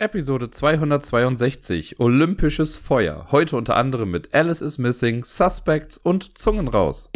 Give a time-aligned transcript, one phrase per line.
[0.00, 3.28] Episode 262 Olympisches Feuer.
[3.30, 7.12] Heute unter anderem mit Alice is Missing, Suspects und Zungen raus.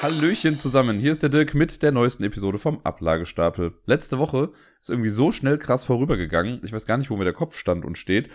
[0.00, 3.72] Hallöchen zusammen, hier ist der Dirk mit der neuesten Episode vom Ablagestapel.
[3.86, 6.60] Letzte Woche ist irgendwie so schnell krass vorübergegangen.
[6.62, 8.30] Ich weiß gar nicht, wo mir der Kopf stand und steht.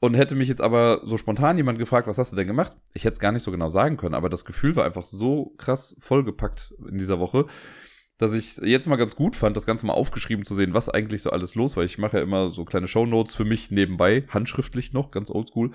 [0.00, 2.72] Und hätte mich jetzt aber so spontan jemand gefragt, was hast du denn gemacht?
[2.94, 5.52] Ich hätte es gar nicht so genau sagen können, aber das Gefühl war einfach so
[5.58, 7.44] krass vollgepackt in dieser Woche,
[8.18, 11.22] dass ich jetzt mal ganz gut fand, das Ganze mal aufgeschrieben zu sehen, was eigentlich
[11.22, 11.84] so alles los war.
[11.84, 15.70] Ich mache ja immer so kleine Shownotes für mich nebenbei, handschriftlich noch, ganz oldschool.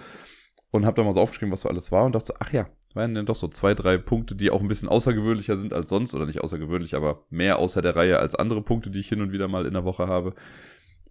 [0.72, 2.68] Und habe da mal so aufgeschrieben, was so alles war und dachte so, ach ja,
[2.94, 6.14] waren denn doch so zwei, drei Punkte, die auch ein bisschen außergewöhnlicher sind als sonst,
[6.14, 9.32] oder nicht außergewöhnlich, aber mehr außer der Reihe als andere Punkte, die ich hin und
[9.32, 10.34] wieder mal in der Woche habe.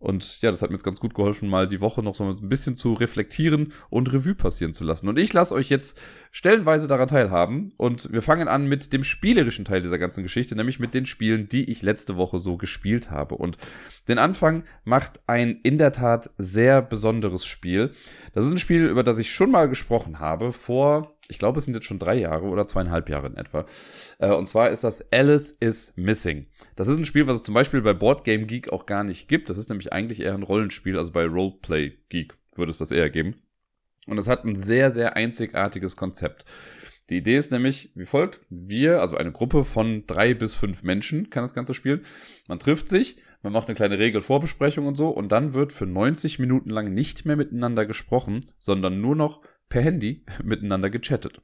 [0.03, 2.49] Und ja, das hat mir jetzt ganz gut geholfen, mal die Woche noch so ein
[2.49, 5.09] bisschen zu reflektieren und Revue passieren zu lassen.
[5.09, 6.01] Und ich lasse euch jetzt
[6.33, 7.73] stellenweise daran teilhaben.
[7.77, 11.49] Und wir fangen an mit dem spielerischen Teil dieser ganzen Geschichte, nämlich mit den Spielen,
[11.49, 13.37] die ich letzte Woche so gespielt habe.
[13.37, 13.59] Und
[14.09, 17.95] den Anfang macht ein in der Tat sehr besonderes Spiel.
[18.35, 21.67] Das ist ein Spiel, über das ich schon mal gesprochen habe, vor, ich glaube, es
[21.67, 23.67] sind jetzt schon drei Jahre oder zweieinhalb Jahre in etwa.
[24.19, 26.47] Äh, und zwar ist das Alice is Missing.
[26.77, 29.29] Das ist ein Spiel, was es zum Beispiel bei Board Game Geek auch gar nicht
[29.29, 29.51] gibt.
[29.51, 33.11] Das ist nämlich eigentlich eher ein Rollenspiel, also bei Roleplay Geek würde es das eher
[33.11, 33.37] geben.
[34.07, 36.45] Und es hat ein sehr, sehr einzigartiges Konzept.
[37.11, 38.41] Die Idee ist nämlich wie folgt.
[38.49, 42.05] Wir, also eine Gruppe von drei bis fünf Menschen kann das Ganze spielen.
[42.49, 46.39] Man trifft sich, man macht eine kleine Regelvorbesprechung und so und dann wird für 90
[46.39, 51.43] Minuten lang nicht mehr miteinander gesprochen, sondern nur noch per Handy miteinander gechattet.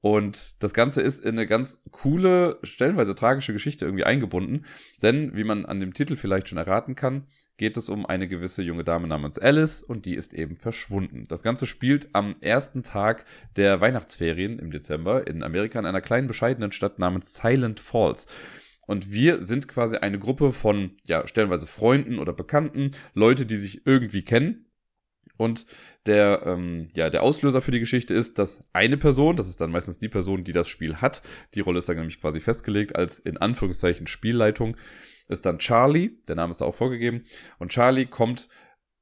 [0.00, 4.64] Und das Ganze ist in eine ganz coole, stellenweise tragische Geschichte irgendwie eingebunden.
[5.02, 8.62] Denn, wie man an dem Titel vielleicht schon erraten kann, geht es um eine gewisse
[8.62, 11.24] junge Dame namens Alice und die ist eben verschwunden.
[11.28, 13.24] Das Ganze spielt am ersten Tag
[13.56, 18.28] der Weihnachtsferien im Dezember in Amerika in einer kleinen bescheidenen Stadt namens Silent Falls.
[18.86, 23.84] Und wir sind quasi eine Gruppe von, ja, stellenweise Freunden oder Bekannten, Leute, die sich
[23.84, 24.67] irgendwie kennen,
[25.38, 25.64] und
[26.04, 29.70] der, ähm, ja, der Auslöser für die Geschichte ist, dass eine Person, das ist dann
[29.70, 31.22] meistens die Person, die das Spiel hat,
[31.54, 34.76] die Rolle ist dann nämlich quasi festgelegt als in Anführungszeichen Spielleitung,
[35.28, 37.24] ist dann Charlie, der Name ist da auch vorgegeben,
[37.58, 38.48] und Charlie kommt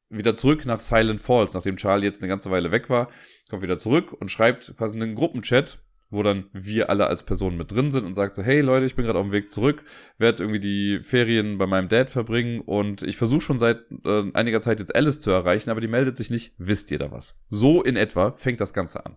[0.08, 3.10] wieder zurück nach Silent Falls, nachdem Charlie jetzt eine ganze Weile weg war,
[3.48, 5.80] kommt wieder zurück und schreibt quasi einen Gruppenchat
[6.10, 8.94] wo dann wir alle als Person mit drin sind und sagt so, hey Leute, ich
[8.94, 9.82] bin gerade auf dem Weg zurück,
[10.18, 14.60] werde irgendwie die Ferien bei meinem Dad verbringen und ich versuche schon seit äh, einiger
[14.60, 16.54] Zeit jetzt Alice zu erreichen, aber die meldet sich nicht.
[16.58, 17.38] Wisst ihr da was?
[17.48, 19.16] So in etwa fängt das Ganze an.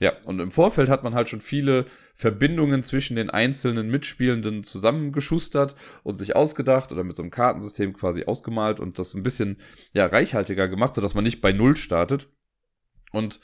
[0.00, 5.74] Ja, und im Vorfeld hat man halt schon viele Verbindungen zwischen den einzelnen Mitspielenden zusammengeschustert
[6.04, 9.56] und sich ausgedacht oder mit so einem Kartensystem quasi ausgemalt und das ein bisschen
[9.92, 12.28] ja reichhaltiger gemacht, sodass man nicht bei Null startet.
[13.10, 13.40] Und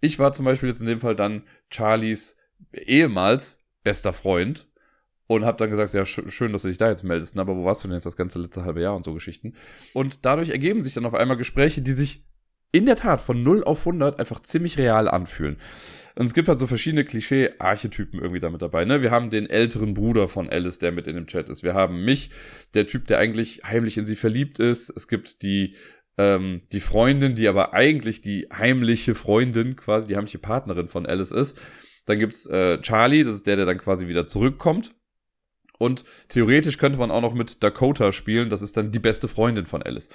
[0.00, 2.36] ich war zum Beispiel jetzt in dem Fall dann Charlies
[2.72, 4.68] ehemals bester Freund
[5.26, 7.64] und habe dann gesagt, ja, sch schön, dass du dich da jetzt meldest, aber wo
[7.64, 9.54] warst du denn jetzt das ganze letzte halbe Jahr und so Geschichten.
[9.92, 12.24] Und dadurch ergeben sich dann auf einmal Gespräche, die sich
[12.70, 15.56] in der Tat von 0 auf 100 einfach ziemlich real anfühlen.
[16.16, 18.84] Und es gibt halt so verschiedene Klischee-Archetypen irgendwie damit dabei.
[18.84, 19.00] Ne?
[19.00, 21.62] Wir haben den älteren Bruder von Alice, der mit in dem Chat ist.
[21.62, 22.30] Wir haben mich,
[22.74, 24.90] der Typ, der eigentlich heimlich in sie verliebt ist.
[24.90, 25.76] Es gibt die
[26.18, 31.30] ähm, die Freundin, die aber eigentlich die heimliche Freundin, quasi die heimliche Partnerin von Alice
[31.30, 31.58] ist.
[32.06, 34.94] Dann gibt's äh, Charlie, das ist der, der dann quasi wieder zurückkommt.
[35.78, 39.66] Und theoretisch könnte man auch noch mit Dakota spielen, das ist dann die beste Freundin
[39.66, 40.08] von Alice.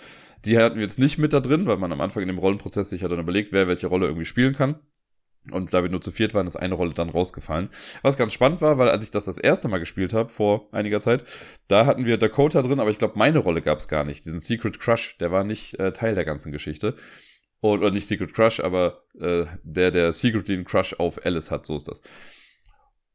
[0.43, 2.89] Die hatten wir jetzt nicht mit da drin, weil man am Anfang in dem Rollenprozess
[2.89, 4.79] sich ja dann überlegt, wer welche Rolle irgendwie spielen kann.
[5.51, 7.69] Und da wir nur zu viert waren, ist eine Rolle dann rausgefallen.
[8.01, 11.01] Was ganz spannend war, weil als ich das das erste Mal gespielt habe, vor einiger
[11.01, 11.25] Zeit,
[11.67, 14.25] da hatten wir Dakota drin, aber ich glaube, meine Rolle gab es gar nicht.
[14.25, 16.95] Diesen Secret Crush, der war nicht äh, Teil der ganzen Geschichte.
[17.61, 21.77] Oder nicht Secret Crush, aber äh, der, der secretly einen Crush auf Alice hat, so
[21.77, 22.01] ist das.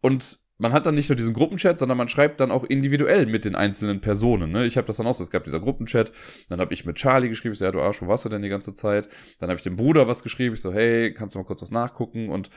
[0.00, 3.44] Und man hat dann nicht nur diesen Gruppenchat, sondern man schreibt dann auch individuell mit
[3.44, 4.50] den einzelnen Personen.
[4.50, 4.66] Ne?
[4.66, 6.12] Ich habe das dann auch, es gab dieser Gruppenchat,
[6.48, 8.42] dann habe ich mit Charlie geschrieben, ich so, ja, du Arsch, wo warst du denn
[8.42, 9.08] die ganze Zeit?
[9.38, 11.70] Dann habe ich dem Bruder was geschrieben, ich so, hey, kannst du mal kurz was
[11.70, 12.28] nachgucken?
[12.28, 12.50] Und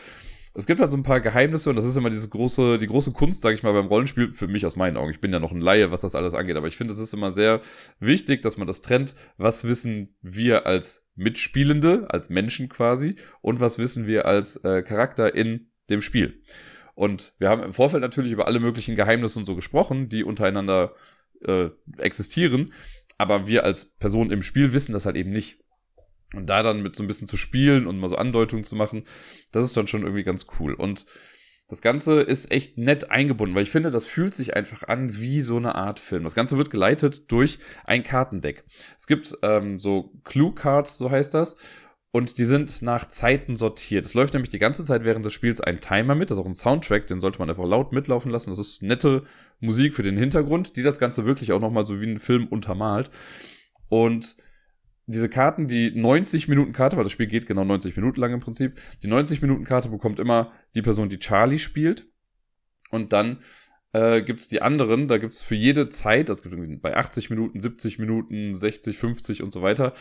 [0.53, 3.11] es gibt halt so ein paar Geheimnisse und das ist immer diese große, die große
[3.11, 5.11] Kunst, sage ich mal, beim Rollenspiel, für mich aus meinen Augen.
[5.11, 7.13] Ich bin ja noch ein Laie, was das alles angeht, aber ich finde, es ist
[7.13, 7.61] immer sehr
[7.99, 9.15] wichtig, dass man das trennt.
[9.37, 15.33] Was wissen wir als Mitspielende, als Menschen quasi, und was wissen wir als äh, Charakter
[15.33, 16.41] in dem Spiel?
[16.95, 20.93] Und wir haben im Vorfeld natürlich über alle möglichen Geheimnisse und so gesprochen, die untereinander
[21.45, 22.73] äh, existieren.
[23.17, 25.59] Aber wir als Person im Spiel wissen das halt eben nicht.
[26.33, 29.05] Und da dann mit so ein bisschen zu spielen und mal so Andeutungen zu machen,
[29.51, 30.73] das ist dann schon irgendwie ganz cool.
[30.73, 31.05] Und
[31.71, 35.39] das Ganze ist echt nett eingebunden, weil ich finde, das fühlt sich einfach an wie
[35.39, 36.25] so eine Art Film.
[36.25, 38.65] Das Ganze wird geleitet durch ein Kartendeck.
[38.97, 41.57] Es gibt ähm, so Clue Cards, so heißt das.
[42.11, 44.05] Und die sind nach Zeiten sortiert.
[44.05, 46.47] Es läuft nämlich die ganze Zeit während des Spiels ein Timer mit, das ist auch
[46.47, 48.49] ein Soundtrack, den sollte man einfach laut mitlaufen lassen.
[48.49, 49.23] Das ist nette
[49.61, 53.09] Musik für den Hintergrund, die das Ganze wirklich auch nochmal so wie ein Film untermalt.
[53.87, 54.35] Und
[55.05, 58.39] diese Karten, die 90 Minuten Karte, weil das Spiel geht genau 90 Minuten lang im
[58.41, 62.07] Prinzip, die 90 Minuten Karte bekommt immer die Person, die Charlie spielt.
[62.89, 63.39] Und dann
[63.93, 67.29] äh, gibt es die anderen, da gibt es für jede Zeit, das gibt bei 80
[67.29, 69.93] Minuten, 70 Minuten, 60, 50 und so weiter,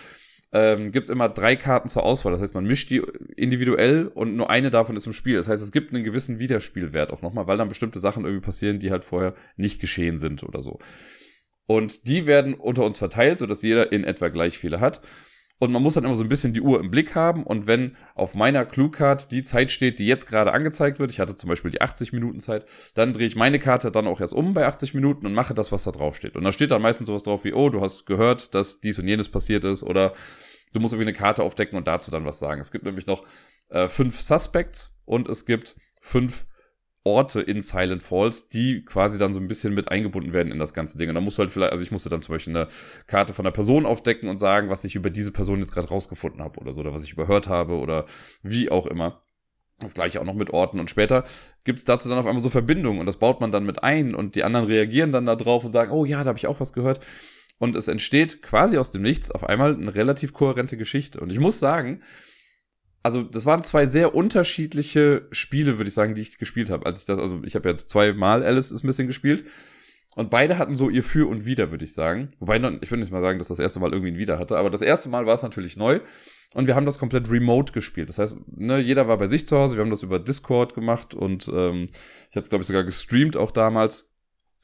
[0.53, 2.33] ähm, gibt es immer drei Karten zur Auswahl.
[2.33, 3.03] Das heißt, man mischt die
[3.37, 5.37] individuell und nur eine davon ist im Spiel.
[5.37, 8.79] Das heißt, es gibt einen gewissen Wiederspielwert auch nochmal, weil dann bestimmte Sachen irgendwie passieren,
[8.79, 10.79] die halt vorher nicht geschehen sind oder so.
[11.67, 15.01] Und die werden unter uns verteilt, sodass jeder in etwa gleich viele hat.
[15.61, 17.45] Und man muss dann immer so ein bisschen die Uhr im Blick haben.
[17.45, 21.37] Und wenn auf meiner Clue-Card die Zeit steht, die jetzt gerade angezeigt wird, ich hatte
[21.37, 22.65] zum Beispiel die 80 Minuten Zeit,
[22.95, 25.71] dann drehe ich meine Karte dann auch erst um bei 80 Minuten und mache das,
[25.71, 26.35] was da drauf steht.
[26.35, 29.07] Und da steht dann meistens sowas drauf wie, oh, du hast gehört, dass dies und
[29.07, 30.15] jenes passiert ist oder
[30.73, 32.63] du musst irgendwie eine Karte aufdecken und dazu dann was sagen.
[32.63, 33.23] Es gibt nämlich noch
[33.69, 36.47] äh, fünf Suspects und es gibt fünf
[37.03, 40.75] Orte in Silent Falls, die quasi dann so ein bisschen mit eingebunden werden in das
[40.75, 41.09] ganze Ding.
[41.09, 42.69] Und da musst du halt vielleicht, also ich musste dann zum Beispiel eine
[43.07, 46.43] Karte von einer Person aufdecken und sagen, was ich über diese Person jetzt gerade rausgefunden
[46.43, 48.05] habe oder so, oder was ich überhört habe oder
[48.43, 49.23] wie auch immer.
[49.79, 50.79] Das gleiche auch noch mit Orten.
[50.79, 51.25] Und später
[51.65, 54.35] gibt's dazu dann auf einmal so Verbindungen und das baut man dann mit ein und
[54.35, 56.75] die anderen reagieren dann da drauf und sagen, oh ja, da habe ich auch was
[56.75, 57.01] gehört.
[57.59, 61.21] Und es entsteht quasi aus dem Nichts auf einmal eine relativ kohärente Geschichte.
[61.21, 62.03] Und ich muss sagen,
[63.03, 66.87] also das waren zwei sehr unterschiedliche Spiele, würde ich sagen, die ich gespielt habe.
[66.87, 69.45] Als ich das, also ich habe jetzt zweimal Alice is Missing gespielt
[70.17, 72.33] und beide hatten so ihr Für und Wider, würde ich sagen.
[72.39, 74.71] Wobei, ich würde nicht mal sagen, dass das erste Mal irgendwie ein Wider hatte, aber
[74.71, 76.01] das erste Mal war es natürlich neu
[76.53, 78.09] und wir haben das komplett remote gespielt.
[78.09, 81.15] Das heißt, ne, jeder war bei sich zu Hause, wir haben das über Discord gemacht
[81.15, 81.89] und ähm,
[82.29, 84.10] ich hatte es, glaube ich, sogar gestreamt auch damals.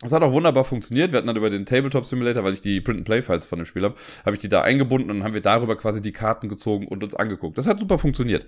[0.00, 1.12] Das hat auch wunderbar funktioniert.
[1.12, 3.94] Wir hatten dann über den Tabletop Simulator, weil ich die Print-and-Play-Files von dem Spiel habe,
[4.24, 7.14] habe ich die da eingebunden und haben wir darüber quasi die Karten gezogen und uns
[7.14, 7.56] angeguckt.
[7.56, 8.46] Das hat super funktioniert.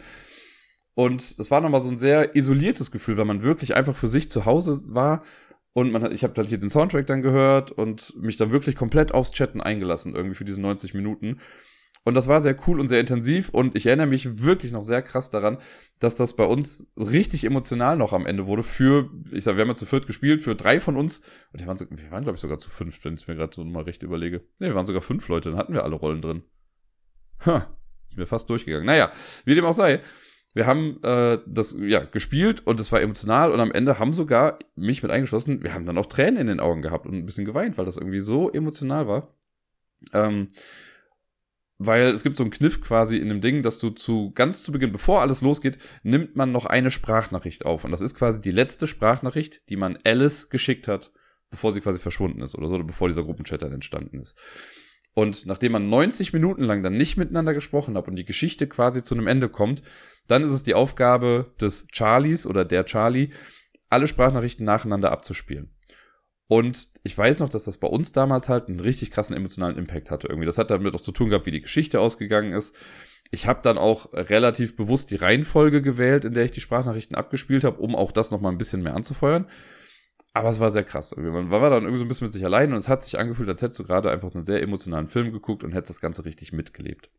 [0.94, 4.28] Und das war nochmal so ein sehr isoliertes Gefühl, weil man wirklich einfach für sich
[4.28, 5.22] zu Hause war
[5.72, 8.74] und man hat, ich habe halt hier den Soundtrack dann gehört und mich dann wirklich
[8.74, 11.40] komplett aufs Chatten eingelassen, irgendwie für diese 90 Minuten.
[12.08, 13.50] Und das war sehr cool und sehr intensiv.
[13.50, 15.58] Und ich erinnere mich wirklich noch sehr krass daran,
[15.98, 18.62] dass das bei uns richtig emotional noch am Ende wurde.
[18.62, 21.18] Für, ich sag, wir haben ja zu viert gespielt, für drei von uns.
[21.52, 23.62] Und wir waren, wir waren glaube ich, sogar zu fünf, wenn ich mir gerade so
[23.62, 24.38] mal recht überlege.
[24.58, 26.44] Ne, wir waren sogar fünf Leute, dann hatten wir alle Rollen drin.
[27.44, 27.76] Ha,
[28.08, 28.86] ist mir fast durchgegangen.
[28.86, 29.12] Naja,
[29.44, 30.00] wie dem auch sei.
[30.54, 34.60] Wir haben äh, das ja gespielt und es war emotional und am Ende haben sogar
[34.76, 37.44] mich mit eingeschlossen, wir haben dann auch Tränen in den Augen gehabt und ein bisschen
[37.44, 39.28] geweint, weil das irgendwie so emotional war.
[40.14, 40.48] Ähm,
[41.78, 44.72] weil es gibt so einen Kniff quasi in dem Ding, dass du zu ganz zu
[44.72, 47.84] Beginn, bevor alles losgeht, nimmt man noch eine Sprachnachricht auf.
[47.84, 51.12] Und das ist quasi die letzte Sprachnachricht, die man Alice geschickt hat,
[51.50, 54.36] bevor sie quasi verschwunden ist oder so, oder bevor dieser Gruppenchat dann entstanden ist.
[55.14, 59.02] Und nachdem man 90 Minuten lang dann nicht miteinander gesprochen hat und die Geschichte quasi
[59.02, 59.82] zu einem Ende kommt,
[60.26, 63.30] dann ist es die Aufgabe des Charlies oder der Charlie,
[63.88, 65.74] alle Sprachnachrichten nacheinander abzuspielen.
[66.48, 70.10] Und ich weiß noch, dass das bei uns damals halt einen richtig krassen emotionalen Impact
[70.10, 70.46] hatte irgendwie.
[70.46, 72.74] Das hat damit auch zu tun gehabt, wie die Geschichte ausgegangen ist.
[73.30, 77.64] Ich habe dann auch relativ bewusst die Reihenfolge gewählt, in der ich die Sprachnachrichten abgespielt
[77.64, 79.46] habe, um auch das nochmal ein bisschen mehr anzufeuern.
[80.32, 81.14] Aber es war sehr krass.
[81.16, 83.48] Man war dann irgendwie so ein bisschen mit sich allein und es hat sich angefühlt,
[83.50, 86.54] als hättest du gerade einfach einen sehr emotionalen Film geguckt und hättest das Ganze richtig
[86.54, 87.10] mitgelebt.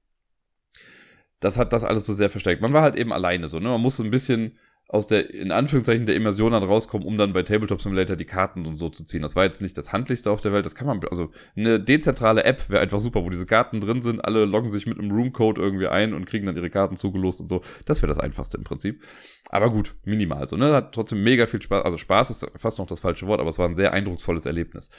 [1.40, 2.62] Das hat das alles so sehr verstärkt.
[2.62, 3.70] Man war halt eben alleine so, ne?
[3.70, 4.58] Man musste ein bisschen
[4.92, 8.66] aus der, in Anführungszeichen, der Immersion dann rauskommen, um dann bei Tabletop Simulator die Karten
[8.66, 9.22] und so zu ziehen.
[9.22, 12.44] Das war jetzt nicht das handlichste auf der Welt, das kann man, also eine dezentrale
[12.44, 15.60] App wäre einfach super, wo diese Karten drin sind, alle loggen sich mit einem Roomcode
[15.60, 17.62] irgendwie ein und kriegen dann ihre Karten zugelost und so.
[17.86, 19.04] Das wäre das einfachste im Prinzip.
[19.50, 20.74] Aber gut, minimal so, ne?
[20.74, 23.60] Hat trotzdem mega viel Spaß, also Spaß ist fast noch das falsche Wort, aber es
[23.60, 24.90] war ein sehr eindrucksvolles Erlebnis.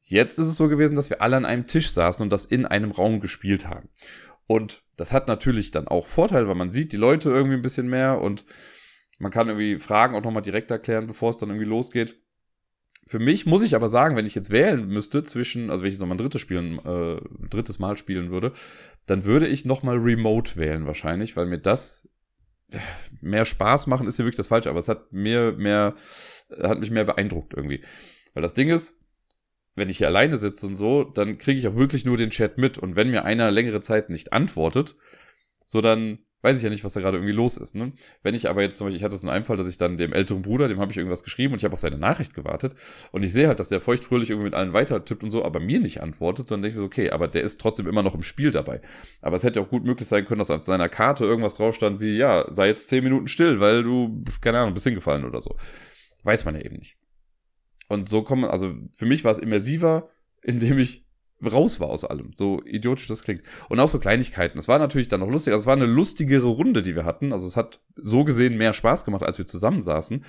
[0.00, 2.64] Jetzt ist es so gewesen, dass wir alle an einem Tisch saßen und das in
[2.64, 3.90] einem Raum gespielt haben.
[4.46, 7.88] Und das hat natürlich dann auch Vorteil, weil man sieht die Leute irgendwie ein bisschen
[7.88, 8.46] mehr und
[9.20, 12.18] man kann irgendwie Fragen auch nochmal direkt erklären, bevor es dann irgendwie losgeht.
[13.06, 15.94] Für mich muss ich aber sagen, wenn ich jetzt wählen müsste zwischen, also wenn ich
[15.94, 18.52] jetzt nochmal ein drittes spielen, äh, drittes Mal spielen würde,
[19.06, 22.08] dann würde ich nochmal Remote wählen wahrscheinlich, weil mir das
[22.70, 22.78] äh,
[23.20, 25.94] mehr Spaß machen ist hier wirklich das Falsche, aber es hat mir mehr,
[26.62, 27.84] hat mich mehr beeindruckt irgendwie.
[28.32, 28.98] Weil das Ding ist,
[29.74, 32.56] wenn ich hier alleine sitze und so, dann kriege ich auch wirklich nur den Chat
[32.58, 32.78] mit.
[32.78, 34.96] Und wenn mir einer längere Zeit nicht antwortet,
[35.66, 37.74] so dann weiß ich ja nicht, was da gerade irgendwie los ist.
[37.74, 37.92] Ne?
[38.22, 39.96] Wenn ich aber jetzt zum Beispiel, ich hatte es in einem Fall, dass ich dann
[39.96, 42.74] dem älteren Bruder, dem habe ich irgendwas geschrieben und ich habe auf seine Nachricht gewartet
[43.12, 45.60] und ich sehe halt, dass der feuchtfröhlich irgendwie mit allen weiter tippt und so, aber
[45.60, 48.22] mir nicht antwortet, sondern denke ich so, okay, aber der ist trotzdem immer noch im
[48.22, 48.80] Spiel dabei.
[49.20, 52.00] Aber es hätte auch gut möglich sein können, dass auf seiner Karte irgendwas drauf stand
[52.00, 55.56] wie, ja, sei jetzt zehn Minuten still, weil du, keine Ahnung, bist hingefallen oder so.
[56.22, 56.96] Weiß man ja eben nicht.
[57.88, 60.10] Und so kommen, also für mich war es immersiver,
[60.42, 61.04] indem ich
[61.44, 62.32] raus war aus allem.
[62.34, 63.42] So idiotisch das klingt.
[63.68, 64.58] Und auch so Kleinigkeiten.
[64.58, 65.52] Es war natürlich dann noch lustig.
[65.52, 67.32] Also es war eine lustigere Runde, die wir hatten.
[67.32, 70.24] Also es hat so gesehen mehr Spaß gemacht, als wir zusammensaßen.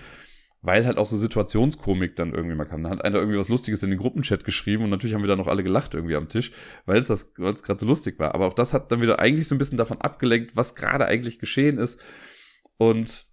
[0.63, 2.83] Weil halt auch so Situationskomik dann irgendwie mal kam.
[2.83, 5.39] Da hat einer irgendwie was Lustiges in den Gruppenchat geschrieben und natürlich haben wir dann
[5.39, 6.51] noch alle gelacht irgendwie am Tisch,
[6.85, 8.35] weil es das, weil es gerade so lustig war.
[8.35, 11.39] Aber auch das hat dann wieder eigentlich so ein bisschen davon abgelenkt, was gerade eigentlich
[11.39, 11.99] geschehen ist.
[12.77, 13.25] Und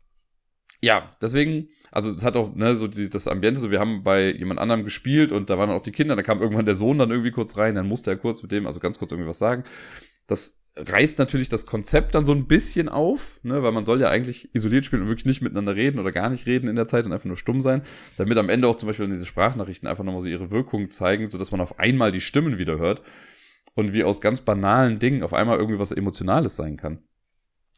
[0.81, 4.31] ja, deswegen, also es hat auch, ne, so die, das Ambiente, so wir haben bei
[4.31, 7.11] jemand anderem gespielt und da waren auch die Kinder, da kam irgendwann der Sohn dann
[7.11, 9.65] irgendwie kurz rein, dann musste er kurz mit dem, also ganz kurz irgendwie was sagen.
[10.29, 14.11] Das reißt natürlich das Konzept dann so ein bisschen auf, ne, weil man soll ja
[14.11, 17.05] eigentlich isoliert spielen und wirklich nicht miteinander reden oder gar nicht reden in der Zeit
[17.05, 17.83] und einfach nur stumm sein,
[18.17, 21.51] damit am Ende auch zum Beispiel diese Sprachnachrichten einfach nochmal so ihre Wirkung zeigen, sodass
[21.51, 23.03] man auf einmal die Stimmen wieder hört
[23.75, 27.03] und wie aus ganz banalen Dingen auf einmal irgendwie was Emotionales sein kann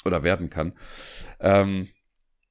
[0.05, 0.75] oder werden kann.
[1.41, 1.89] Ähm,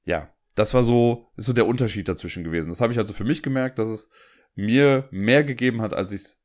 [0.06, 2.70] ja, das war so, ist so der Unterschied dazwischen gewesen.
[2.70, 4.10] Das habe ich also für mich gemerkt, dass es
[4.56, 6.44] mir mehr gegeben hat, als ich es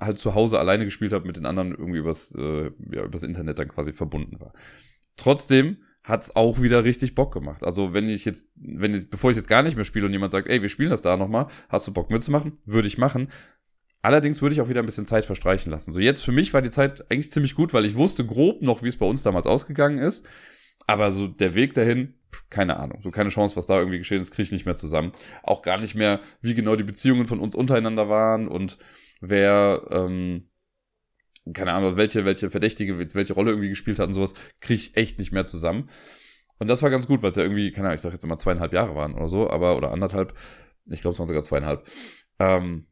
[0.00, 3.58] halt zu Hause alleine gespielt habe, mit den anderen irgendwie übers, äh, ja, übers Internet
[3.58, 4.52] dann quasi verbunden war.
[5.16, 7.64] Trotzdem hat's auch wieder richtig Bock gemacht.
[7.64, 10.32] Also wenn ich jetzt, wenn ich, bevor ich jetzt gar nicht mehr spiele und jemand
[10.32, 12.58] sagt, ey, wir spielen das da nochmal, hast du Bock mitzumachen?
[12.66, 13.28] Würde ich machen.
[14.02, 15.92] Allerdings würde ich auch wieder ein bisschen Zeit verstreichen lassen.
[15.92, 18.82] So jetzt für mich war die Zeit eigentlich ziemlich gut, weil ich wusste grob noch,
[18.82, 20.26] wie es bei uns damals ausgegangen ist.
[20.86, 22.14] Aber so der Weg dahin,
[22.50, 25.12] keine Ahnung, so keine Chance, was da irgendwie geschehen ist, kriege ich nicht mehr zusammen.
[25.42, 28.78] Auch gar nicht mehr, wie genau die Beziehungen von uns untereinander waren und
[29.20, 30.50] wer, ähm,
[31.52, 35.18] keine Ahnung, welche, welche Verdächtige, welche Rolle irgendwie gespielt hat und sowas, kriege ich echt
[35.18, 35.90] nicht mehr zusammen.
[36.58, 38.36] Und das war ganz gut, weil es ja irgendwie, keine Ahnung, ich sag jetzt immer
[38.36, 40.34] zweieinhalb Jahre waren oder so, aber, oder anderthalb,
[40.90, 41.86] ich glaube, es waren sogar zweieinhalb.
[42.38, 42.86] Ähm,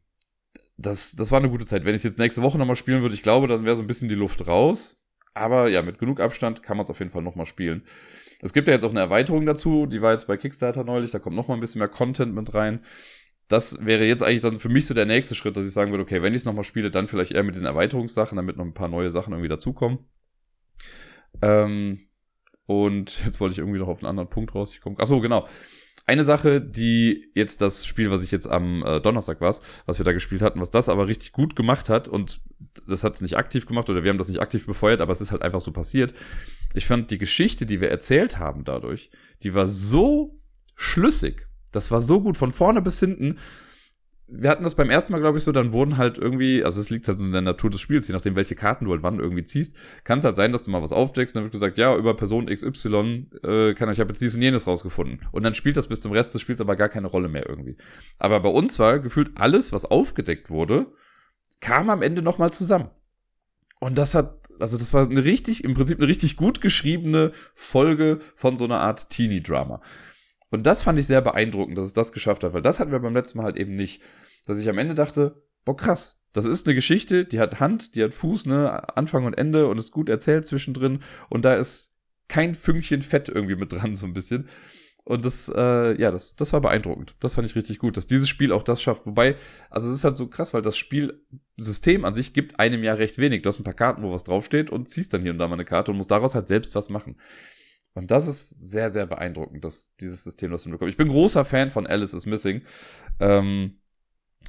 [0.77, 1.85] das, das war eine gute Zeit.
[1.85, 3.87] Wenn ich es jetzt nächste Woche nochmal spielen würde, ich glaube, dann wäre so ein
[3.87, 4.99] bisschen die Luft raus.
[5.33, 7.83] Aber ja, mit genug Abstand kann man es auf jeden Fall nochmal spielen.
[8.41, 11.19] Es gibt ja jetzt auch eine Erweiterung dazu, die war jetzt bei Kickstarter neulich, da
[11.19, 12.81] kommt noch mal ein bisschen mehr Content mit rein.
[13.47, 16.03] Das wäre jetzt eigentlich dann für mich so der nächste Schritt, dass ich sagen würde,
[16.03, 18.73] okay, wenn ich es nochmal spiele, dann vielleicht eher mit diesen Erweiterungssachen, damit noch ein
[18.73, 19.99] paar neue Sachen irgendwie dazukommen.
[21.41, 22.07] Ähm,
[22.65, 24.73] und jetzt wollte ich irgendwie noch auf einen anderen Punkt raus.
[24.73, 24.97] Ich komme.
[24.99, 25.47] Achso, genau.
[26.05, 30.03] Eine Sache, die jetzt das Spiel, was ich jetzt am äh, Donnerstag war, was wir
[30.03, 32.41] da gespielt hatten, was das aber richtig gut gemacht hat und
[32.87, 35.21] das hat es nicht aktiv gemacht oder wir haben das nicht aktiv befeuert, aber es
[35.21, 36.13] ist halt einfach so passiert.
[36.73, 39.11] Ich fand die Geschichte, die wir erzählt haben dadurch,
[39.43, 40.39] die war so
[40.75, 41.47] schlüssig.
[41.71, 43.37] Das war so gut von vorne bis hinten
[44.27, 46.89] wir hatten das beim ersten Mal, glaube ich, so, dann wurden halt irgendwie, also es
[46.89, 49.43] liegt halt in der Natur des Spiels, je nachdem, welche Karten du halt wann irgendwie
[49.43, 52.15] ziehst, kann es halt sein, dass du mal was aufdeckst, dann wird gesagt, ja, über
[52.15, 55.27] Person XY äh, kann ich habe jetzt dies und jenes rausgefunden.
[55.31, 57.77] Und dann spielt das bis zum Rest des Spiels aber gar keine Rolle mehr irgendwie.
[58.17, 60.87] Aber bei uns war gefühlt alles, was aufgedeckt wurde,
[61.59, 62.89] kam am Ende nochmal zusammen.
[63.79, 68.19] Und das hat, also das war eine richtig, im Prinzip eine richtig gut geschriebene Folge
[68.35, 69.81] von so einer Art Teenie-Drama.
[70.53, 72.99] Und das fand ich sehr beeindruckend, dass es das geschafft hat, weil das hatten wir
[72.99, 74.03] beim letzten Mal halt eben nicht.
[74.45, 78.03] Dass ich am Ende dachte, boah, krass, das ist eine Geschichte, die hat Hand, die
[78.03, 80.99] hat Fuß, ne, Anfang und Ende und ist gut erzählt zwischendrin
[81.31, 84.47] und da ist kein Fünkchen Fett irgendwie mit dran, so ein bisschen.
[85.03, 87.15] Und das, äh, ja, das, das war beeindruckend.
[87.19, 89.07] Das fand ich richtig gut, dass dieses Spiel auch das schafft.
[89.07, 89.37] Wobei,
[89.71, 93.17] also es ist halt so krass, weil das Spielsystem an sich gibt einem ja recht
[93.17, 93.41] wenig.
[93.41, 95.55] Du hast ein paar Karten, wo was draufsteht und ziehst dann hier und da mal
[95.55, 97.17] eine Karte und musst daraus halt selbst was machen.
[97.93, 100.89] Und das ist sehr, sehr beeindruckend, dass dieses System das hinbekommt.
[100.89, 102.63] Ich bin großer Fan von Alice is Missing.
[103.19, 103.77] Ähm,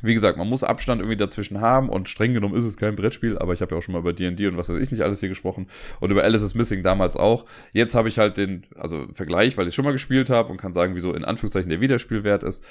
[0.02, 3.38] wie gesagt, man muss Abstand irgendwie dazwischen haben und streng genommen ist es kein Brettspiel,
[3.38, 5.20] aber ich habe ja auch schon mal über D&D und was weiß ich nicht alles
[5.20, 5.68] hier gesprochen
[6.00, 7.46] und über Alice is Missing damals auch.
[7.72, 10.72] Jetzt habe ich halt den, also Vergleich, weil ich schon mal gespielt habe und kann
[10.72, 12.64] sagen, wieso in Anführungszeichen der Wiederspielwert ist.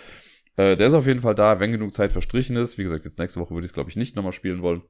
[0.57, 2.77] Äh, der ist auf jeden Fall da, wenn genug Zeit verstrichen ist.
[2.77, 4.81] Wie gesagt, jetzt nächste Woche würde ich es glaube ich nicht nochmal spielen wollen.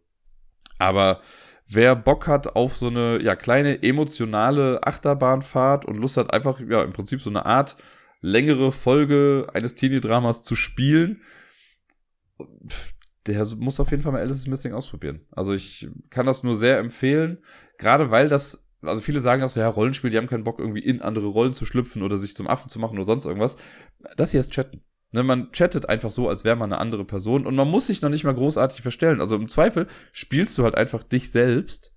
[0.80, 1.22] Aber
[1.68, 6.84] wer Bock hat auf so eine ja, kleine emotionale Achterbahnfahrt und Lust hat, einfach ja
[6.84, 7.78] im Prinzip so eine Art
[8.22, 11.22] längere Folge eines Teenie-Dramas zu spielen,
[13.28, 15.22] der muss auf jeden Fall mal Alice Missing ausprobieren.
[15.32, 17.40] Also ich kann das nur sehr empfehlen,
[17.78, 20.84] gerade weil das, also viele sagen auch so, ja, Rollenspiel, die haben keinen Bock irgendwie
[20.84, 23.58] in andere Rollen zu schlüpfen oder sich zum Affen zu machen oder sonst irgendwas.
[24.18, 24.84] Das hier ist Chatten.
[25.14, 28.02] Ne, man chattet einfach so, als wäre man eine andere Person und man muss sich
[28.02, 29.22] noch nicht mal großartig verstellen.
[29.22, 31.94] Also im Zweifel spielst du halt einfach dich selbst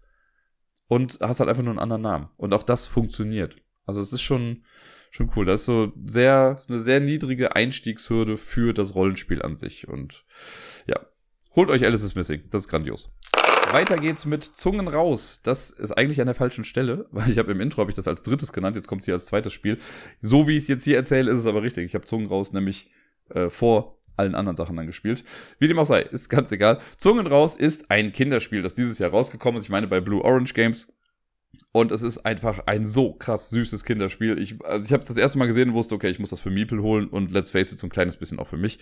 [0.86, 2.28] und hast halt einfach nur einen anderen Namen.
[2.36, 3.56] Und auch das funktioniert.
[3.86, 4.64] Also es ist schon,
[5.10, 5.46] schon cool.
[5.46, 9.88] Das ist so sehr, ist eine sehr niedrige Einstiegshürde für das Rollenspiel an sich.
[9.88, 10.26] Und
[10.86, 11.00] ja,
[11.54, 12.42] holt euch Alice is Missing.
[12.50, 13.10] Das ist grandios.
[13.72, 15.40] Weiter geht's mit Zungen raus.
[15.42, 18.08] Das ist eigentlich an der falschen Stelle, weil ich habe im Intro habe ich das
[18.08, 18.76] als drittes genannt.
[18.76, 19.78] Jetzt kommt es hier als zweites Spiel.
[20.20, 21.86] So wie ich es jetzt hier erzähle, ist es aber richtig.
[21.86, 22.90] Ich habe Zungen raus nämlich
[23.30, 25.24] äh, vor allen anderen Sachen dann gespielt.
[25.58, 26.78] Wie dem auch sei, ist ganz egal.
[26.96, 29.64] Zungen raus ist ein Kinderspiel, das dieses Jahr rausgekommen ist.
[29.64, 30.92] Ich meine bei Blue Orange Games.
[31.72, 34.38] Und es ist einfach ein so krass süßes Kinderspiel.
[34.38, 36.40] Ich, also ich habe es das erste Mal gesehen und wusste, okay, ich muss das
[36.40, 38.78] für Meeple holen und Let's Face it, so ein kleines bisschen auch für mich.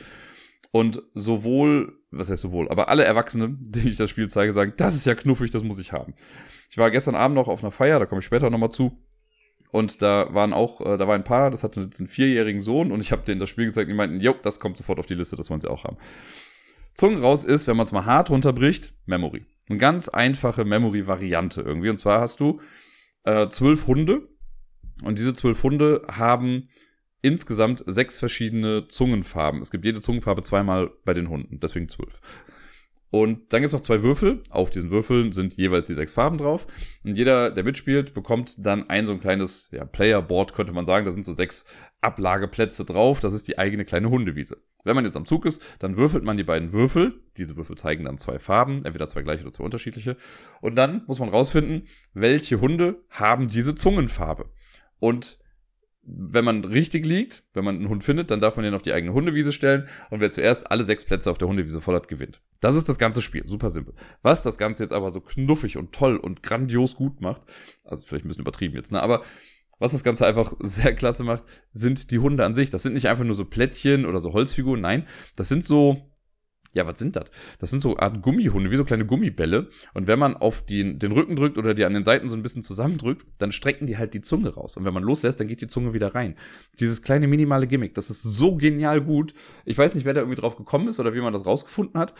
[0.71, 4.95] Und sowohl, was heißt sowohl, aber alle Erwachsene, denen ich das Spiel zeige, sagen, das
[4.95, 6.15] ist ja knuffig, das muss ich haben.
[6.71, 8.99] Ich war gestern Abend noch auf einer Feier, da komme ich später nochmal zu.
[9.71, 12.93] Und da waren auch, äh, da war ein Paar, das hatte jetzt einen vierjährigen Sohn
[12.93, 15.07] und ich habe denen das Spiel gezeigt und die meinten, jo, das kommt sofort auf
[15.07, 15.97] die Liste, das wollen sie auch haben.
[16.95, 19.47] Zungen raus ist, wenn man es mal hart runterbricht, Memory.
[19.69, 21.91] Eine ganz einfache Memory-Variante irgendwie.
[21.91, 22.61] Und zwar hast du
[23.25, 24.29] äh, zwölf Hunde
[25.03, 26.63] und diese zwölf Hunde haben
[27.23, 29.61] insgesamt sechs verschiedene Zungenfarben.
[29.61, 32.21] Es gibt jede Zungenfarbe zweimal bei den Hunden, deswegen zwölf.
[33.15, 34.43] Und dann gibt es noch zwei Würfel.
[34.51, 36.67] Auf diesen Würfeln sind jeweils die sechs Farben drauf.
[37.05, 41.05] Und jeder, der mitspielt, bekommt dann ein so ein kleines ja, Playerboard, könnte man sagen.
[41.05, 41.65] Da sind so sechs
[42.01, 43.21] Ablageplätze drauf.
[43.21, 44.57] Das ist die eigene kleine Hundewiese.
[44.83, 47.23] Wenn man jetzt am Zug ist, dann würfelt man die beiden Würfel.
[47.37, 50.17] Diese Würfel zeigen dann zwei Farben, entweder zwei gleiche oder zwei unterschiedliche.
[50.61, 54.47] Und dann muss man rausfinden, welche Hunde haben diese Zungenfarbe.
[54.99, 55.39] Und
[56.07, 58.93] wenn man richtig liegt, wenn man einen Hund findet, dann darf man den auf die
[58.93, 62.43] eigene Hundewiese stellen und wer zuerst alle sechs Plätze auf der Hundewiese voll hat, gewinnt.
[62.61, 63.95] Das ist das ganze Spiel, super simpel.
[64.23, 67.43] Was das Ganze jetzt aber so knuffig und toll und grandios gut macht,
[67.85, 69.23] also vielleicht ein bisschen übertrieben jetzt, ne, aber
[69.79, 72.71] was das Ganze einfach sehr klasse macht, sind die Hunde an sich.
[72.71, 75.07] Das sind nicht einfach nur so Plättchen oder so Holzfiguren, nein,
[75.37, 76.11] das sind so
[76.75, 77.31] ja, was sind das?
[77.61, 79.71] Das sind so Art Gummihunde, wie so kleine Gummibälle.
[79.95, 82.43] Und wenn man auf die, den Rücken drückt oder die an den Seiten so ein
[82.43, 84.77] bisschen zusammendrückt, dann strecken die halt die Zunge raus.
[84.77, 86.37] Und wenn man loslässt, dann geht die Zunge wieder rein.
[86.81, 89.35] Dieses kleine minimale Gimmick, das ist so genial gut.
[89.65, 92.15] Ich weiß nicht, wer da irgendwie drauf gekommen ist oder wie man das rausgefunden hat.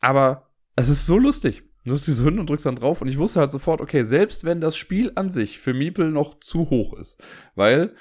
[0.00, 1.62] Aber es ist so lustig.
[1.86, 4.44] Du hast diese Hunde und drückst dann drauf und ich wusste halt sofort, okay, selbst
[4.44, 7.18] wenn das Spiel an sich für Miepel noch zu hoch ist,
[7.54, 7.94] weil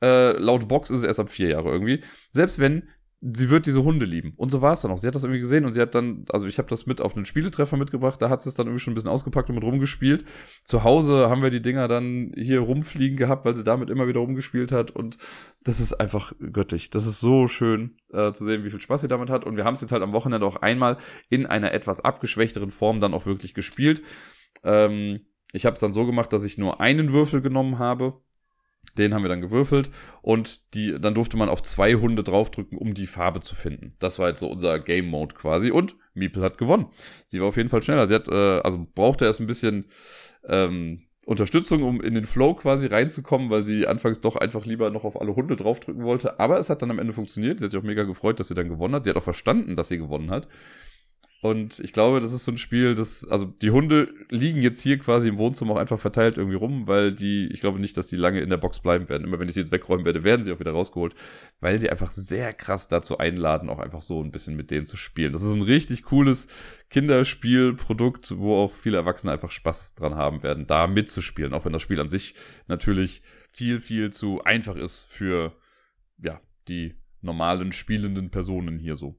[0.00, 2.88] äh, laut Box ist es erst ab vier Jahre irgendwie, selbst wenn
[3.20, 4.32] sie wird diese Hunde lieben.
[4.36, 4.98] Und so war es dann auch.
[4.98, 7.16] Sie hat das irgendwie gesehen und sie hat dann, also ich habe das mit auf
[7.16, 9.64] einen Spieletreffer mitgebracht, da hat sie es dann irgendwie schon ein bisschen ausgepackt und mit
[9.64, 10.24] rumgespielt.
[10.62, 14.20] Zu Hause haben wir die Dinger dann hier rumfliegen gehabt, weil sie damit immer wieder
[14.20, 15.18] rumgespielt hat und
[15.64, 16.90] das ist einfach göttlich.
[16.90, 19.64] Das ist so schön äh, zu sehen, wie viel Spaß sie damit hat und wir
[19.64, 20.96] haben es jetzt halt am Wochenende auch einmal
[21.28, 24.02] in einer etwas abgeschwächteren Form dann auch wirklich gespielt.
[24.62, 25.20] Ähm,
[25.52, 28.20] ich habe es dann so gemacht, dass ich nur einen Würfel genommen habe
[28.98, 29.90] den haben wir dann gewürfelt
[30.22, 33.94] und die, dann durfte man auf zwei Hunde draufdrücken, um die Farbe zu finden.
[33.98, 35.70] Das war jetzt so unser Game Mode quasi.
[35.70, 36.86] Und Miepel hat gewonnen.
[37.26, 38.06] Sie war auf jeden Fall schneller.
[38.06, 39.86] Sie hat, äh, also brauchte erst ein bisschen
[40.46, 45.04] ähm, Unterstützung, um in den Flow quasi reinzukommen, weil sie anfangs doch einfach lieber noch
[45.04, 46.40] auf alle Hunde draufdrücken wollte.
[46.40, 47.58] Aber es hat dann am Ende funktioniert.
[47.58, 49.04] Sie hat sich auch mega gefreut, dass sie dann gewonnen hat.
[49.04, 50.48] Sie hat auch verstanden, dass sie gewonnen hat.
[51.40, 54.98] Und ich glaube, das ist so ein Spiel, das, also die Hunde liegen jetzt hier
[54.98, 58.16] quasi im Wohnzimmer auch einfach verteilt irgendwie rum, weil die, ich glaube nicht, dass die
[58.16, 59.24] lange in der Box bleiben werden.
[59.24, 61.14] Immer wenn ich sie jetzt wegräumen werde, werden sie auch wieder rausgeholt,
[61.60, 64.96] weil die einfach sehr krass dazu einladen, auch einfach so ein bisschen mit denen zu
[64.96, 65.32] spielen.
[65.32, 66.48] Das ist ein richtig cooles
[66.90, 71.82] Kinderspielprodukt, wo auch viele Erwachsene einfach Spaß dran haben werden, da mitzuspielen, auch wenn das
[71.82, 72.34] Spiel an sich
[72.66, 73.22] natürlich
[73.52, 75.54] viel, viel zu einfach ist für,
[76.20, 79.16] ja, die normalen spielenden Personen hier so.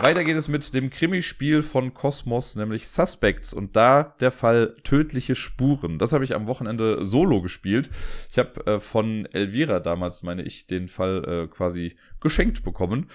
[0.00, 5.34] Weiter geht es mit dem Krimispiel von Cosmos, nämlich Suspects und da der Fall tödliche
[5.34, 5.98] Spuren.
[5.98, 7.90] Das habe ich am Wochenende solo gespielt.
[8.30, 13.08] Ich habe äh, von Elvira damals, meine ich, den Fall äh, quasi geschenkt bekommen.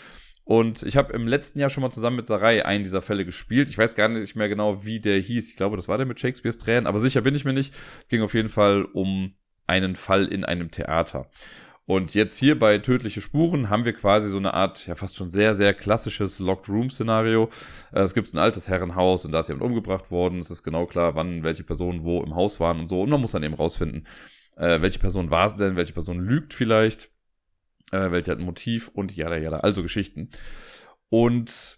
[0.48, 3.68] Und ich habe im letzten Jahr schon mal zusammen mit Sarai einen dieser Fälle gespielt.
[3.68, 5.50] Ich weiß gar nicht mehr genau, wie der hieß.
[5.50, 7.74] Ich glaube, das war der mit Shakespeares Tränen, aber sicher bin ich mir nicht.
[8.08, 9.34] Ging auf jeden Fall um
[9.68, 11.30] einen Fall in einem Theater.
[11.88, 15.30] Und jetzt hier bei Tödliche Spuren haben wir quasi so eine Art, ja fast schon
[15.30, 17.50] sehr, sehr klassisches Locked Room-Szenario.
[17.94, 20.40] Äh, es gibt ein altes Herrenhaus und da ist jemand umgebracht worden.
[20.40, 23.02] Es ist genau klar, wann welche Personen wo im Haus waren und so.
[23.02, 24.06] Und man muss dann eben rausfinden,
[24.58, 27.10] äh, welche Person war es denn, welche Person lügt vielleicht,
[27.94, 29.62] äh, welche hat ein Motiv und jada, jada.
[29.62, 30.32] Also Geschichten.
[31.08, 31.78] Und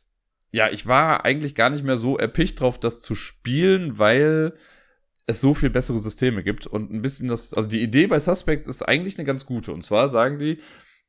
[0.51, 4.55] ja, ich war eigentlich gar nicht mehr so erpicht drauf, das zu spielen, weil
[5.29, 8.65] es so viel bessere Systeme gibt und ein bisschen das, also die Idee bei Suspects
[8.65, 9.71] ist eigentlich eine ganz gute.
[9.71, 10.57] Und zwar sagen die,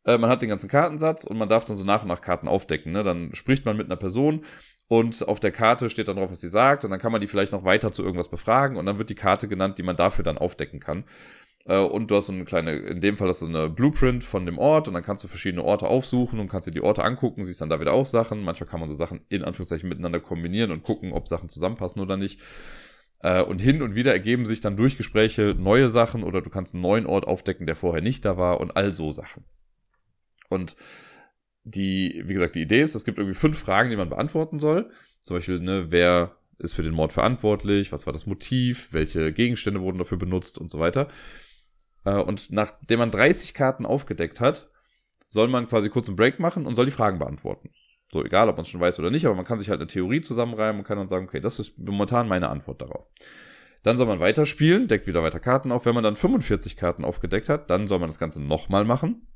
[0.05, 2.47] äh, man hat den ganzen Kartensatz und man darf dann so nach und nach Karten
[2.47, 2.93] aufdecken.
[2.93, 3.03] Ne?
[3.03, 4.45] Dann spricht man mit einer Person
[4.89, 7.29] und auf der Karte steht dann drauf, was sie sagt und dann kann man die
[7.29, 10.23] vielleicht noch weiter zu irgendwas befragen und dann wird die Karte genannt, die man dafür
[10.23, 11.05] dann aufdecken kann.
[11.65, 14.45] Äh, und du hast so eine kleine, in dem Fall hast du eine Blueprint von
[14.45, 17.43] dem Ort und dann kannst du verschiedene Orte aufsuchen und kannst dir die Orte angucken,
[17.43, 18.43] siehst dann da wieder auch Sachen.
[18.43, 22.19] Manchmal kann man so Sachen in Anführungszeichen miteinander kombinieren und gucken, ob Sachen zusammenpassen oder
[22.19, 22.39] nicht.
[23.23, 26.75] Äh, und hin und wieder ergeben sich dann durch Gespräche neue Sachen oder du kannst
[26.75, 29.45] einen neuen Ort aufdecken, der vorher nicht da war und all so Sachen.
[30.49, 30.77] Und
[31.65, 34.91] die, wie gesagt, die Idee ist, es gibt irgendwie fünf Fragen, die man beantworten soll.
[35.21, 37.93] Zum Beispiel, ne, wer ist für den Mord verantwortlich?
[37.93, 38.93] Was war das Motiv?
[38.93, 41.09] Welche Gegenstände wurden dafür benutzt und so weiter?
[42.05, 44.71] Äh, und nachdem man 30 Karten aufgedeckt hat,
[45.29, 47.71] soll man quasi kurz einen Break machen und soll die Fragen beantworten.
[48.13, 49.87] So, egal, ob man es schon weiß oder nicht, aber man kann sich halt eine
[49.87, 53.09] Theorie zusammenreimen und kann dann sagen, okay, das ist momentan meine Antwort darauf.
[53.83, 55.87] Dann soll man weiterspielen, deckt wieder weiter Karten auf.
[55.87, 59.27] Wenn man dann 45 Karten aufgedeckt hat, dann soll man das Ganze nochmal machen.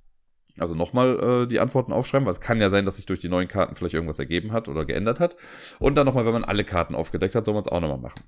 [0.59, 3.29] Also nochmal äh, die Antworten aufschreiben, weil es kann ja sein, dass sich durch die
[3.29, 5.37] neuen Karten vielleicht irgendwas ergeben hat oder geändert hat.
[5.79, 8.23] Und dann nochmal, wenn man alle Karten aufgedeckt hat, soll man es auch nochmal machen.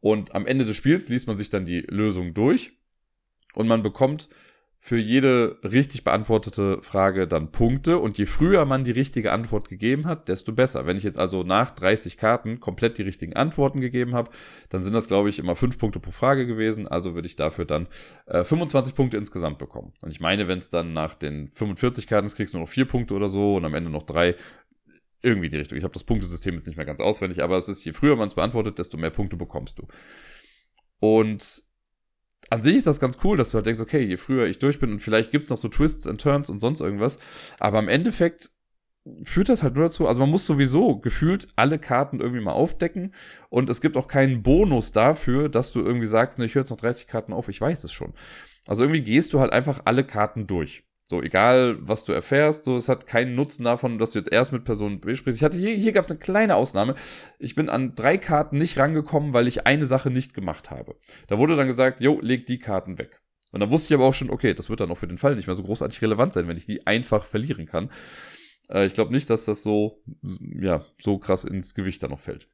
[0.00, 2.78] Und am Ende des Spiels liest man sich dann die Lösung durch
[3.54, 4.28] und man bekommt
[4.82, 10.06] für jede richtig beantwortete Frage dann Punkte und je früher man die richtige Antwort gegeben
[10.06, 10.86] hat, desto besser.
[10.86, 14.30] Wenn ich jetzt also nach 30 Karten komplett die richtigen Antworten gegeben habe,
[14.70, 17.66] dann sind das, glaube ich, immer 5 Punkte pro Frage gewesen, also würde ich dafür
[17.66, 17.88] dann
[18.24, 19.92] äh, 25 Punkte insgesamt bekommen.
[20.00, 22.72] Und ich meine, wenn es dann nach den 45 Karten ist, kriegst du nur noch
[22.72, 24.34] 4 Punkte oder so und am Ende noch 3,
[25.20, 25.76] irgendwie die Richtung.
[25.76, 28.28] Ich habe das Punktesystem jetzt nicht mehr ganz auswendig, aber es ist, je früher man
[28.28, 29.86] es beantwortet, desto mehr Punkte bekommst du.
[31.00, 31.68] Und
[32.50, 34.80] an sich ist das ganz cool, dass du halt denkst, okay, je früher ich durch
[34.80, 37.18] bin und vielleicht gibt's noch so Twists and Turns und sonst irgendwas.
[37.58, 38.50] Aber im Endeffekt
[39.22, 43.14] führt das halt nur dazu, also man muss sowieso gefühlt alle Karten irgendwie mal aufdecken
[43.48, 46.70] und es gibt auch keinen Bonus dafür, dass du irgendwie sagst, ne, ich höre jetzt
[46.70, 48.12] noch 30 Karten auf, ich weiß es schon.
[48.66, 50.84] Also irgendwie gehst du halt einfach alle Karten durch.
[51.10, 54.52] So, egal was du erfährst, so, es hat keinen Nutzen davon, dass du jetzt erst
[54.52, 55.40] mit Personen besprichst.
[55.40, 56.94] Ich hatte hier, hier gab es eine kleine Ausnahme.
[57.40, 60.94] Ich bin an drei Karten nicht rangekommen, weil ich eine Sache nicht gemacht habe.
[61.26, 63.20] Da wurde dann gesagt, jo, leg die Karten weg.
[63.50, 65.34] Und dann wusste ich aber auch schon, okay, das wird dann auch für den Fall
[65.34, 67.90] nicht mehr so großartig relevant sein, wenn ich die einfach verlieren kann.
[68.68, 70.04] Äh, ich glaube nicht, dass das so,
[70.60, 72.46] ja, so krass ins Gewicht dann noch fällt.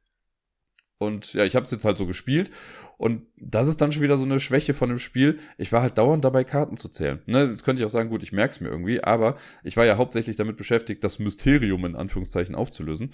[0.99, 2.51] Und ja, ich habe es jetzt halt so gespielt.
[2.97, 5.39] Und das ist dann schon wieder so eine Schwäche von dem Spiel.
[5.57, 7.21] Ich war halt dauernd dabei, Karten zu zählen.
[7.27, 9.85] Ne, jetzt könnte ich auch sagen, gut, ich merke es mir irgendwie, aber ich war
[9.85, 13.13] ja hauptsächlich damit beschäftigt, das Mysterium in Anführungszeichen aufzulösen.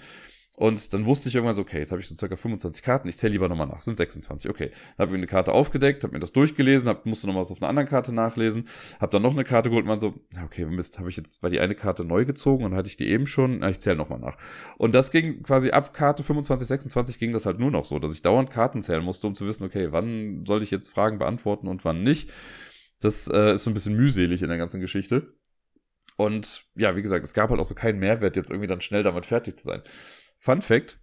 [0.56, 3.18] Und dann wusste ich irgendwann so, okay, jetzt habe ich so circa 25 Karten, ich
[3.18, 4.70] zähle lieber nochmal nach, sind 26, okay.
[4.96, 7.60] Dann habe ich eine Karte aufgedeckt, habe mir das durchgelesen, hab, musste nochmal was auf
[7.60, 8.68] einer anderen Karte nachlesen,
[9.00, 10.14] habe dann noch eine Karte geholt und war so,
[10.44, 13.08] okay, Mist, habe ich jetzt, war die eine Karte neu gezogen und hatte ich die
[13.08, 14.36] eben schon, na, ich zähle nochmal nach.
[14.78, 18.12] Und das ging quasi ab Karte 25, 26 ging das halt nur noch so, dass
[18.12, 21.66] ich dauernd Karten zählen musste, um zu wissen, okay, wann soll ich jetzt Fragen beantworten
[21.66, 22.30] und wann nicht.
[23.00, 25.26] Das äh, ist so ein bisschen mühselig in der ganzen Geschichte.
[26.16, 29.02] Und ja, wie gesagt, es gab halt auch so keinen Mehrwert, jetzt irgendwie dann schnell
[29.02, 29.82] damit fertig zu sein.
[30.44, 31.00] Fun Fact: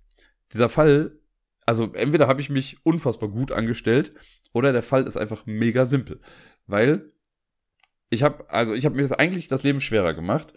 [0.53, 1.19] Dieser Fall,
[1.65, 4.13] also entweder habe ich mich unfassbar gut angestellt
[4.53, 6.21] oder der Fall ist einfach mega simpel,
[6.67, 7.07] weil
[8.11, 10.53] ich habe, also ich habe mir das eigentlich das Leben schwerer gemacht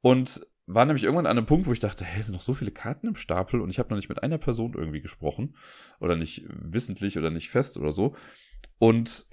[0.00, 2.70] und war nämlich irgendwann an einem Punkt, wo ich dachte, hey, sind noch so viele
[2.70, 5.54] Karten im Stapel und ich habe noch nicht mit einer Person irgendwie gesprochen
[6.00, 8.16] oder nicht wissentlich oder nicht fest oder so.
[8.78, 9.26] Und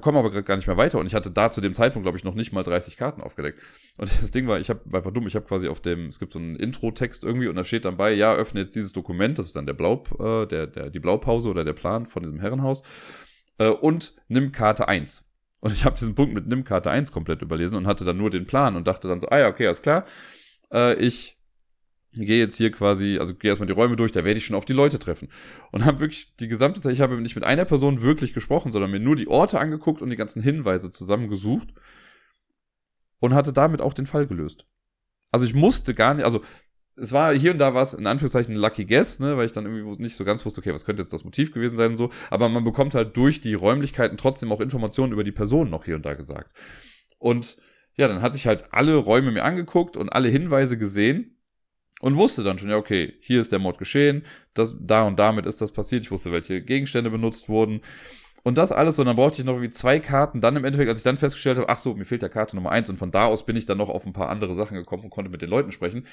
[0.00, 2.16] komme aber gerade gar nicht mehr weiter und ich hatte da zu dem Zeitpunkt, glaube
[2.16, 3.60] ich, noch nicht mal 30 Karten aufgedeckt.
[3.96, 6.32] Und das Ding war, ich habe einfach dumm, ich habe quasi auf dem, es gibt
[6.32, 9.46] so einen Intro-Text irgendwie und da steht dann bei, ja, öffne jetzt dieses Dokument, das
[9.46, 12.82] ist dann der Blau, äh, der, der, die Blaupause oder der Plan von diesem Herrenhaus
[13.58, 15.26] äh, und nimm Karte 1.
[15.60, 18.30] Und ich habe diesen Punkt mit nimm Karte 1 komplett überlesen und hatte dann nur
[18.30, 20.06] den Plan und dachte dann so, ah ja, okay, alles klar.
[20.72, 21.39] Äh, ich
[22.14, 24.64] gehe jetzt hier quasi, also gehe erstmal die Räume durch, da werde ich schon auf
[24.64, 25.28] die Leute treffen.
[25.70, 28.90] Und habe wirklich die gesamte Zeit, ich habe nicht mit einer Person wirklich gesprochen, sondern
[28.90, 31.68] mir nur die Orte angeguckt und die ganzen Hinweise zusammengesucht
[33.20, 34.66] und hatte damit auch den Fall gelöst.
[35.30, 36.42] Also ich musste gar nicht, also
[36.96, 40.02] es war hier und da was in Anführungszeichen Lucky Guess, ne, weil ich dann irgendwie
[40.02, 42.48] nicht so ganz wusste, okay, was könnte jetzt das Motiv gewesen sein und so, aber
[42.48, 46.04] man bekommt halt durch die Räumlichkeiten trotzdem auch Informationen über die Person noch hier und
[46.04, 46.52] da gesagt.
[47.18, 47.56] Und
[47.94, 51.36] ja, dann hatte ich halt alle Räume mir angeguckt und alle Hinweise gesehen
[52.00, 55.46] und wusste dann schon, ja, okay, hier ist der Mord geschehen, das, da und damit
[55.46, 57.80] ist das passiert, ich wusste, welche Gegenstände benutzt wurden.
[58.42, 60.40] Und das alles, und dann brauchte ich noch wie zwei Karten.
[60.40, 62.70] Dann im Endeffekt, als ich dann festgestellt habe, ach so, mir fehlt der Karte Nummer
[62.70, 62.88] eins.
[62.88, 65.10] Und von da aus bin ich dann noch auf ein paar andere Sachen gekommen und
[65.10, 66.06] konnte mit den Leuten sprechen.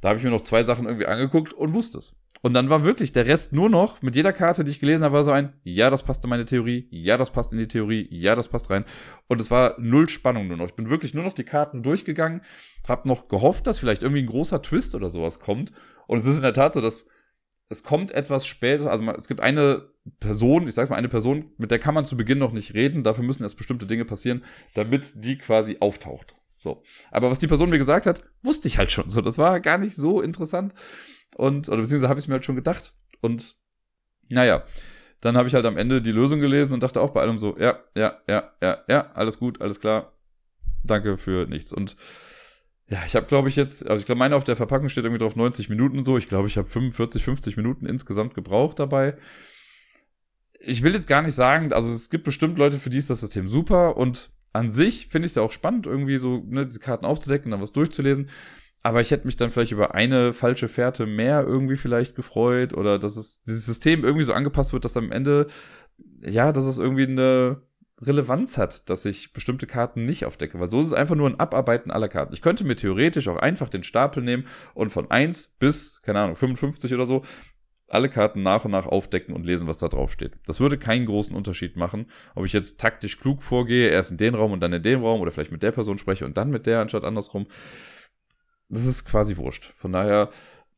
[0.00, 2.16] Da habe ich mir noch zwei Sachen irgendwie angeguckt und wusste es.
[2.44, 5.14] Und dann war wirklich der Rest nur noch, mit jeder Karte, die ich gelesen habe,
[5.14, 8.06] war so ein, ja, das passt in meine Theorie, ja, das passt in die Theorie,
[8.10, 8.84] ja, das passt rein.
[9.28, 10.66] Und es war null Spannung nur noch.
[10.66, 12.42] Ich bin wirklich nur noch die Karten durchgegangen,
[12.86, 15.72] habe noch gehofft, dass vielleicht irgendwie ein großer Twist oder sowas kommt.
[16.06, 17.06] Und es ist in der Tat so, dass
[17.70, 21.70] es kommt etwas später, also es gibt eine Person, ich sag mal eine Person, mit
[21.70, 25.24] der kann man zu Beginn noch nicht reden, dafür müssen erst bestimmte Dinge passieren, damit
[25.24, 26.34] die quasi auftaucht.
[26.56, 26.82] So.
[27.10, 29.10] Aber was die Person mir gesagt hat, wusste ich halt schon.
[29.10, 30.74] So, das war gar nicht so interessant.
[31.36, 32.94] Und, oder beziehungsweise habe ich mir halt schon gedacht.
[33.20, 33.56] Und
[34.28, 34.64] naja,
[35.20, 37.56] dann habe ich halt am Ende die Lösung gelesen und dachte auch bei allem so,
[37.58, 40.12] ja, ja, ja, ja, ja, alles gut, alles klar.
[40.82, 41.72] Danke für nichts.
[41.72, 41.96] Und
[42.88, 45.22] ja, ich habe, glaube ich, jetzt, also ich glaube, meine auf der Verpackung steht irgendwie
[45.22, 46.18] drauf 90 Minuten so.
[46.18, 49.16] Ich glaube, ich habe 45, 50 Minuten insgesamt gebraucht dabei.
[50.66, 53.20] Ich will jetzt gar nicht sagen, also es gibt bestimmt Leute, für die ist das
[53.20, 56.80] System super und an sich finde ich es ja auch spannend, irgendwie so ne, diese
[56.80, 58.30] Karten aufzudecken, dann was durchzulesen.
[58.82, 62.98] Aber ich hätte mich dann vielleicht über eine falsche Fährte mehr irgendwie vielleicht gefreut oder
[62.98, 65.48] dass es dieses System irgendwie so angepasst wird, dass am Ende,
[66.20, 67.62] ja, dass es irgendwie eine
[68.00, 71.40] Relevanz hat, dass ich bestimmte Karten nicht aufdecke, weil so ist es einfach nur ein
[71.40, 72.34] Abarbeiten aller Karten.
[72.34, 76.36] Ich könnte mir theoretisch auch einfach den Stapel nehmen und von 1 bis, keine Ahnung,
[76.36, 77.22] 55 oder so
[77.88, 80.32] alle Karten nach und nach aufdecken und lesen, was da drauf steht.
[80.46, 84.34] Das würde keinen großen Unterschied machen, ob ich jetzt taktisch klug vorgehe, erst in den
[84.34, 86.66] Raum und dann in den Raum oder vielleicht mit der Person spreche und dann mit
[86.66, 87.46] der anstatt andersrum.
[88.68, 89.64] Das ist quasi wurscht.
[89.64, 90.30] Von daher,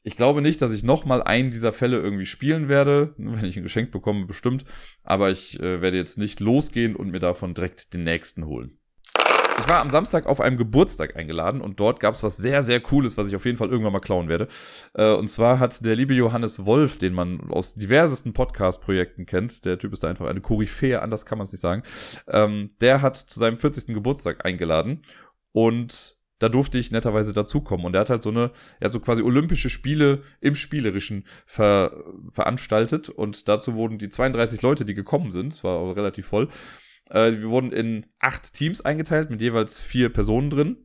[0.02, 3.62] ich glaube nicht, dass ich nochmal einen dieser Fälle irgendwie spielen werde, wenn ich ein
[3.62, 4.64] Geschenk bekomme, bestimmt.
[5.04, 8.78] Aber ich äh, werde jetzt nicht losgehen und mir davon direkt den nächsten holen.
[9.58, 12.80] Ich war am Samstag auf einem Geburtstag eingeladen und dort gab es was sehr, sehr
[12.80, 14.48] Cooles, was ich auf jeden Fall irgendwann mal klauen werde.
[14.94, 19.78] Äh, und zwar hat der liebe Johannes Wolf, den man aus diversesten Podcast-Projekten kennt, der
[19.78, 21.82] Typ ist da einfach eine Koryphäe, anders kann man es nicht sagen,
[22.28, 23.94] ähm, der hat zu seinem 40.
[23.94, 25.02] Geburtstag eingeladen
[25.52, 27.86] und da durfte ich netterweise dazukommen.
[27.86, 33.08] Und er hat halt so eine, ja, so quasi Olympische Spiele im Spielerischen ver, veranstaltet.
[33.08, 36.48] Und dazu wurden die 32 Leute, die gekommen sind, es war relativ voll,
[37.10, 40.76] äh, wir wurden in acht Teams eingeteilt mit jeweils vier Personen drin.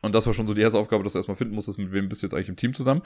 [0.00, 2.08] Und das war schon so die erste Aufgabe, dass du erstmal finden musstest, mit wem
[2.08, 3.02] bist du jetzt eigentlich im Team zusammen.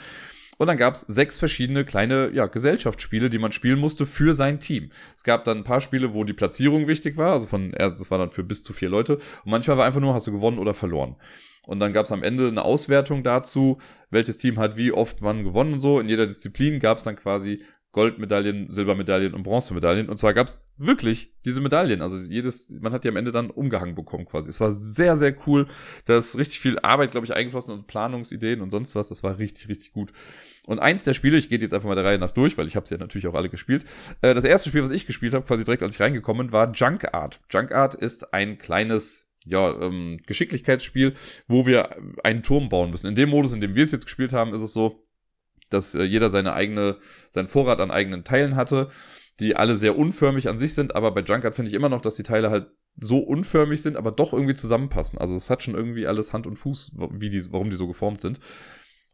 [0.59, 4.61] Und dann gab es sechs verschiedene kleine ja, Gesellschaftsspiele, die man spielen musste für sein
[4.61, 4.91] Team.
[5.17, 8.19] Es gab dann ein paar Spiele, wo die Platzierung wichtig war, also von, das war
[8.19, 9.17] dann für bis zu vier Leute.
[9.17, 11.17] Und manchmal war einfach nur, hast du gewonnen oder verloren.
[11.65, 13.79] Und dann gab es am Ende eine Auswertung dazu,
[14.11, 16.01] welches Team hat wie oft wann gewonnen und so.
[16.01, 20.09] In jeder Disziplin gab es dann quasi Goldmedaillen, Silbermedaillen und Bronzemedaillen.
[20.09, 22.01] Und zwar gab's wirklich diese Medaillen.
[22.01, 24.49] Also jedes, man hat die am Ende dann umgehangen bekommen quasi.
[24.49, 25.67] Es war sehr, sehr cool.
[26.07, 29.11] Da ist richtig viel Arbeit, glaube ich, eingeflossen und Planungsideen und sonst was.
[29.11, 30.11] Das war richtig, richtig gut.
[30.65, 32.77] Und eins der Spiele, ich gehe jetzt einfach mal der Reihe nach durch, weil ich
[32.77, 33.85] habe sie ja natürlich auch alle gespielt.
[34.23, 37.13] Äh, das erste Spiel, was ich gespielt habe, quasi direkt als ich reingekommen, war Junk
[37.13, 37.41] Art.
[37.51, 41.13] Junk Art ist ein kleines ja, ähm, Geschicklichkeitsspiel,
[41.47, 43.09] wo wir einen Turm bauen müssen.
[43.09, 45.05] In dem Modus, in dem wir es jetzt gespielt haben, ist es so,
[45.73, 46.99] dass äh, jeder seine eigene,
[47.31, 48.89] seinen Vorrat an eigenen Teilen hatte,
[49.41, 52.17] die alle sehr unförmig an sich sind, aber bei Junkart finde ich immer noch, dass
[52.17, 52.67] die Teile halt
[53.01, 55.19] so unförmig sind, aber doch irgendwie zusammenpassen.
[55.19, 58.21] Also es hat schon irgendwie alles Hand und Fuß, wie die, warum die so geformt
[58.21, 58.39] sind.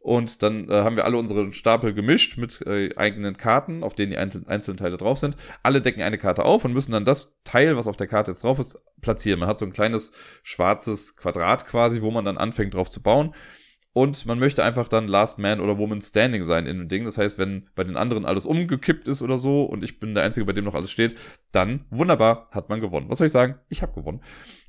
[0.00, 4.12] Und dann äh, haben wir alle unsere Stapel gemischt mit äh, eigenen Karten, auf denen
[4.12, 5.36] die einzelnen Teile drauf sind.
[5.62, 8.44] Alle decken eine Karte auf und müssen dann das Teil, was auf der Karte jetzt
[8.44, 9.40] drauf ist, platzieren.
[9.40, 13.34] Man hat so ein kleines schwarzes Quadrat quasi, wo man dann anfängt drauf zu bauen.
[13.98, 17.04] Und man möchte einfach dann Last Man oder Woman Standing sein in dem Ding.
[17.04, 20.22] Das heißt, wenn bei den anderen alles umgekippt ist oder so und ich bin der
[20.22, 21.16] Einzige, bei dem noch alles steht,
[21.50, 23.06] dann wunderbar, hat man gewonnen.
[23.08, 23.56] Was soll ich sagen?
[23.68, 24.20] Ich habe gewonnen.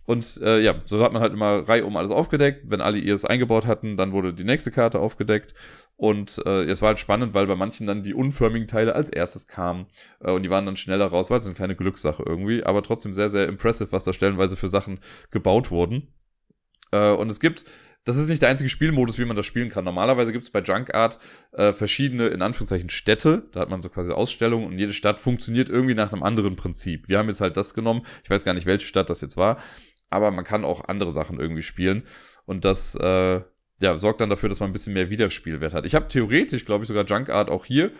[0.07, 2.71] Und äh, ja, so hat man halt immer Reihe um alles aufgedeckt.
[2.71, 5.53] Wenn alle ihr es eingebaut hatten, dann wurde die nächste Karte aufgedeckt.
[5.95, 9.47] Und äh, es war halt spannend, weil bei manchen dann die unförmigen Teile als erstes
[9.47, 9.85] kamen.
[10.21, 11.29] Äh, und die waren dann schneller raus.
[11.29, 12.63] War halt so eine kleine Glückssache irgendwie.
[12.63, 16.07] Aber trotzdem sehr, sehr impressive, was da stellenweise für Sachen gebaut wurden.
[16.91, 17.65] Äh, und es gibt
[18.09, 19.85] das ist nicht der einzige Spielmodus, wie man das spielen kann.
[19.85, 21.19] Normalerweise gibt es bei Junk Art
[21.51, 23.43] äh, verschiedene, in Anführungszeichen, Städte.
[23.51, 27.07] Da hat man so quasi Ausstellungen und jede Stadt funktioniert irgendwie nach einem anderen Prinzip.
[27.07, 28.01] Wir haben jetzt halt das genommen.
[28.23, 29.57] Ich weiß gar nicht, welche Stadt das jetzt war.
[30.09, 32.03] Aber man kann auch andere Sachen irgendwie spielen.
[32.45, 33.41] Und das äh,
[33.81, 35.85] ja, sorgt dann dafür, dass man ein bisschen mehr Wiederspielwert hat.
[35.85, 37.91] Ich habe theoretisch, glaube ich, sogar Junk Art auch hier.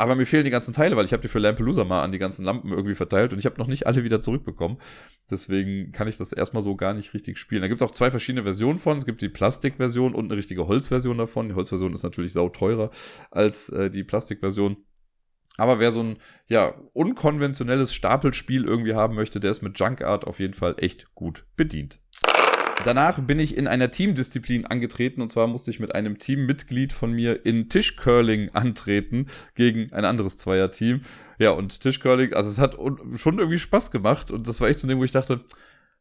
[0.00, 2.18] Aber mir fehlen die ganzen Teile, weil ich habe die für Lampelusa mal an die
[2.18, 4.78] ganzen Lampen irgendwie verteilt und ich habe noch nicht alle wieder zurückbekommen.
[5.30, 7.60] Deswegen kann ich das erstmal so gar nicht richtig spielen.
[7.60, 8.96] Da gibt es auch zwei verschiedene Versionen von.
[8.96, 11.50] Es gibt die Plastikversion und eine richtige Holzversion davon.
[11.50, 12.88] Die Holzversion ist natürlich sau teurer
[13.30, 14.78] als äh, die Plastikversion.
[15.58, 16.16] Aber wer so ein
[16.48, 21.14] ja, unkonventionelles Stapelspiel irgendwie haben möchte, der ist mit Junk Art auf jeden Fall echt
[21.14, 21.99] gut bedient.
[22.84, 27.12] Danach bin ich in einer Teamdisziplin angetreten und zwar musste ich mit einem Teammitglied von
[27.12, 31.02] mir in Tischcurling antreten gegen ein anderes Zweierteam.
[31.38, 32.76] Ja, und Tischcurling, also es hat
[33.16, 35.44] schon irgendwie Spaß gemacht und das war echt so ein Ding, wo ich dachte,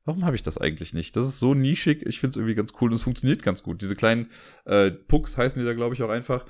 [0.06, 1.16] warum habe ich das eigentlich nicht?
[1.16, 3.82] Das ist so nischig, ich finde es irgendwie ganz cool und es funktioniert ganz gut.
[3.82, 4.30] Diese kleinen
[4.66, 6.46] äh, Pucks heißen die da, glaube ich, auch einfach.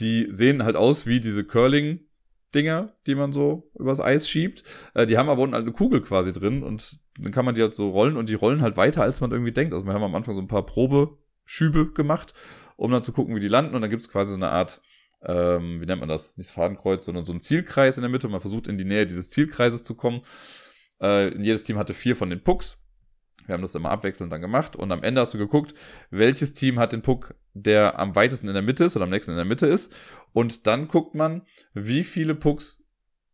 [0.00, 2.00] Die sehen halt aus wie diese Curling
[2.54, 4.62] Dinger, die man so übers Eis schiebt.
[4.94, 7.62] Äh, die haben aber unten halt eine Kugel quasi drin und dann kann man die
[7.62, 9.74] halt so rollen und die rollen halt weiter, als man irgendwie denkt.
[9.74, 12.34] Also wir haben am Anfang so ein paar Probeschübe gemacht,
[12.76, 14.80] um dann zu gucken, wie die landen und dann gibt es quasi so eine Art,
[15.22, 16.36] ähm, wie nennt man das?
[16.36, 18.28] Nicht Fadenkreuz, sondern so ein Zielkreis in der Mitte.
[18.28, 20.22] Man versucht in die Nähe dieses Zielkreises zu kommen.
[21.00, 22.85] Äh, jedes Team hatte vier von den Pucks.
[23.46, 25.74] Wir haben das immer abwechselnd dann gemacht und am Ende hast du geguckt,
[26.10, 29.32] welches Team hat den Puck, der am weitesten in der Mitte ist oder am nächsten
[29.32, 29.94] in der Mitte ist.
[30.32, 31.42] Und dann guckt man,
[31.74, 32.84] wie viele Pucks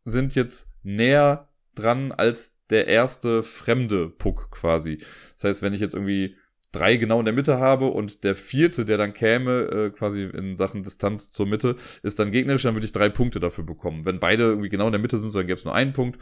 [0.05, 4.99] sind jetzt näher dran als der erste fremde Puck quasi.
[5.35, 6.37] Das heißt, wenn ich jetzt irgendwie
[6.73, 10.57] drei genau in der Mitte habe und der vierte, der dann käme, äh, quasi in
[10.57, 14.07] Sachen Distanz zur Mitte, ist dann gegnerisch, dann würde ich drei Punkte dafür bekommen.
[14.07, 16.19] Wenn beide irgendwie genau in der Mitte sind, dann gäbe es nur einen Punkt.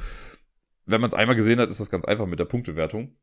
[0.86, 3.16] Wenn man es einmal gesehen hat, ist das ganz einfach mit der Punktewertung.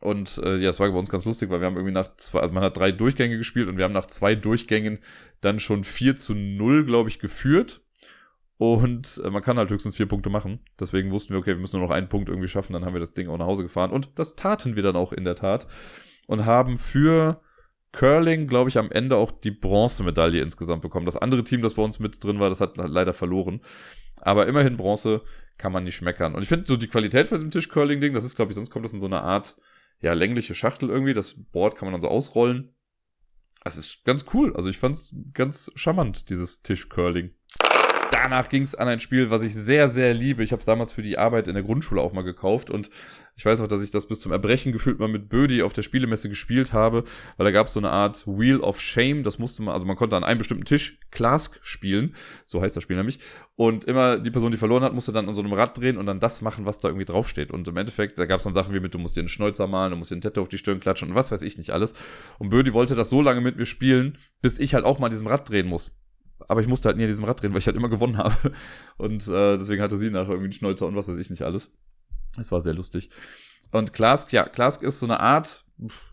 [0.00, 2.40] Und äh, ja, es war bei uns ganz lustig, weil wir haben irgendwie nach zwei,
[2.40, 4.98] also man hat drei Durchgänge gespielt und wir haben nach zwei Durchgängen
[5.42, 7.82] dann schon 4 zu 0, glaube ich, geführt.
[8.56, 10.60] Und äh, man kann halt höchstens vier Punkte machen.
[10.78, 13.00] Deswegen wussten wir, okay, wir müssen nur noch einen Punkt irgendwie schaffen, dann haben wir
[13.00, 13.90] das Ding auch nach Hause gefahren.
[13.90, 15.66] Und das taten wir dann auch in der Tat.
[16.26, 17.40] Und haben für
[17.92, 21.06] Curling, glaube ich, am Ende auch die Bronzemedaille insgesamt bekommen.
[21.06, 23.60] Das andere Team, das bei uns mit drin war, das hat leider verloren.
[24.20, 25.22] Aber immerhin Bronze
[25.58, 26.34] kann man nicht schmeckern.
[26.34, 28.84] Und ich finde so die Qualität für diesem Tisch-Curling-Ding, das ist, glaube ich, sonst kommt
[28.84, 29.56] das in so eine Art,
[30.00, 31.14] ja, längliche Schachtel irgendwie.
[31.14, 32.74] Das Board kann man dann so ausrollen.
[33.64, 34.56] Es ist ganz cool.
[34.56, 37.34] Also ich fand's ganz charmant, dieses Tisch-Curling
[38.10, 40.42] danach ging es an ein Spiel, was ich sehr, sehr liebe.
[40.42, 42.90] Ich habe es damals für die Arbeit in der Grundschule auch mal gekauft und
[43.36, 45.80] ich weiß auch, dass ich das bis zum Erbrechen gefühlt mal mit Bödi auf der
[45.80, 47.04] Spielemesse gespielt habe,
[47.38, 49.22] weil da gab es so eine Art Wheel of Shame.
[49.22, 52.82] Das musste man, also man konnte an einem bestimmten Tisch Clask spielen, so heißt das
[52.82, 53.18] Spiel nämlich.
[53.56, 56.04] Und immer die Person, die verloren hat, musste dann an so einem Rad drehen und
[56.04, 57.50] dann das machen, was da irgendwie draufsteht.
[57.50, 59.66] Und im Endeffekt, da gab es dann Sachen wie mit, du musst dir einen Schnäuzer
[59.66, 61.70] malen, du musst dir einen Tattoo auf die Stirn klatschen und was weiß ich nicht
[61.70, 61.94] alles.
[62.38, 65.12] Und Bödi wollte das so lange mit mir spielen, bis ich halt auch mal an
[65.12, 65.92] diesem Rad drehen muss
[66.48, 68.52] aber ich musste halt nie an diesem Rad drehen, weil ich halt immer gewonnen habe.
[68.96, 71.70] Und äh, deswegen hatte sie nachher irgendwie einen Schnäuzer und was weiß ich nicht alles.
[72.38, 73.10] Es war sehr lustig.
[73.72, 75.64] Und Klask, ja, Klask ist so eine Art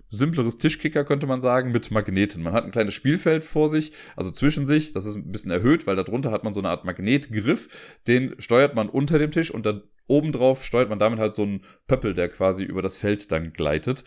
[0.09, 2.43] simpleres Tischkicker, könnte man sagen, mit Magneten.
[2.43, 4.93] Man hat ein kleines Spielfeld vor sich, also zwischen sich.
[4.93, 7.97] Das ist ein bisschen erhöht, weil darunter hat man so eine Art Magnetgriff.
[8.07, 11.61] Den steuert man unter dem Tisch und dann obendrauf steuert man damit halt so einen
[11.87, 14.03] Pöppel, der quasi über das Feld dann gleitet.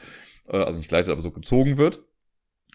[0.48, 2.02] Äh, also nicht gleitet, aber so gezogen wird.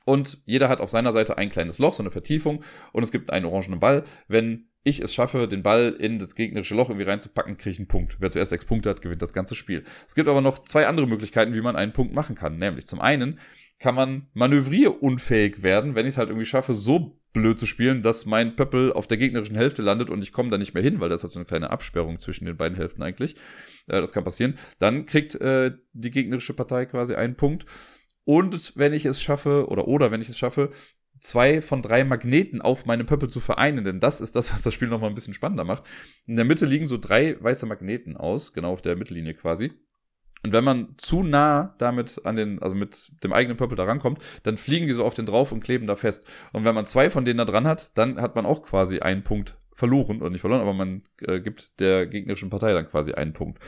[0.05, 2.63] Und jeder hat auf seiner Seite ein kleines Loch, so eine Vertiefung.
[2.93, 4.03] Und es gibt einen orangenen Ball.
[4.27, 7.87] Wenn ich es schaffe, den Ball in das gegnerische Loch irgendwie reinzupacken, kriege ich einen
[7.87, 8.17] Punkt.
[8.19, 9.83] Wer zuerst sechs Punkte hat, gewinnt das ganze Spiel.
[10.07, 12.59] Es gibt aber noch zwei andere Möglichkeiten, wie man einen Punkt machen kann.
[12.59, 13.39] Nämlich zum einen
[13.79, 18.25] kann man manövrierunfähig werden, wenn ich es halt irgendwie schaffe, so blöd zu spielen, dass
[18.25, 21.09] mein Pöppel auf der gegnerischen Hälfte landet und ich komme da nicht mehr hin, weil
[21.09, 23.35] das hat so eine kleine Absperrung zwischen den beiden Hälften eigentlich.
[23.87, 24.57] Äh, das kann passieren.
[24.79, 27.65] Dann kriegt äh, die gegnerische Partei quasi einen Punkt.
[28.25, 30.71] Und wenn ich es schaffe, oder oder wenn ich es schaffe,
[31.19, 34.73] zwei von drei Magneten auf meinem Pöppel zu vereinen, denn das ist das, was das
[34.73, 35.83] Spiel nochmal ein bisschen spannender macht.
[36.25, 39.71] In der Mitte liegen so drei weiße Magneten aus, genau auf der Mittellinie quasi.
[40.43, 44.21] Und wenn man zu nah damit an den, also mit dem eigenen Pöppel da rankommt,
[44.43, 46.27] dann fliegen die so auf den drauf und kleben da fest.
[46.53, 49.23] Und wenn man zwei von denen da dran hat, dann hat man auch quasi einen
[49.23, 53.33] Punkt verloren, oder nicht verloren, aber man äh, gibt der gegnerischen Partei dann quasi einen
[53.33, 53.59] Punkt.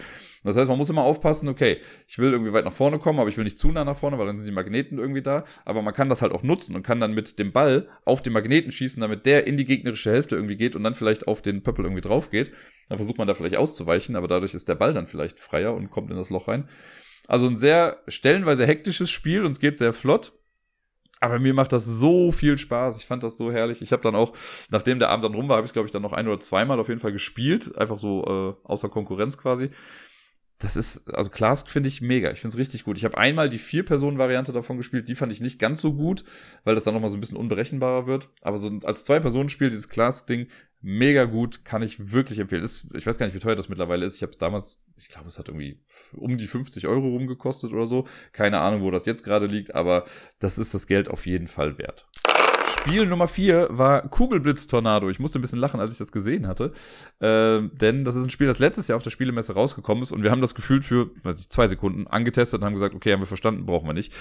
[0.48, 3.30] Das heißt, man muss immer aufpassen, okay, ich will irgendwie weit nach vorne kommen, aber
[3.30, 5.44] ich will nicht zu nah nach vorne, weil dann sind die Magneten irgendwie da.
[5.66, 8.34] Aber man kann das halt auch nutzen und kann dann mit dem Ball auf den
[8.34, 11.64] Magneten schießen, damit der in die gegnerische Hälfte irgendwie geht und dann vielleicht auf den
[11.64, 12.52] Pöppel irgendwie drauf geht.
[12.88, 15.92] Dann versucht man da vielleicht auszuweichen, aber dadurch ist der Ball dann vielleicht freier und
[15.92, 16.70] kommt in das Loch rein.
[17.28, 20.32] Also ein sehr stellenweise hektisches Spiel und es geht sehr flott.
[21.20, 23.00] Aber mir macht das so viel Spaß.
[23.00, 23.82] Ich fand das so herrlich.
[23.82, 24.34] Ich habe dann auch,
[24.70, 26.80] nachdem der Abend dann rum war, habe ich glaube ich dann noch ein oder zweimal
[26.80, 29.72] auf jeden Fall gespielt, einfach so äh, außer Konkurrenz quasi
[30.60, 32.32] das ist, also Clask finde ich mega.
[32.32, 32.98] Ich finde es richtig gut.
[32.98, 35.08] Ich habe einmal die Vier-Personen-Variante davon gespielt.
[35.08, 36.24] Die fand ich nicht ganz so gut,
[36.63, 38.30] weil das dann nochmal so ein bisschen unberechenbarer wird.
[38.41, 40.48] Aber so als Zwei-Personen-Spiel, dieses Clask-Ding,
[40.82, 42.63] mega gut, kann ich wirklich empfehlen.
[42.63, 44.15] Ist, ich weiß gar nicht, wie teuer das mittlerweile ist.
[44.15, 45.80] Ich habe es damals, ich glaube, es hat irgendwie
[46.13, 48.08] um die 50 Euro rumgekostet oder so.
[48.32, 50.06] Keine Ahnung, wo das jetzt gerade liegt, aber
[50.39, 52.08] das ist das Geld auf jeden Fall wert.
[52.80, 55.10] Spiel Nummer 4 war Kugelblitz-Tornado.
[55.10, 56.72] Ich musste ein bisschen lachen, als ich das gesehen hatte.
[57.20, 60.24] Äh, denn das ist ein Spiel, das letztes Jahr auf der Spielemesse rausgekommen ist und
[60.24, 63.22] wir haben das gefühlt für, weiß nicht, zwei Sekunden angetestet und haben gesagt, okay, haben
[63.22, 64.13] wir verstanden, brauchen wir nicht.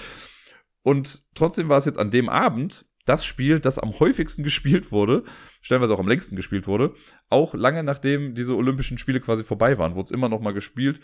[0.83, 5.23] Und trotzdem war es jetzt an dem Abend das Spiel, das am häufigsten gespielt wurde,
[5.61, 6.93] stellenweise auch am längsten gespielt wurde,
[7.29, 10.99] auch lange nachdem diese Olympischen Spiele quasi vorbei waren, wurde es immer noch mal gespielt.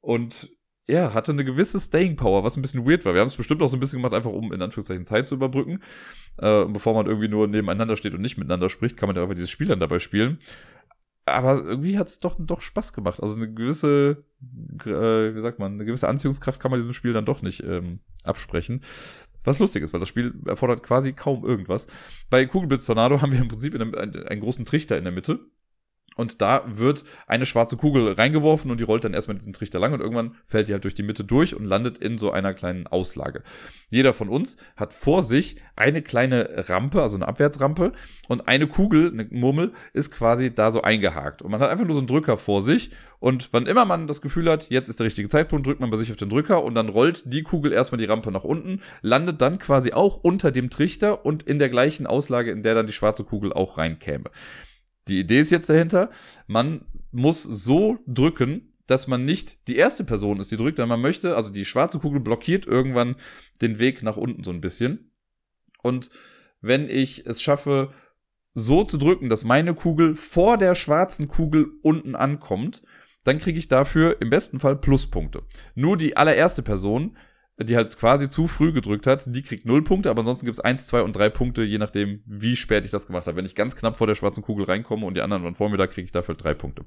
[0.00, 0.50] Und
[0.88, 3.14] ja, hatte eine gewisse Staying Power, was ein bisschen weird war.
[3.14, 5.34] Wir haben es bestimmt auch so ein bisschen gemacht, einfach um in Anführungszeichen Zeit zu
[5.34, 5.80] überbrücken.
[6.38, 9.34] Äh, bevor man irgendwie nur nebeneinander steht und nicht miteinander spricht, kann man ja einfach
[9.34, 10.38] dieses Spiel dann dabei spielen.
[11.24, 13.20] Aber irgendwie hat es doch, doch Spaß gemacht.
[13.20, 14.24] Also eine gewisse,
[14.84, 17.98] äh, wie sagt man, eine gewisse Anziehungskraft kann man diesem Spiel dann doch nicht ähm,
[18.22, 18.82] absprechen.
[19.42, 21.88] Was lustig ist, weil das Spiel erfordert quasi kaum irgendwas.
[22.30, 25.40] Bei Kugelblitz Tornado haben wir im Prinzip einen, einen großen Trichter in der Mitte
[26.16, 29.78] und da wird eine schwarze Kugel reingeworfen und die rollt dann erstmal in diesem Trichter
[29.78, 32.54] lang und irgendwann fällt die halt durch die Mitte durch und landet in so einer
[32.54, 33.42] kleinen Auslage.
[33.90, 37.92] Jeder von uns hat vor sich eine kleine Rampe, also eine Abwärtsrampe
[38.28, 41.42] und eine Kugel, eine Murmel, ist quasi da so eingehakt.
[41.42, 44.20] Und man hat einfach nur so einen Drücker vor sich und wann immer man das
[44.20, 46.74] Gefühl hat, jetzt ist der richtige Zeitpunkt, drückt man bei sich auf den Drücker und
[46.74, 50.70] dann rollt die Kugel erstmal die Rampe nach unten, landet dann quasi auch unter dem
[50.70, 54.30] Trichter und in der gleichen Auslage, in der dann die schwarze Kugel auch reinkäme.
[55.08, 56.10] Die Idee ist jetzt dahinter,
[56.46, 61.00] man muss so drücken, dass man nicht die erste Person ist, die drückt, denn man
[61.00, 63.16] möchte, also die schwarze Kugel blockiert irgendwann
[63.60, 65.10] den Weg nach unten so ein bisschen.
[65.82, 66.10] Und
[66.60, 67.92] wenn ich es schaffe,
[68.54, 72.82] so zu drücken, dass meine Kugel vor der schwarzen Kugel unten ankommt,
[73.22, 75.42] dann kriege ich dafür im besten Fall Pluspunkte.
[75.74, 77.16] Nur die allererste Person
[77.58, 80.86] die halt quasi zu früh gedrückt hat, die kriegt null Punkte, aber ansonsten gibt's eins,
[80.86, 83.36] zwei und drei Punkte, je nachdem, wie spät ich das gemacht habe.
[83.36, 85.78] Wenn ich ganz knapp vor der schwarzen Kugel reinkomme und die anderen waren vor mir,
[85.78, 86.84] da kriege ich dafür drei Punkte.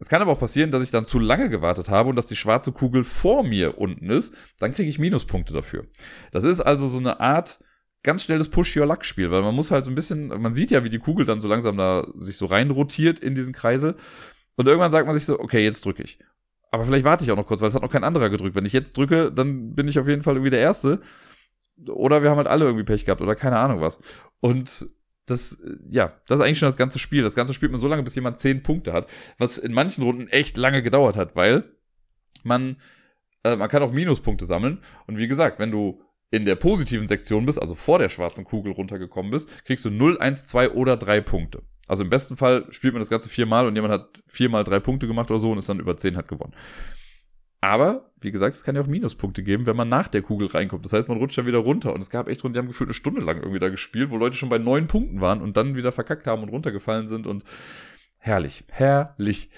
[0.00, 2.36] Es kann aber auch passieren, dass ich dann zu lange gewartet habe und dass die
[2.36, 5.86] schwarze Kugel vor mir unten ist, dann kriege ich Minuspunkte dafür.
[6.32, 7.62] Das ist also so eine Art
[8.02, 10.90] ganz schnell das Push-Your-Luck-Spiel, weil man muss halt so ein bisschen, man sieht ja, wie
[10.90, 13.96] die Kugel dann so langsam da sich so rein rotiert in diesen Kreisel.
[14.56, 16.18] Und irgendwann sagt man sich so, okay, jetzt drücke ich.
[16.74, 18.56] Aber vielleicht warte ich auch noch kurz, weil es hat noch kein anderer gedrückt.
[18.56, 21.00] Wenn ich jetzt drücke, dann bin ich auf jeden Fall irgendwie der Erste.
[21.88, 24.00] Oder wir haben halt alle irgendwie Pech gehabt oder keine Ahnung was.
[24.40, 24.88] Und
[25.26, 27.22] das, ja, das ist eigentlich schon das ganze Spiel.
[27.22, 29.08] Das ganze spielt man so lange, bis jemand zehn Punkte hat,
[29.38, 31.62] was in manchen Runden echt lange gedauert hat, weil
[32.42, 32.78] man,
[33.44, 34.80] äh, man kann auch Minuspunkte sammeln.
[35.06, 36.02] Und wie gesagt, wenn du
[36.32, 40.18] in der positiven Sektion bist, also vor der schwarzen Kugel runtergekommen bist, kriegst du 0,
[40.18, 41.62] 1, 2 oder 3 Punkte.
[41.86, 45.06] Also im besten Fall spielt man das Ganze viermal und jemand hat viermal drei Punkte
[45.06, 46.54] gemacht oder so und ist dann über 10 hat gewonnen.
[47.60, 50.84] Aber, wie gesagt, es kann ja auch Minuspunkte geben, wenn man nach der Kugel reinkommt.
[50.84, 51.94] Das heißt, man rutscht dann wieder runter.
[51.94, 54.18] Und es gab echt Runden, die haben gefühlt eine Stunde lang irgendwie da gespielt, wo
[54.18, 57.26] Leute schon bei neun Punkten waren und dann wieder verkackt haben und runtergefallen sind.
[57.26, 57.42] Und
[58.18, 59.48] herrlich, herrlich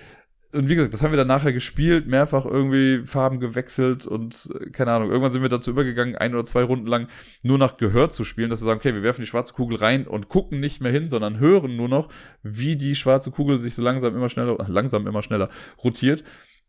[0.57, 4.71] und wie gesagt, das haben wir dann nachher gespielt, mehrfach irgendwie Farben gewechselt und äh,
[4.71, 5.11] keine Ahnung.
[5.11, 7.09] Irgendwann sind wir dazu übergegangen, ein oder zwei Runden lang
[7.43, 10.07] nur nach Gehör zu spielen, dass wir sagen, okay, wir werfen die schwarze Kugel rein
[10.07, 12.09] und gucken nicht mehr hin, sondern hören nur noch,
[12.43, 15.49] wie die schwarze Kugel sich so langsam immer schneller, langsam immer schneller
[15.85, 16.25] rotiert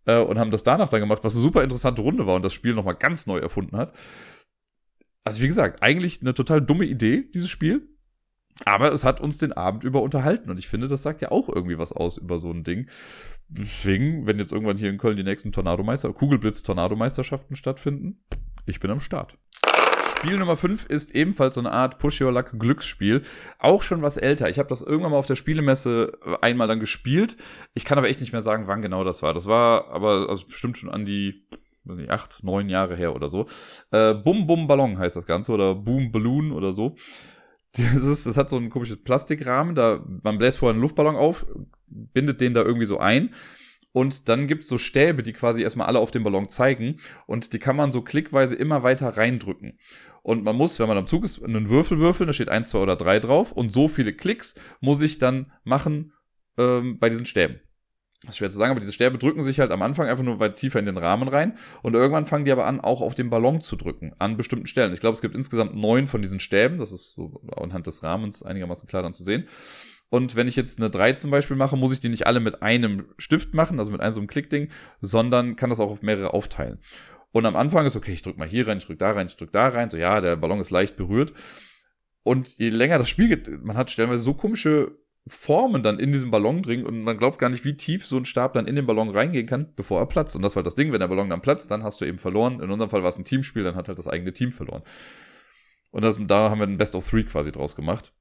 [0.05, 2.53] äh, und haben das danach dann gemacht, was eine super interessante Runde war und das
[2.53, 3.93] Spiel nochmal ganz neu erfunden hat.
[5.23, 7.96] Also wie gesagt, eigentlich eine total dumme Idee, dieses Spiel.
[8.65, 11.47] Aber es hat uns den Abend über unterhalten und ich finde, das sagt ja auch
[11.47, 12.89] irgendwie was aus über so ein Ding.
[13.49, 18.19] Deswegen, wenn jetzt irgendwann hier in Köln die nächsten Tornadomeister, Kugelblitz-Tornadomeisterschaften stattfinden,
[18.65, 19.37] ich bin am Start.
[20.17, 23.21] Spiel Nummer 5 ist ebenfalls so eine Art Push Your Luck Glücksspiel.
[23.59, 24.49] Auch schon was älter.
[24.49, 27.37] Ich habe das irgendwann mal auf der Spielemesse einmal dann gespielt.
[27.75, 29.35] Ich kann aber echt nicht mehr sagen, wann genau das war.
[29.35, 31.45] Das war aber also bestimmt schon an die
[31.87, 33.45] weiß nicht, acht, neun Jahre her oder so.
[33.91, 36.95] Äh, Bum Bum Ballon heißt das Ganze oder Boom Balloon oder so.
[37.73, 41.45] Das, ist, das hat so ein komisches Plastikrahmen, da man bläst vorher einen Luftballon auf,
[41.87, 43.33] bindet den da irgendwie so ein.
[43.91, 46.99] Und dann gibt's so Stäbe, die quasi erstmal alle auf dem Ballon zeigen.
[47.25, 49.79] Und die kann man so klickweise immer weiter reindrücken.
[50.21, 52.79] Und man muss, wenn man am Zug ist, einen Würfel würfeln, da steht 1, 2
[52.79, 53.51] oder 3 drauf.
[53.51, 56.13] Und so viele Klicks muss ich dann machen
[56.57, 57.59] ähm, bei diesen Stäben.
[58.23, 60.39] Das ist schwer zu sagen, aber diese Sterbe drücken sich halt am Anfang einfach nur
[60.39, 63.29] weit tiefer in den Rahmen rein und irgendwann fangen die aber an, auch auf den
[63.29, 64.91] Ballon zu drücken, an bestimmten Stellen.
[64.93, 68.41] Ich glaube, es gibt insgesamt neun von diesen Stäben, das ist so anhand des Rahmens
[68.41, 69.47] einigermaßen klar dann zu sehen.
[70.09, 72.63] Und wenn ich jetzt eine 3 zum Beispiel mache, muss ich die nicht alle mit
[72.63, 74.69] einem Stift machen, also mit einem so einem Klickding,
[75.01, 76.79] sondern kann das auch auf mehrere aufteilen.
[77.31, 79.35] Und am Anfang ist, okay, ich drück mal hier rein, ich drück da rein, ich
[79.35, 81.33] drück da rein, so ja, der Ballon ist leicht berührt.
[82.23, 84.97] Und je länger das Spiel geht, man hat stellenweise so komische
[85.29, 88.25] Formen dann in diesem Ballon dringen und man glaubt gar nicht, wie tief so ein
[88.25, 90.35] Stab dann in den Ballon reingehen kann, bevor er platzt.
[90.35, 92.59] Und das war das Ding, wenn der Ballon dann platzt, dann hast du eben verloren.
[92.61, 94.83] In unserem Fall war es ein Teamspiel, dann hat halt das eigene Team verloren.
[95.91, 98.13] Und das, da haben wir ein Best of Three quasi draus gemacht.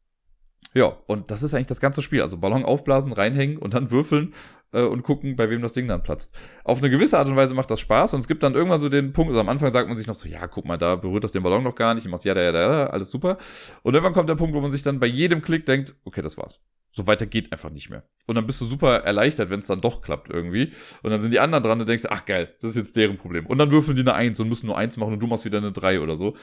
[0.77, 2.21] Ja, und das ist eigentlich das ganze Spiel.
[2.21, 4.35] Also Ballon aufblasen, reinhängen und dann würfeln
[4.73, 6.37] äh, und gucken, bei wem das Ding dann platzt.
[6.65, 8.91] Auf eine gewisse Art und Weise macht das Spaß und es gibt dann irgendwann so
[8.91, 11.25] den Punkt, also am Anfang sagt man sich noch so, ja, guck mal, da berührt
[11.25, 13.39] das den Ballon noch gar nicht, ich mach's ja, ja, ja, alles super.
[13.85, 16.37] Und irgendwann kommt der Punkt, wo man sich dann bei jedem Klick denkt, okay, das
[16.37, 16.61] war's.
[16.91, 18.03] So weiter geht einfach nicht mehr.
[18.27, 20.73] Und dann bist du super erleichtert, wenn es dann doch klappt irgendwie.
[21.03, 23.47] Und dann sind die anderen dran und denkst, ach geil, das ist jetzt deren Problem.
[23.47, 25.59] Und dann würfeln die eine Eins und müssen nur eins machen und du machst wieder
[25.59, 26.37] eine drei oder so.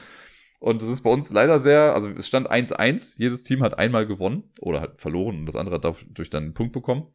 [0.64, 4.06] Und das ist bei uns leider sehr, also es stand 1-1, jedes Team hat einmal
[4.06, 7.08] gewonnen oder hat verloren und das andere hat dadurch dann einen Punkt bekommen.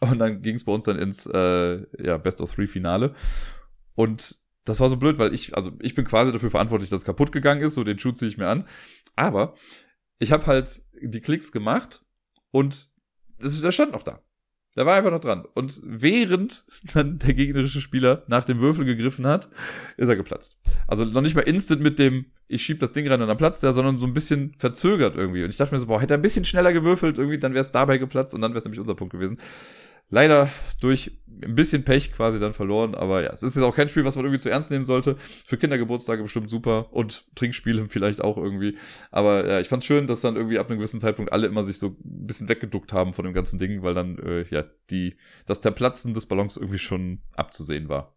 [0.00, 3.14] Und dann ging es bei uns dann ins äh, ja, Best of Three Finale.
[3.96, 7.04] Und das war so blöd, weil ich, also ich bin quasi dafür verantwortlich, dass es
[7.04, 8.66] kaputt gegangen ist, so den Schuh ziehe ich mir an.
[9.14, 9.56] Aber
[10.18, 12.02] ich habe halt die Klicks gemacht
[12.50, 12.90] und
[13.38, 14.22] das, das stand noch da.
[14.80, 15.44] Der war einfach noch dran.
[15.52, 16.64] Und während
[16.94, 19.50] dann der gegnerische Spieler nach dem Würfel gegriffen hat,
[19.98, 20.56] ist er geplatzt.
[20.86, 23.62] Also noch nicht mal instant mit dem, ich schieb das Ding rein und dann platzt
[23.62, 25.44] der, sondern so ein bisschen verzögert irgendwie.
[25.44, 27.60] Und ich dachte mir so, boah, hätte er ein bisschen schneller gewürfelt, irgendwie, dann wäre
[27.60, 29.36] es dabei geplatzt und dann wäre es nämlich unser Punkt gewesen
[30.10, 30.50] leider
[30.80, 32.94] durch ein bisschen Pech quasi dann verloren.
[32.94, 35.16] Aber ja, es ist jetzt auch kein Spiel, was man irgendwie zu ernst nehmen sollte.
[35.44, 38.76] Für Kindergeburtstage bestimmt super und Trinkspiele vielleicht auch irgendwie.
[39.10, 41.78] Aber ja, ich fand's schön, dass dann irgendwie ab einem gewissen Zeitpunkt alle immer sich
[41.78, 45.60] so ein bisschen weggeduckt haben von dem ganzen Ding, weil dann äh, ja die das
[45.60, 48.14] Zerplatzen des Ballons irgendwie schon abzusehen war.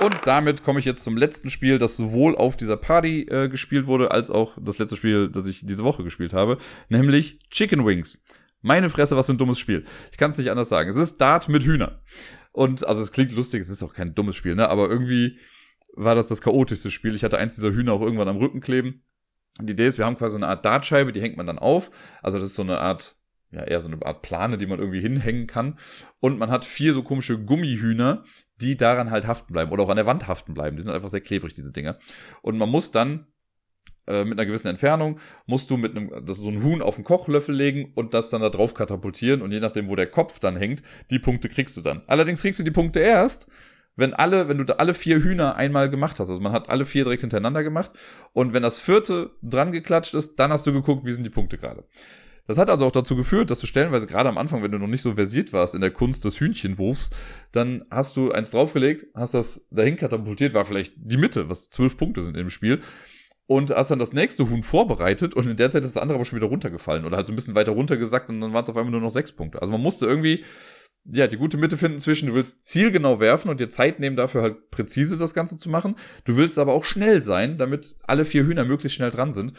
[0.00, 3.86] Und damit komme ich jetzt zum letzten Spiel, das sowohl auf dieser Party äh, gespielt
[3.86, 6.58] wurde, als auch das letzte Spiel, das ich diese Woche gespielt habe,
[6.88, 8.20] nämlich Chicken Wings.
[8.62, 9.84] Meine Fresse, was für ein dummes Spiel.
[10.10, 10.88] Ich kann es nicht anders sagen.
[10.88, 11.98] Es ist Dart mit Hühnern.
[12.52, 14.68] Und, also es klingt lustig, es ist auch kein dummes Spiel, ne?
[14.68, 15.38] Aber irgendwie
[15.94, 17.14] war das das chaotischste Spiel.
[17.14, 19.02] Ich hatte eins dieser Hühner auch irgendwann am Rücken kleben.
[19.58, 21.90] Und die Idee ist, wir haben quasi eine Art Dartscheibe, die hängt man dann auf.
[22.22, 23.16] Also das ist so eine Art,
[23.50, 25.78] ja, eher so eine Art Plane, die man irgendwie hinhängen kann.
[26.20, 28.24] Und man hat vier so komische Gummihühner,
[28.60, 30.76] die daran halt haften bleiben oder auch an der Wand haften bleiben.
[30.76, 31.98] Die sind einfach sehr klebrig, diese Dinger.
[32.40, 33.26] Und man muss dann
[34.06, 37.04] äh, mit einer gewissen Entfernung, musst du mit einem, das so ein Huhn auf einen
[37.04, 40.56] Kochlöffel legen und das dann da drauf katapultieren und je nachdem, wo der Kopf dann
[40.56, 42.02] hängt, die Punkte kriegst du dann.
[42.06, 43.48] Allerdings kriegst du die Punkte erst,
[43.96, 46.30] wenn alle, wenn du alle vier Hühner einmal gemacht hast.
[46.30, 47.92] Also man hat alle vier direkt hintereinander gemacht.
[48.32, 51.58] Und wenn das vierte dran geklatscht ist, dann hast du geguckt, wie sind die Punkte
[51.58, 51.84] gerade.
[52.46, 54.88] Das hat also auch dazu geführt, dass du stellenweise gerade am Anfang, wenn du noch
[54.88, 57.10] nicht so versiert warst in der Kunst des Hühnchenwurfs,
[57.52, 61.96] dann hast du eins draufgelegt, hast das dahin katapultiert, war vielleicht die Mitte, was zwölf
[61.96, 62.80] Punkte sind im Spiel
[63.52, 66.24] und hast dann das nächste Huhn vorbereitet und in der Zeit ist das andere aber
[66.24, 68.76] schon wieder runtergefallen oder halt so ein bisschen weiter runtergesackt und dann waren es auf
[68.76, 69.60] einmal nur noch sechs Punkte.
[69.60, 70.44] Also man musste irgendwie
[71.04, 74.42] ja, die gute Mitte finden zwischen, du willst zielgenau werfen und dir Zeit nehmen, dafür
[74.42, 75.96] halt präzise das Ganze zu machen.
[76.24, 79.54] Du willst aber auch schnell sein, damit alle vier Hühner möglichst schnell dran sind.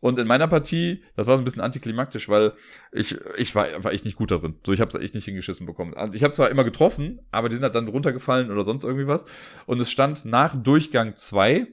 [0.00, 2.52] Und in meiner Partie, das war so ein bisschen antiklimaktisch, weil
[2.92, 4.56] ich, ich war, war echt nicht gut darin.
[4.64, 5.94] So, ich habe es echt nicht hingeschissen bekommen.
[5.94, 9.06] Also ich habe zwar immer getroffen, aber die sind halt dann runtergefallen oder sonst irgendwie
[9.06, 9.24] was.
[9.66, 11.66] Und es stand nach Durchgang zwei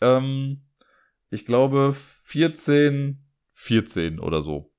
[0.00, 0.63] ähm,
[1.34, 3.18] ich glaube, 14,
[3.52, 4.72] 14 oder so.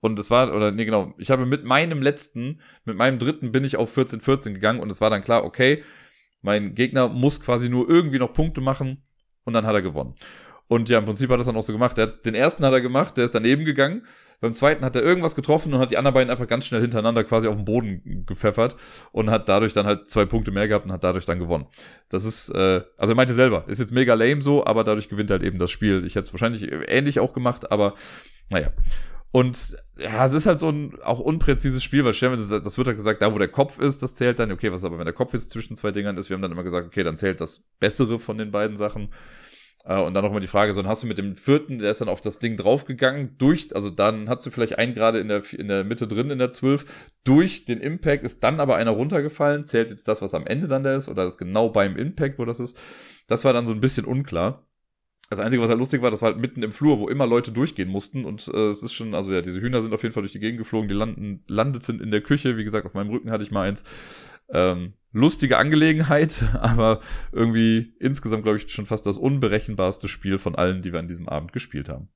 [0.00, 3.64] Und es war, oder nee, genau, ich habe mit meinem letzten, mit meinem dritten bin
[3.64, 5.84] ich auf 14, 14 gegangen und es war dann klar, okay,
[6.40, 9.04] mein Gegner muss quasi nur irgendwie noch Punkte machen
[9.44, 10.14] und dann hat er gewonnen.
[10.72, 11.98] Und ja, im Prinzip hat er das dann auch so gemacht.
[11.98, 14.06] Hat, den ersten hat er gemacht, der ist daneben gegangen.
[14.40, 17.24] Beim zweiten hat er irgendwas getroffen und hat die anderen beiden einfach ganz schnell hintereinander
[17.24, 18.76] quasi auf den Boden gepfeffert
[19.12, 21.66] und hat dadurch dann halt zwei Punkte mehr gehabt und hat dadurch dann gewonnen.
[22.08, 25.30] Das ist, äh, also er meinte selber, ist jetzt mega lame so, aber dadurch gewinnt
[25.30, 26.06] halt eben das Spiel.
[26.06, 27.92] Ich hätte es wahrscheinlich ähnlich auch gemacht, aber
[28.48, 28.72] naja.
[29.30, 32.86] Und ja, es ist halt so ein auch unpräzises Spiel, weil stellen wir, das wird
[32.86, 34.50] halt gesagt, da wo der Kopf ist, das zählt dann.
[34.52, 36.62] Okay, was aber, wenn der Kopf jetzt zwischen zwei Dingern ist, wir haben dann immer
[36.62, 39.10] gesagt, okay, dann zählt das Bessere von den beiden Sachen.
[39.84, 41.90] Äh, und dann noch mal die Frage, so, dann hast du mit dem vierten, der
[41.90, 45.28] ist dann auf das Ding draufgegangen, durch, also dann hast du vielleicht einen gerade in
[45.28, 46.84] der, in der Mitte drin, in der 12,
[47.24, 50.84] durch den Impact ist dann aber einer runtergefallen, zählt jetzt das, was am Ende dann
[50.84, 52.78] da ist, oder das genau beim Impact, wo das ist.
[53.26, 54.66] Das war dann so ein bisschen unklar.
[55.30, 57.52] Das Einzige, was halt lustig war, das war halt mitten im Flur, wo immer Leute
[57.52, 58.26] durchgehen mussten.
[58.26, 60.40] Und äh, es ist schon, also ja, diese Hühner sind auf jeden Fall durch die
[60.40, 62.58] Gegend geflogen, die landen, landeten in der Küche.
[62.58, 63.82] Wie gesagt, auf meinem Rücken hatte ich mal eins.
[64.50, 67.00] Ähm, lustige Angelegenheit, aber
[67.30, 71.28] irgendwie insgesamt, glaube ich, schon fast das unberechenbarste Spiel von allen, die wir an diesem
[71.28, 72.08] Abend gespielt haben.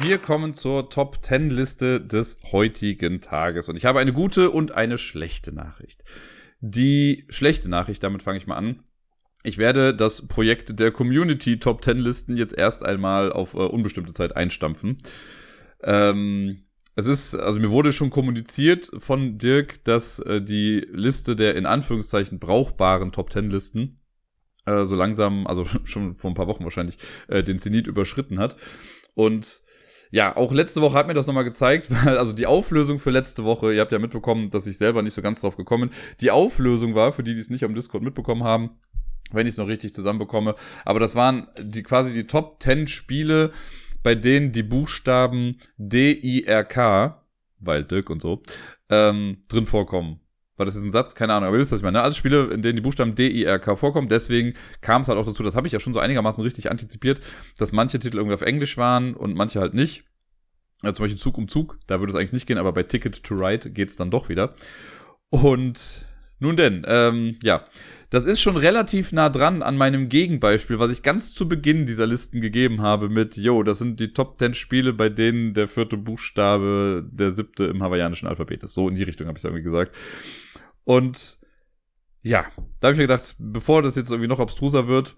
[0.00, 4.72] Wir kommen zur Top 10 Liste des heutigen Tages und ich habe eine gute und
[4.72, 6.02] eine schlechte Nachricht.
[6.60, 8.82] Die schlechte Nachricht, damit fange ich mal an.
[9.44, 14.12] Ich werde das Projekt der Community Top 10 Listen jetzt erst einmal auf äh, unbestimmte
[14.12, 14.98] Zeit einstampfen.
[15.82, 16.64] Ähm,
[16.94, 21.66] es ist, also mir wurde schon kommuniziert von Dirk, dass äh, die Liste der in
[21.66, 23.98] Anführungszeichen brauchbaren Top Ten Listen
[24.66, 26.96] äh, so langsam, also schon vor ein paar Wochen wahrscheinlich,
[27.28, 28.56] äh, den Zenit überschritten hat.
[29.14, 29.62] Und
[30.10, 33.44] ja, auch letzte Woche hat mir das nochmal gezeigt, weil also die Auflösung für letzte
[33.44, 35.98] Woche, ihr habt ja mitbekommen, dass ich selber nicht so ganz drauf gekommen bin.
[36.20, 38.70] Die Auflösung war, für die, die es nicht am Discord mitbekommen haben,
[39.30, 43.50] wenn ich es noch richtig zusammenbekomme, aber das waren die quasi die Top 10 Spiele,
[44.02, 47.22] bei denen die Buchstaben D, I, R, K,
[47.58, 48.42] weil Dirk und so,
[48.88, 50.20] ähm, drin vorkommen.
[50.56, 51.14] War das jetzt ein Satz?
[51.14, 51.98] Keine Ahnung, aber ihr wisst, was ich meine.
[51.98, 52.04] Ne?
[52.04, 54.08] Also Spiele, in denen die Buchstaben D, I, R, K vorkommen.
[54.08, 57.20] Deswegen kam es halt auch dazu, das habe ich ja schon so einigermaßen richtig antizipiert,
[57.58, 60.04] dass manche Titel irgendwie auf Englisch waren und manche halt nicht.
[60.82, 63.22] Ja, zum Beispiel Zug um Zug, da würde es eigentlich nicht gehen, aber bei Ticket
[63.22, 64.54] to Ride geht's dann doch wieder.
[65.30, 66.04] Und
[66.38, 67.64] nun denn, ähm, ja,
[68.12, 72.06] das ist schon relativ nah dran an meinem Gegenbeispiel, was ich ganz zu Beginn dieser
[72.06, 75.96] Listen gegeben habe mit, yo, das sind die Top 10 Spiele, bei denen der vierte
[75.96, 78.74] Buchstabe der siebte im hawaiianischen Alphabet ist.
[78.74, 79.96] So in die Richtung habe ich es irgendwie gesagt.
[80.84, 81.38] Und
[82.20, 82.44] ja,
[82.80, 85.16] da habe ich mir gedacht, bevor das jetzt irgendwie noch abstruser wird,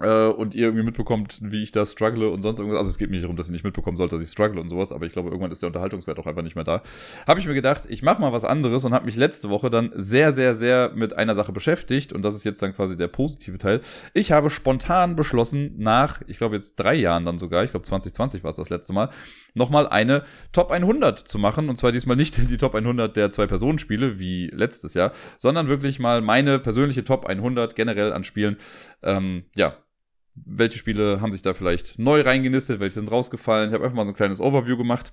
[0.00, 2.78] äh, und ihr irgendwie mitbekommt, wie ich da struggle und sonst irgendwas.
[2.78, 4.68] Also es geht mir nicht darum, dass ihr nicht mitbekommen sollt, dass ich struggle und
[4.68, 6.82] sowas, aber ich glaube, irgendwann ist der Unterhaltungswert auch einfach nicht mehr da.
[7.26, 9.92] Habe ich mir gedacht, ich mache mal was anderes und habe mich letzte Woche dann
[9.94, 13.58] sehr, sehr, sehr mit einer Sache beschäftigt und das ist jetzt dann quasi der positive
[13.58, 13.80] Teil.
[14.14, 18.44] Ich habe spontan beschlossen, nach, ich glaube jetzt drei Jahren dann sogar, ich glaube 2020
[18.44, 19.10] war es das letzte Mal,
[19.56, 20.22] nochmal eine
[20.52, 21.68] Top 100 zu machen.
[21.68, 26.20] Und zwar diesmal nicht die Top 100 der Zwei-Personen-Spiele, wie letztes Jahr, sondern wirklich mal
[26.20, 28.58] meine persönliche Top 100 generell an Spielen.
[29.02, 29.76] Ähm, ja,
[30.44, 33.70] welche Spiele haben sich da vielleicht neu reingenistet, welche sind rausgefallen.
[33.70, 35.12] Ich habe einfach mal so ein kleines Overview gemacht.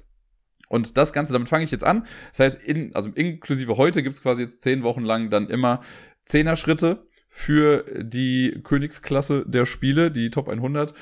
[0.70, 2.06] Und das Ganze, damit fange ich jetzt an.
[2.32, 5.82] Das heißt, in, also inklusive heute gibt es quasi jetzt zehn Wochen lang dann immer
[6.26, 10.94] Zehner-Schritte für die Königsklasse der Spiele, die Top 100.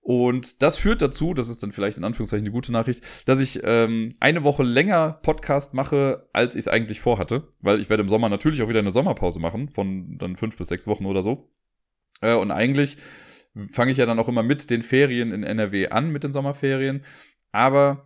[0.00, 3.60] Und das führt dazu, das ist dann vielleicht in Anführungszeichen die gute Nachricht, dass ich
[3.64, 7.48] ähm, eine Woche länger Podcast mache, als ich es eigentlich vorhatte.
[7.60, 10.68] Weil ich werde im Sommer natürlich auch wieder eine Sommerpause machen, von dann fünf bis
[10.68, 11.50] sechs Wochen oder so.
[12.20, 12.98] Äh, und eigentlich
[13.70, 17.04] fange ich ja dann auch immer mit den Ferien in NRW an, mit den Sommerferien.
[17.52, 18.04] Aber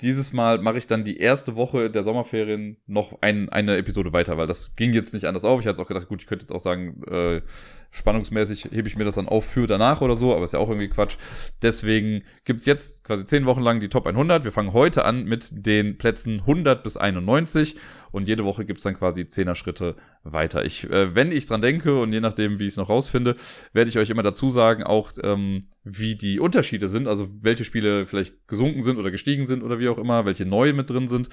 [0.00, 4.36] dieses Mal mache ich dann die erste Woche der Sommerferien noch ein, eine Episode weiter,
[4.36, 5.60] weil das ging jetzt nicht anders auf.
[5.60, 7.42] Ich hatte auch gedacht, gut, ich könnte jetzt auch sagen, äh,
[7.90, 10.68] spannungsmäßig hebe ich mir das dann auf für danach oder so, aber ist ja auch
[10.68, 11.16] irgendwie Quatsch.
[11.62, 14.44] Deswegen gibt's jetzt quasi zehn Wochen lang die Top 100.
[14.44, 17.76] Wir fangen heute an mit den Plätzen 100 bis 91
[18.12, 20.64] und jede Woche gibt's dann quasi zehner Schritte weiter.
[20.64, 23.36] Ich, äh, wenn ich dran denke und je nachdem, wie ich es noch rausfinde,
[23.72, 28.06] werde ich euch immer dazu sagen, auch ähm, wie die Unterschiede sind, also welche Spiele
[28.06, 31.28] vielleicht gesunken sind oder gestiegen sind oder wie auch immer, welche neu mit drin sind.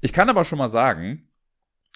[0.00, 1.28] Ich kann aber schon mal sagen,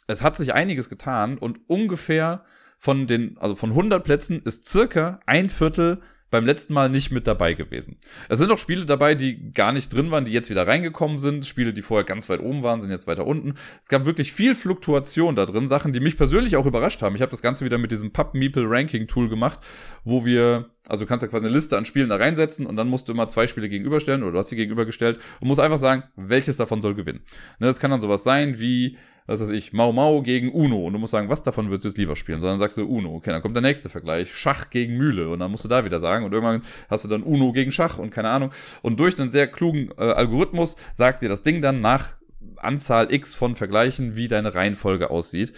[0.09, 2.45] es hat sich einiges getan und ungefähr
[2.83, 6.03] von den, also von 100 Plätzen ist circa ein Viertel
[6.33, 7.99] beim letzten Mal nicht mit dabei gewesen.
[8.29, 11.47] Es sind auch Spiele dabei, die gar nicht drin waren, die jetzt wieder reingekommen sind.
[11.47, 13.55] Spiele, die vorher ganz weit oben waren, sind jetzt weiter unten.
[13.81, 15.69] Es gab wirklich viel Fluktuation da drin.
[15.69, 17.15] Sachen, die mich persönlich auch überrascht haben.
[17.15, 19.61] Ich habe das Ganze wieder mit diesem Pub Meeple Ranking Tool gemacht,
[20.03, 22.89] wo wir, also du kannst ja quasi eine Liste an Spielen da reinsetzen und dann
[22.89, 26.03] musst du immer zwei Spiele gegenüberstellen oder du hast sie gegenübergestellt und musst einfach sagen,
[26.17, 27.21] welches davon soll gewinnen.
[27.61, 28.97] Ne, das kann dann sowas sein wie,
[29.27, 31.89] was weiß ich, Mau Mau gegen Uno und du musst sagen, was davon würdest du
[31.89, 32.41] jetzt lieber spielen?
[32.41, 33.15] Sondern sagst du Uno.
[33.15, 34.35] Okay, dann kommt der nächste Vergleich.
[34.35, 37.23] Schach gegen Mühle und dann musst du da wieder sagen und irgendwann hast du dann
[37.23, 38.51] Uno gegen Schach und keine Ahnung.
[38.83, 42.15] Und durch einen sehr klugen äh, Algorithmus sagt dir das Ding dann nach
[42.57, 45.53] Anzahl X von Vergleichen, wie deine Reihenfolge aussieht.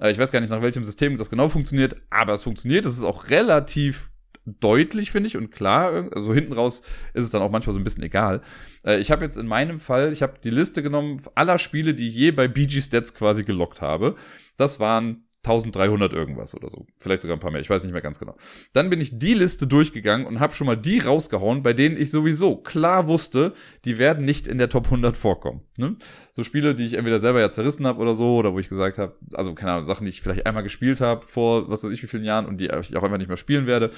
[0.00, 2.86] Äh, ich weiß gar nicht, nach welchem System das genau funktioniert, aber es funktioniert.
[2.86, 4.10] Es ist auch relativ
[4.44, 6.08] deutlich, finde ich, und klar.
[6.14, 6.82] Also hinten raus
[7.14, 8.40] ist es dann auch manchmal so ein bisschen egal.
[8.84, 12.08] Äh, ich habe jetzt in meinem Fall, ich habe die Liste genommen aller Spiele, die
[12.08, 14.16] ich je bei BG Stats quasi gelockt habe.
[14.56, 16.86] Das waren 1300 irgendwas oder so.
[16.98, 18.36] Vielleicht sogar ein paar mehr, ich weiß nicht mehr ganz genau.
[18.74, 22.10] Dann bin ich die Liste durchgegangen und habe schon mal die rausgehauen, bei denen ich
[22.10, 23.54] sowieso klar wusste,
[23.86, 25.62] die werden nicht in der Top 100 vorkommen.
[25.78, 25.96] Ne?
[26.32, 28.98] So Spiele, die ich entweder selber ja zerrissen habe oder so, oder wo ich gesagt
[28.98, 32.02] habe, also keine Ahnung, Sachen, die ich vielleicht einmal gespielt habe vor was weiß ich
[32.02, 33.90] wie vielen Jahren und die ich auch einfach nicht mehr spielen werde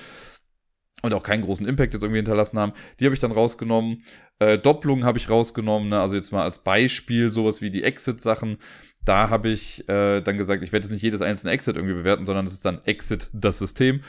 [1.03, 2.72] und auch keinen großen Impact jetzt irgendwie hinterlassen haben.
[3.01, 4.05] Die habe ich dann rausgenommen.
[4.38, 5.88] Äh, Doppelungen habe ich rausgenommen.
[5.88, 6.01] Ne?
[6.01, 8.59] Also jetzt mal als Beispiel sowas wie die Exit-Sachen.
[9.05, 12.24] Da habe ich äh, dann gesagt, ich werde jetzt nicht jedes einzelne Exit irgendwie bewerten,
[12.24, 14.00] sondern es ist dann Exit das System.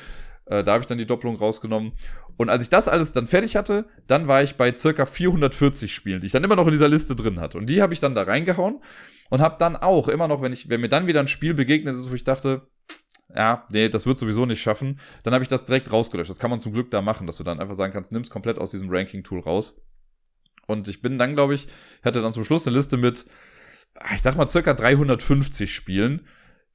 [0.45, 1.93] Äh, da habe ich dann die Doppelung rausgenommen.
[2.37, 6.19] Und als ich das alles dann fertig hatte, dann war ich bei circa 440 Spielen,
[6.19, 7.57] die ich dann immer noch in dieser Liste drin hatte.
[7.57, 8.81] Und die habe ich dann da reingehauen
[9.29, 11.95] und habe dann auch immer noch, wenn ich, wenn mir dann wieder ein Spiel begegnet
[11.95, 12.67] ist, wo ich dachte,
[13.35, 14.99] ja, nee, das wird sowieso nicht schaffen.
[15.23, 16.29] Dann habe ich das direkt rausgelöscht.
[16.29, 18.59] Das kann man zum Glück da machen, dass du dann einfach sagen kannst, nimm's komplett
[18.59, 19.75] aus diesem Ranking-Tool raus.
[20.67, 21.67] Und ich bin dann, glaube ich,
[22.03, 23.25] hatte dann zum Schluss eine Liste mit,
[24.13, 26.21] ich sag mal, circa 350 Spielen,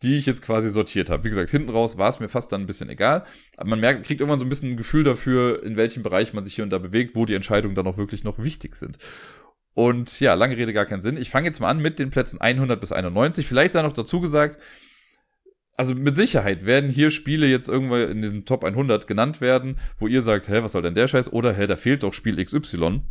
[0.02, 1.24] die ich jetzt quasi sortiert habe.
[1.24, 3.24] Wie gesagt, hinten raus war es mir fast dann ein bisschen egal.
[3.56, 6.44] Aber man merkt, kriegt irgendwann so ein bisschen ein Gefühl dafür, in welchem Bereich man
[6.44, 8.98] sich hier und da bewegt, wo die Entscheidungen dann auch wirklich noch wichtig sind.
[9.74, 11.16] Und ja, lange Rede, gar keinen Sinn.
[11.16, 13.46] Ich fange jetzt mal an mit den Plätzen 100 bis 91.
[13.46, 14.58] Vielleicht sei noch dazu gesagt,
[15.76, 20.08] also mit Sicherheit werden hier Spiele jetzt irgendwann in den Top 100 genannt werden, wo
[20.08, 21.32] ihr sagt, hä, was soll denn der Scheiß?
[21.32, 23.02] Oder, hä, da fehlt doch Spiel XY.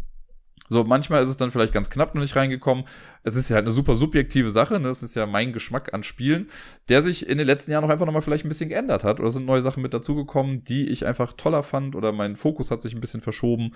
[0.70, 2.86] So, manchmal ist es dann vielleicht ganz knapp noch nicht reingekommen.
[3.24, 4.90] Es ist ja halt eine super subjektive Sache, ne?
[4.90, 6.50] Das ist ja mein Geschmack an Spielen,
[6.90, 9.22] der sich in den letzten Jahren auch einfach nochmal vielleicht ein bisschen geändert hat.
[9.22, 12.82] Oder sind neue Sachen mit dazugekommen, die ich einfach toller fand oder mein Fokus hat
[12.82, 13.74] sich ein bisschen verschoben.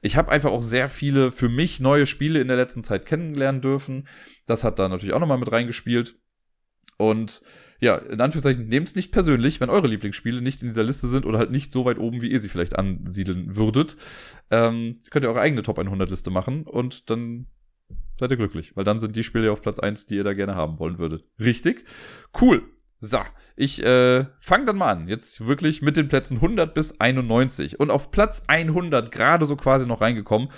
[0.00, 3.60] Ich habe einfach auch sehr viele für mich neue Spiele in der letzten Zeit kennenlernen
[3.60, 4.08] dürfen.
[4.46, 6.16] Das hat da natürlich auch nochmal mit reingespielt.
[6.96, 7.42] Und
[7.82, 11.26] ja, in Anführungszeichen, nehmt es nicht persönlich, wenn eure Lieblingsspiele nicht in dieser Liste sind
[11.26, 13.96] oder halt nicht so weit oben, wie ihr sie vielleicht ansiedeln würdet.
[14.52, 17.48] Ähm, könnt ihr eure eigene Top 100 Liste machen und dann
[18.20, 20.54] seid ihr glücklich, weil dann sind die Spiele auf Platz 1, die ihr da gerne
[20.54, 21.24] haben wollen würdet.
[21.40, 21.84] Richtig?
[22.40, 22.62] Cool.
[23.00, 23.18] So,
[23.56, 25.08] ich äh, fange dann mal an.
[25.08, 27.80] Jetzt wirklich mit den Plätzen 100 bis 91.
[27.80, 30.50] Und auf Platz 100 gerade so quasi noch reingekommen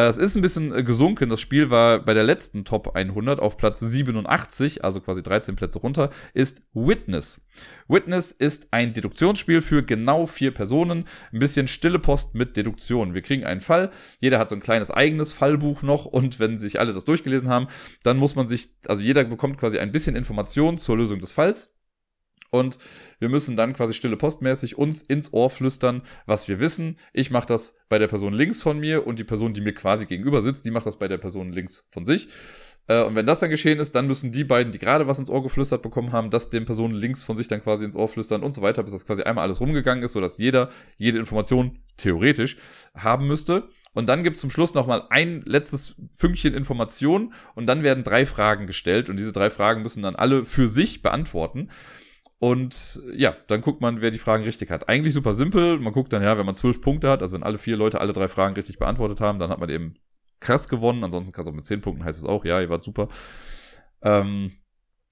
[0.00, 1.30] es ist ein bisschen äh, gesunken.
[1.30, 5.78] Das Spiel war bei der letzten Top 100 auf Platz 87, also quasi 13 Plätze
[5.78, 7.46] runter, ist Witness.
[7.86, 11.04] Witness ist ein Deduktionsspiel für genau vier Personen.
[11.32, 13.14] Ein bisschen stille Post mit Deduktion.
[13.14, 13.90] Wir kriegen einen Fall.
[14.20, 17.68] Jeder hat so ein kleines eigenes Fallbuch noch und wenn sich alle das durchgelesen haben,
[18.02, 21.73] dann muss man sich, also jeder bekommt quasi ein bisschen Information zur Lösung des Falls
[22.54, 22.78] und
[23.18, 26.98] wir müssen dann quasi stille postmäßig uns ins Ohr flüstern, was wir wissen.
[27.12, 30.06] Ich mache das bei der Person links von mir und die Person, die mir quasi
[30.06, 32.28] gegenüber sitzt, die macht das bei der Person links von sich.
[32.86, 35.30] Äh, und wenn das dann geschehen ist, dann müssen die beiden, die gerade was ins
[35.30, 38.44] Ohr geflüstert bekommen haben, das den Personen links von sich dann quasi ins Ohr flüstern
[38.44, 42.56] und so weiter, bis das quasi einmal alles rumgegangen ist, sodass jeder jede Information theoretisch
[42.94, 43.68] haben müsste.
[43.94, 48.26] Und dann gibt es zum Schluss nochmal ein letztes Fünkchen Information und dann werden drei
[48.26, 51.70] Fragen gestellt und diese drei Fragen müssen dann alle für sich beantworten.
[52.38, 54.88] Und ja, dann guckt man, wer die Fragen richtig hat.
[54.88, 55.78] Eigentlich super simpel.
[55.78, 58.12] Man guckt dann, ja, wenn man zwölf Punkte hat, also wenn alle vier Leute alle
[58.12, 59.94] drei Fragen richtig beantwortet haben, dann hat man eben
[60.40, 61.04] krass gewonnen.
[61.04, 63.08] Ansonsten kann es auch mit zehn Punkten heißt es auch, ja, ihr wart super.
[64.02, 64.52] Ähm,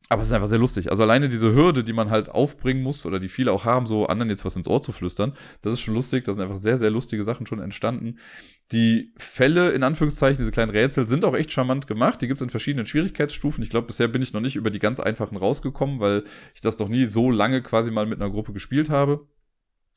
[0.08, 0.90] aber es ist einfach sehr lustig.
[0.90, 4.06] Also alleine diese Hürde, die man halt aufbringen muss oder die viele auch haben, so
[4.06, 6.24] anderen jetzt was ins Ohr zu flüstern, das ist schon lustig.
[6.24, 8.18] Da sind einfach sehr, sehr lustige Sachen schon entstanden.
[8.72, 12.22] Die Fälle, in Anführungszeichen, diese kleinen Rätsel, sind auch echt charmant gemacht.
[12.22, 13.62] Die gibt's in verschiedenen Schwierigkeitsstufen.
[13.62, 16.78] Ich glaube, bisher bin ich noch nicht über die ganz einfachen rausgekommen, weil ich das
[16.78, 19.26] noch nie so lange quasi mal mit einer Gruppe gespielt habe.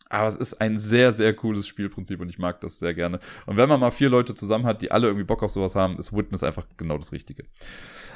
[0.08, 3.20] Aber es ist ein sehr, sehr cooles Spielprinzip und ich mag das sehr gerne.
[3.48, 5.98] Und wenn man mal vier Leute zusammen hat, die alle irgendwie Bock auf sowas haben,
[5.98, 7.46] ist Witness einfach genau das Richtige.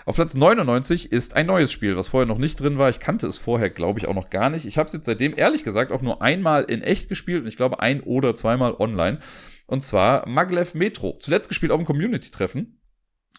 [0.05, 2.89] Auf Platz 99 ist ein neues Spiel, was vorher noch nicht drin war.
[2.89, 4.65] Ich kannte es vorher, glaube ich, auch noch gar nicht.
[4.65, 7.57] Ich habe es jetzt seitdem, ehrlich gesagt, auch nur einmal in echt gespielt und ich
[7.57, 9.19] glaube ein oder zweimal online.
[9.69, 11.17] Und zwar Maglev Metro.
[11.19, 12.79] Zuletzt gespielt auf dem Community-Treffen.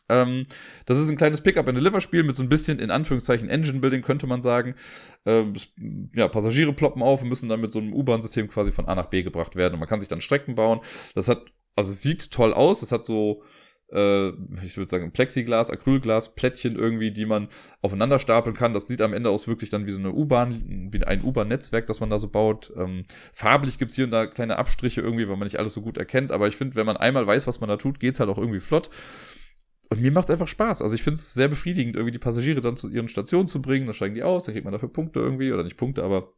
[0.08, 0.46] Ähm,
[0.86, 4.76] das ist ein kleines Pick-up-and-Deliver-Spiel mit so ein bisschen, in Anführungszeichen, Engine-Building, könnte man sagen.
[5.26, 5.54] Ähm,
[6.14, 9.06] ja, Passagiere ploppen auf und müssen dann mit so einem U-Bahn-System quasi von A nach
[9.06, 9.74] B gebracht werden.
[9.74, 10.80] Und man kann sich dann Strecken bauen.
[11.16, 11.42] Das hat,
[11.74, 12.82] also es sieht toll aus.
[12.82, 13.42] Es hat so,
[13.92, 14.28] äh,
[14.64, 17.48] ich würde sagen, Plexiglas, Acrylglas, Plättchen irgendwie, die man
[17.82, 18.72] aufeinander stapeln kann.
[18.72, 22.00] Das sieht am Ende aus wirklich dann wie so eine U-Bahn, wie ein U-Bahn-Netzwerk, das
[22.00, 22.72] man da so baut.
[22.76, 25.98] Ähm, farblich gibt's hier und da kleine Abstriche irgendwie, weil man nicht alles so gut
[25.98, 26.32] erkennt.
[26.32, 28.60] Aber ich finde, wenn man einmal weiß, was man da tut, geht's halt auch irgendwie
[28.60, 28.90] flott.
[29.90, 30.82] Und mir macht es einfach Spaß.
[30.82, 33.86] Also ich finde es sehr befriedigend, irgendwie die Passagiere dann zu ihren Stationen zu bringen.
[33.86, 35.52] Dann steigen die aus, dann kriegt man dafür Punkte irgendwie.
[35.52, 36.32] Oder nicht Punkte, aber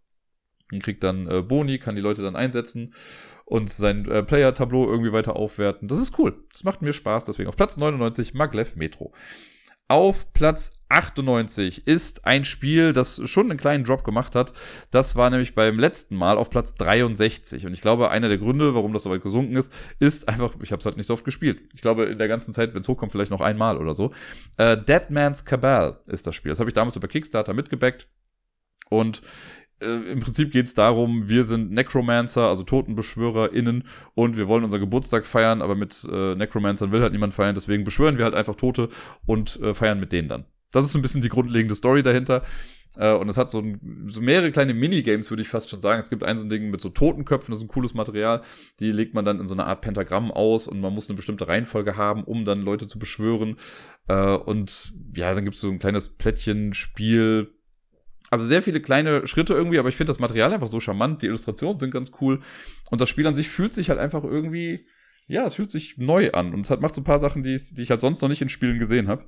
[0.72, 2.94] man kriegt dann äh, Boni, kann die Leute dann einsetzen
[3.44, 5.88] und sein äh, Player-Tableau irgendwie weiter aufwerten.
[5.88, 6.44] Das ist cool.
[6.52, 7.26] Das macht mir Spaß.
[7.26, 9.12] Deswegen auf Platz 99 Maglev Metro.
[9.88, 14.54] Auf Platz 98 ist ein Spiel, das schon einen kleinen Drop gemacht hat.
[14.90, 17.66] Das war nämlich beim letzten Mal auf Platz 63.
[17.66, 20.72] Und ich glaube, einer der Gründe, warum das so weit gesunken ist, ist einfach, ich
[20.72, 21.60] habe es halt nicht so oft gespielt.
[21.74, 24.12] Ich glaube, in der ganzen Zeit, wenn es hochkommt, vielleicht noch einmal oder so.
[24.56, 26.48] Äh, Dead Man's Cabal ist das Spiel.
[26.48, 28.08] Das habe ich damals über Kickstarter mitgebackt.
[28.88, 29.22] Und
[29.82, 35.26] im Prinzip geht es darum, wir sind Necromancer, also TotenbeschwörerInnen und wir wollen unseren Geburtstag
[35.26, 38.88] feiern, aber mit äh, Necromancern will halt niemand feiern, deswegen beschwören wir halt einfach Tote
[39.26, 40.44] und äh, feiern mit denen dann.
[40.70, 42.42] Das ist so ein bisschen die grundlegende Story dahinter.
[42.96, 46.00] Äh, und es hat so, ein, so mehrere kleine Minigames, würde ich fast schon sagen.
[46.00, 48.42] Es gibt ein so ein Ding mit so Totenköpfen, das ist ein cooles Material.
[48.80, 51.48] Die legt man dann in so eine Art Pentagramm aus und man muss eine bestimmte
[51.48, 53.56] Reihenfolge haben, um dann Leute zu beschwören.
[54.08, 57.54] Äh, und ja, dann gibt es so ein kleines Plättchenspiel,
[58.32, 61.20] also sehr viele kleine Schritte irgendwie, aber ich finde das Material einfach so charmant.
[61.20, 62.40] Die Illustrationen sind ganz cool.
[62.90, 64.86] Und das Spiel an sich fühlt sich halt einfach irgendwie,
[65.26, 66.54] ja, es fühlt sich neu an.
[66.54, 68.40] Und es hat, macht so ein paar Sachen, die, die ich halt sonst noch nicht
[68.40, 69.26] in Spielen gesehen habe.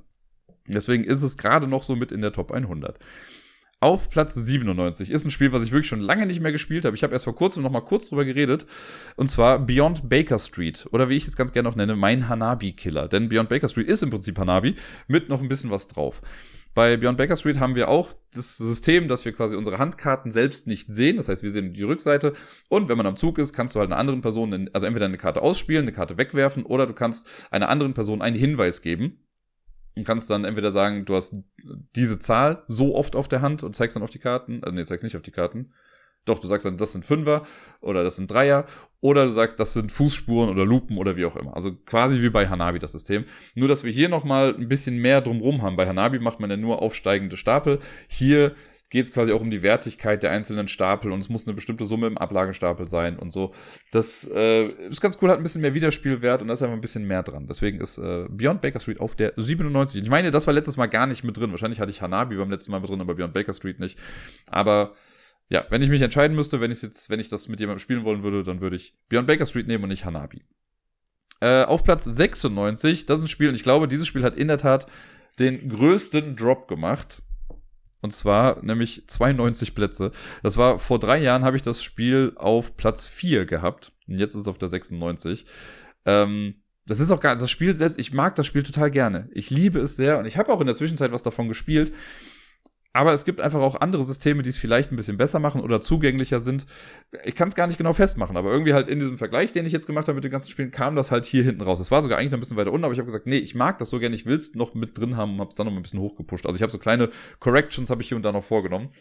[0.67, 2.97] Deswegen ist es gerade noch so mit in der Top 100.
[3.79, 6.95] Auf Platz 97 ist ein Spiel, was ich wirklich schon lange nicht mehr gespielt habe.
[6.95, 8.65] Ich habe erst vor kurzem noch mal kurz drüber geredet.
[9.17, 10.87] Und zwar Beyond Baker Street.
[10.91, 13.07] Oder wie ich es ganz gerne noch nenne, mein Hanabi-Killer.
[13.07, 14.73] Denn Beyond Baker Street ist im Prinzip Hanabi
[15.07, 16.23] mit noch ein bisschen was drauf.
[16.75, 20.67] Bei Beyond Baker Street haben wir auch das System, dass wir quasi unsere Handkarten selbst
[20.67, 21.15] nicht sehen.
[21.15, 22.33] Das heißt, wir sehen die Rückseite.
[22.67, 25.17] Und wenn man am Zug ist, kannst du halt einer anderen Person, also entweder eine
[25.17, 29.21] Karte ausspielen, eine Karte wegwerfen, oder du kannst einer anderen Person einen Hinweis geben.
[29.95, 31.37] Und kannst dann entweder sagen, du hast
[31.95, 34.61] diese Zahl so oft auf der Hand und zeigst dann auf die Karten.
[34.61, 35.71] Also nee, zeigst nicht auf die Karten.
[36.25, 37.43] Doch, du sagst dann, das sind Fünfer
[37.81, 38.65] oder das sind Dreier
[38.99, 41.55] oder du sagst, das sind Fußspuren oder Lupen oder wie auch immer.
[41.55, 43.25] Also quasi wie bei Hanabi das System.
[43.53, 45.75] Nur, dass wir hier nochmal ein bisschen mehr drumrum haben.
[45.75, 47.79] Bei Hanabi macht man ja nur aufsteigende Stapel.
[48.07, 48.55] Hier
[48.89, 51.85] geht es quasi auch um die Wertigkeit der einzelnen Stapel und es muss eine bestimmte
[51.85, 53.53] Summe im Ablagestapel sein und so.
[53.91, 56.81] Das äh, ist ganz cool, hat ein bisschen mehr Wiederspielwert und da ist einfach ein
[56.81, 57.45] bisschen mehr dran.
[57.47, 60.01] Deswegen ist äh, Beyond Baker Street auf der 97.
[60.01, 61.51] Ich meine, das war letztes Mal gar nicht mit drin.
[61.51, 63.99] Wahrscheinlich hatte ich Hanabi beim letzten Mal mit drin, aber Beyond Baker Street nicht.
[64.49, 64.93] Aber
[65.49, 68.03] ja, wenn ich mich entscheiden müsste, wenn ich jetzt, wenn ich das mit jemandem spielen
[68.03, 70.43] wollen würde, dann würde ich Beyond Baker Street nehmen und nicht Hanabi.
[71.41, 74.47] Äh, auf Platz 96, das ist ein Spiel, und ich glaube, dieses Spiel hat in
[74.47, 74.87] der Tat
[75.39, 77.21] den größten Drop gemacht.
[78.01, 80.11] Und zwar nämlich 92 Plätze.
[80.43, 83.93] Das war vor drei Jahren habe ich das Spiel auf Platz 4 gehabt.
[84.07, 85.45] Und jetzt ist es auf der 96.
[86.05, 89.27] Ähm, das ist auch gar, das Spiel selbst, ich mag das Spiel total gerne.
[89.33, 91.93] Ich liebe es sehr und ich habe auch in der Zwischenzeit was davon gespielt.
[92.95, 95.81] Aber es gibt einfach auch andere Systeme, die es vielleicht ein bisschen besser machen oder
[95.81, 96.65] zugänglicher sind.
[97.25, 99.73] Ich kann es gar nicht genau festmachen, aber irgendwie halt in diesem Vergleich, den ich
[99.73, 101.81] jetzt gemacht habe mit den ganzen Spielen, kam das halt hier hinten raus.
[101.81, 103.53] Es war sogar eigentlich noch ein bisschen weiter unten, aber ich habe gesagt, nee, ich
[103.53, 105.67] mag das so gerne, ich will es noch mit drin haben und habe es dann
[105.67, 106.45] noch ein bisschen hochgepusht.
[106.45, 107.09] Also ich habe so kleine
[107.41, 108.91] Corrections habe ich hier und da noch vorgenommen.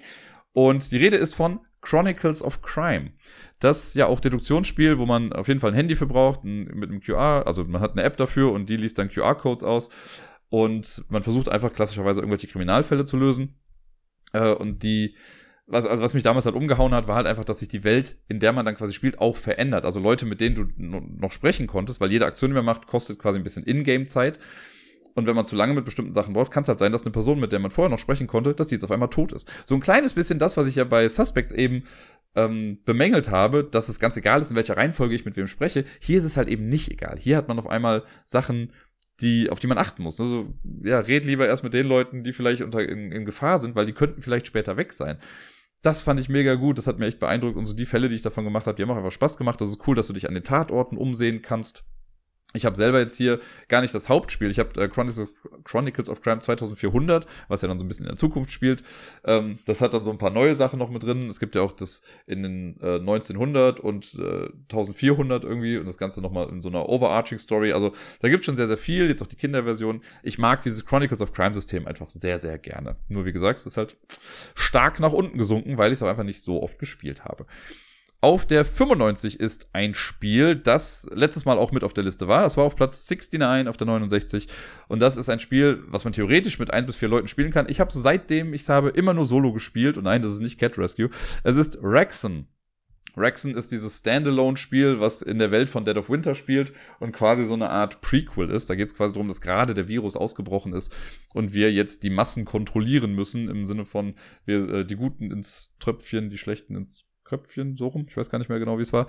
[0.53, 3.13] Und die Rede ist von Chronicles of Crime.
[3.61, 7.01] Das ja auch Deduktionsspiel, wo man auf jeden Fall ein Handy für braucht, mit einem
[7.01, 9.89] QR, also man hat eine App dafür und die liest dann QR-Codes aus.
[10.49, 13.55] Und man versucht einfach klassischerweise irgendwelche Kriminalfälle zu lösen.
[14.35, 15.15] Äh, und die,
[15.67, 18.19] was, also was mich damals halt umgehauen hat, war halt einfach, dass sich die Welt,
[18.29, 19.87] in der man dann quasi spielt, auch verändert.
[19.87, 23.19] Also Leute, mit denen du noch sprechen konntest, weil jede Aktion, die man macht, kostet
[23.19, 24.39] quasi ein bisschen Ingame-Zeit.
[25.15, 27.13] Und wenn man zu lange mit bestimmten Sachen braucht, kann es halt sein, dass eine
[27.13, 29.49] Person, mit der man vorher noch sprechen konnte, dass die jetzt auf einmal tot ist.
[29.65, 31.85] So ein kleines bisschen das, was ich ja bei Suspects eben
[32.35, 35.85] ähm, bemängelt habe, dass es ganz egal ist, in welcher Reihenfolge ich mit wem spreche.
[36.01, 37.17] Hier ist es halt eben nicht egal.
[37.17, 38.73] Hier hat man auf einmal Sachen,
[39.21, 40.21] die, auf die man achten muss.
[40.21, 43.75] Also, ja, red lieber erst mit den Leuten, die vielleicht unter, in, in Gefahr sind,
[43.77, 45.19] weil die könnten vielleicht später weg sein.
[45.83, 47.57] Das fand ich mega gut, das hat mir echt beeindruckt.
[47.57, 49.61] Und so die Fälle, die ich davon gemacht habe, die haben auch einfach Spaß gemacht.
[49.61, 51.85] Das ist cool, dass du dich an den Tatorten umsehen kannst.
[52.57, 54.49] Ich habe selber jetzt hier gar nicht das Hauptspiel.
[54.49, 58.17] Ich habe äh, Chronicles of Crime 2400, was ja dann so ein bisschen in der
[58.17, 58.85] Zukunft spielt.
[59.25, 61.27] Ähm, das hat dann so ein paar neue Sachen noch mit drin.
[61.27, 65.99] Es gibt ja auch das in den äh, 1900 und äh, 1400 irgendwie und das
[65.99, 67.73] Ganze nochmal in so einer Overarching Story.
[67.73, 69.09] Also da gibt schon sehr, sehr viel.
[69.09, 70.03] Jetzt auch die Kinderversion.
[70.23, 72.95] Ich mag dieses Chronicles of Crime System einfach sehr, sehr gerne.
[73.09, 73.97] Nur wie gesagt, es ist halt
[74.55, 77.47] stark nach unten gesunken, weil ich es auch einfach nicht so oft gespielt habe.
[78.25, 82.41] Auf der 95 ist ein Spiel, das letztes Mal auch mit auf der Liste war.
[82.41, 84.49] Das war auf Platz 69 auf der 69.
[84.89, 87.69] Und das ist ein Spiel, was man theoretisch mit ein bis vier Leuten spielen kann.
[87.69, 89.99] Ich habe seitdem ich habe immer nur Solo gespielt.
[89.99, 91.11] Und nein, das ist nicht Cat Rescue.
[91.43, 92.49] Es ist Rexen.
[93.15, 97.45] Rexen ist dieses Standalone-Spiel, was in der Welt von Dead of Winter spielt und quasi
[97.45, 98.71] so eine Art Prequel ist.
[98.71, 100.97] Da geht es quasi darum, dass gerade der Virus ausgebrochen ist
[101.35, 104.15] und wir jetzt die Massen kontrollieren müssen, im Sinne von
[104.47, 108.07] wir äh, die Guten ins Tröpfchen, die Schlechten ins Köpfchen, so rum.
[108.09, 109.07] Ich weiß gar nicht mehr genau, wie es war.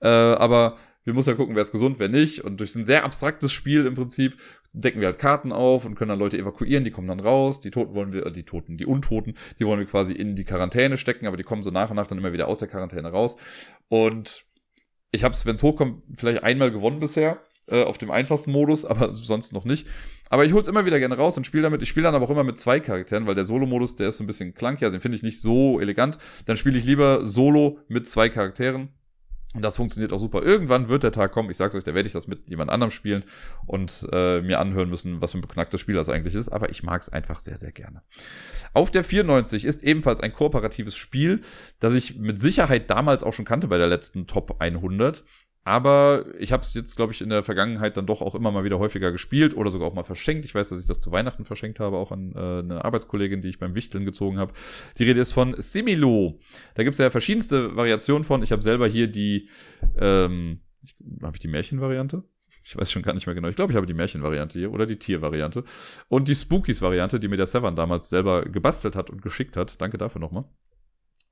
[0.00, 2.44] Äh, aber wir müssen ja gucken, wer ist gesund, wer nicht.
[2.44, 4.36] Und durch ein sehr abstraktes Spiel im Prinzip
[4.72, 7.60] decken wir halt Karten auf und können dann Leute evakuieren, die kommen dann raus.
[7.60, 10.44] Die Toten wollen wir, äh, die Toten, die Untoten, die wollen wir quasi in die
[10.44, 13.10] Quarantäne stecken, aber die kommen so nach und nach dann immer wieder aus der Quarantäne
[13.10, 13.36] raus.
[13.88, 14.44] Und
[15.10, 18.84] ich habe es, wenn es hochkommt, vielleicht einmal gewonnen bisher äh, auf dem einfachsten Modus,
[18.84, 19.86] aber sonst noch nicht.
[20.30, 21.82] Aber ich hol's immer wieder gerne raus und spiele damit.
[21.82, 24.26] Ich spiele dann aber auch immer mit zwei Charakteren, weil der Solo-Modus, der ist ein
[24.26, 26.18] bisschen clunky, also den finde ich nicht so elegant.
[26.46, 28.88] Dann spiele ich lieber Solo mit zwei Charakteren.
[29.54, 30.42] Und das funktioniert auch super.
[30.42, 32.90] Irgendwann wird der Tag kommen, ich sag's euch, da werde ich das mit jemand anderem
[32.90, 33.22] spielen
[33.66, 36.48] und äh, mir anhören müssen, was für ein beknacktes Spiel das eigentlich ist.
[36.48, 38.02] Aber ich mag's einfach sehr, sehr gerne.
[38.72, 41.42] Auf der 94 ist ebenfalls ein kooperatives Spiel,
[41.78, 45.22] das ich mit Sicherheit damals auch schon kannte bei der letzten Top 100.
[45.64, 48.64] Aber ich habe es jetzt, glaube ich, in der Vergangenheit dann doch auch immer mal
[48.64, 50.44] wieder häufiger gespielt oder sogar auch mal verschenkt.
[50.44, 53.48] Ich weiß, dass ich das zu Weihnachten verschenkt habe, auch an äh, eine Arbeitskollegin, die
[53.48, 54.52] ich beim Wichteln gezogen habe.
[54.98, 56.38] Die Rede ist von Similo.
[56.74, 58.42] Da gibt es ja verschiedenste Variationen von.
[58.42, 59.48] Ich habe selber hier die,
[59.98, 60.60] ähm,
[61.22, 62.24] habe ich die Märchenvariante?
[62.62, 63.48] Ich weiß schon gar nicht mehr genau.
[63.48, 65.64] Ich glaube, ich habe die Märchenvariante hier oder die Tiervariante.
[66.08, 69.80] Und die Spookies-Variante, die mir der Sevan damals selber gebastelt hat und geschickt hat.
[69.80, 70.44] Danke dafür nochmal.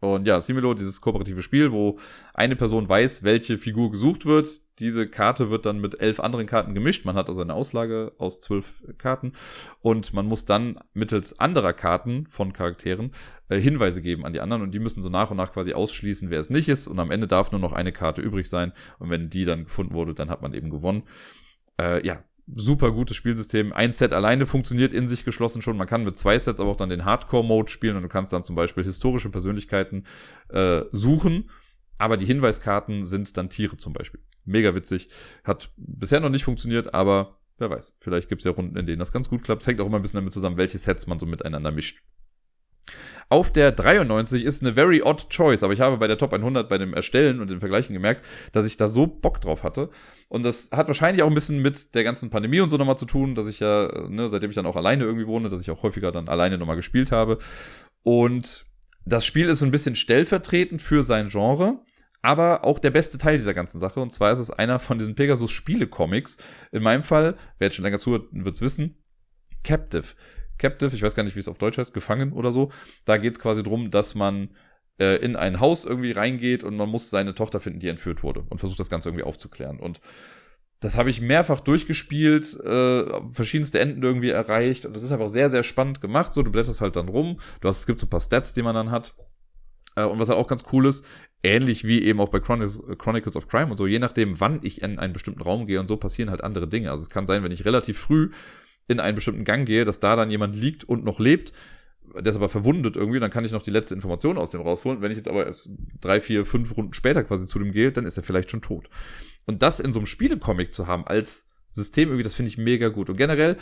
[0.02, 1.96] Und ja, Similo, dieses kooperative Spiel, wo
[2.34, 4.48] eine Person weiß, welche Figur gesucht wird.
[4.80, 7.04] Diese Karte wird dann mit elf anderen Karten gemischt.
[7.04, 9.32] Man hat also eine Auslage aus zwölf Karten.
[9.80, 13.12] Und man muss dann mittels anderer Karten von Charakteren
[13.48, 14.62] äh, Hinweise geben an die anderen.
[14.62, 16.88] Und die müssen so nach und nach quasi ausschließen, wer es nicht ist.
[16.88, 18.72] Und am Ende darf nur noch eine Karte übrig sein.
[18.98, 21.04] Und wenn die dann gefunden wurde, dann hat man eben gewonnen.
[21.80, 22.24] Äh, ja,
[22.54, 23.72] super gutes Spielsystem.
[23.72, 25.76] Ein Set alleine funktioniert in sich geschlossen schon.
[25.76, 28.44] Man kann mit zwei Sets aber auch dann den Hardcore-Mode spielen und du kannst dann
[28.44, 30.04] zum Beispiel historische Persönlichkeiten
[30.48, 31.50] äh, suchen.
[31.98, 34.20] Aber die Hinweiskarten sind dann Tiere zum Beispiel.
[34.44, 35.08] Mega witzig.
[35.44, 37.96] Hat bisher noch nicht funktioniert, aber wer weiß.
[38.00, 39.62] Vielleicht gibt es ja Runden, in denen das ganz gut klappt.
[39.62, 42.02] Es hängt auch immer ein bisschen damit zusammen, welche Sets man so miteinander mischt.
[43.28, 46.68] Auf der 93 ist eine very odd choice, aber ich habe bei der Top 100
[46.68, 49.88] bei dem Erstellen und den Vergleichen gemerkt, dass ich da so Bock drauf hatte.
[50.28, 53.06] Und das hat wahrscheinlich auch ein bisschen mit der ganzen Pandemie und so nochmal zu
[53.06, 55.82] tun, dass ich ja, ne, seitdem ich dann auch alleine irgendwie wohne, dass ich auch
[55.82, 57.38] häufiger dann alleine nochmal gespielt habe.
[58.02, 58.66] Und
[59.04, 61.80] das Spiel ist so ein bisschen stellvertretend für sein Genre,
[62.20, 64.00] aber auch der beste Teil dieser ganzen Sache.
[64.00, 66.36] Und zwar ist es einer von diesen Pegasus-Spiele-Comics.
[66.70, 69.02] In meinem Fall, wer jetzt schon länger zuhört, wird es wissen,
[69.64, 70.14] Captive.
[70.62, 72.70] Captive, ich weiß gar nicht, wie es auf Deutsch heißt, gefangen oder so.
[73.04, 74.50] Da geht es quasi drum, dass man
[74.98, 78.44] äh, in ein Haus irgendwie reingeht und man muss seine Tochter finden, die entführt wurde
[78.48, 79.80] und versucht das Ganze irgendwie aufzuklären.
[79.80, 80.00] Und
[80.80, 85.48] das habe ich mehrfach durchgespielt, äh, verschiedenste Enden irgendwie erreicht und das ist einfach sehr,
[85.48, 86.32] sehr spannend gemacht.
[86.32, 88.62] So, du blätterst halt dann rum, du hast, es gibt so ein paar Stats, die
[88.62, 89.14] man dann hat.
[89.96, 91.04] Äh, und was halt auch ganz cool ist,
[91.42, 94.98] ähnlich wie eben auch bei Chronicles of Crime und so, je nachdem, wann ich in
[94.98, 96.90] einen bestimmten Raum gehe und so passieren halt andere Dinge.
[96.90, 98.30] Also es kann sein, wenn ich relativ früh
[98.88, 101.52] in einen bestimmten Gang gehe, dass da dann jemand liegt und noch lebt,
[102.14, 105.00] der ist aber verwundet irgendwie, dann kann ich noch die letzte Information aus dem rausholen.
[105.00, 105.70] Wenn ich jetzt aber erst
[106.00, 108.88] drei, vier, fünf Runden später quasi zu dem gehe, dann ist er vielleicht schon tot.
[109.46, 112.88] Und das in so einem Spielecomic zu haben als System irgendwie, das finde ich mega
[112.88, 113.08] gut.
[113.08, 113.56] Und generell,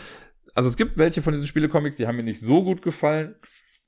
[0.54, 3.36] also es gibt welche von diesen Spielecomics, die haben mir nicht so gut gefallen.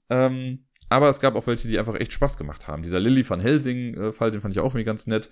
[0.09, 2.83] Ähm, aber es gab auch welche, die einfach echt Spaß gemacht haben.
[2.83, 5.31] Dieser Lilly van Helsing-Fall, den fand ich auch irgendwie ganz nett.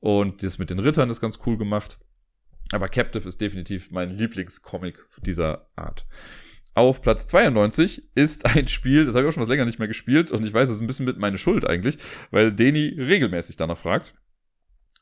[0.00, 1.98] Und das mit den Rittern ist ganz cool gemacht.
[2.72, 6.06] Aber Captive ist definitiv mein Lieblingscomic dieser Art.
[6.74, 9.88] Auf Platz 92 ist ein Spiel, das habe ich auch schon was länger nicht mehr
[9.88, 11.98] gespielt und ich weiß, das ist ein bisschen mit meine Schuld eigentlich,
[12.30, 14.14] weil Deni regelmäßig danach fragt.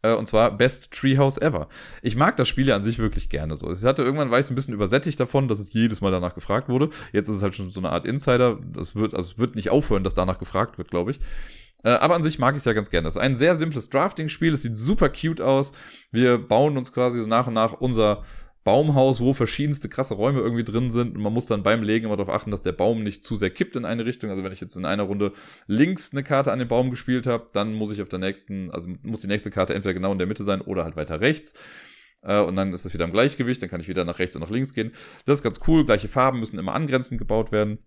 [0.02, 1.68] Äh, und zwar Best Treehouse Ever.
[2.02, 3.70] Ich mag das Spiel ja an sich wirklich gerne so.
[3.70, 6.68] Ich hatte irgendwann war ich ein bisschen übersättigt davon, dass es jedes Mal danach gefragt
[6.68, 6.90] wurde.
[7.12, 8.60] Jetzt ist es halt schon so eine Art Insider.
[8.72, 11.20] Das wird, also es wird nicht aufhören, dass danach gefragt wird, glaube ich.
[11.84, 13.04] Äh, aber an sich mag ich es ja ganz gerne.
[13.04, 14.52] Das ist ein sehr simples Drafting-Spiel.
[14.52, 15.72] Es sieht super cute aus.
[16.10, 18.24] Wir bauen uns quasi so nach und nach unser
[18.64, 21.16] Baumhaus, wo verschiedenste krasse Räume irgendwie drin sind.
[21.16, 23.50] Und man muss dann beim Legen immer darauf achten, dass der Baum nicht zu sehr
[23.50, 24.30] kippt in eine Richtung.
[24.30, 25.32] Also wenn ich jetzt in einer Runde
[25.66, 28.90] links eine Karte an den Baum gespielt habe, dann muss ich auf der nächsten, also
[29.02, 31.54] muss die nächste Karte entweder genau in der Mitte sein oder halt weiter rechts.
[32.22, 34.42] Äh, und dann ist das wieder im Gleichgewicht, dann kann ich wieder nach rechts und
[34.42, 34.92] nach links gehen.
[35.24, 35.86] Das ist ganz cool.
[35.86, 37.78] Gleiche Farben müssen immer angrenzend gebaut werden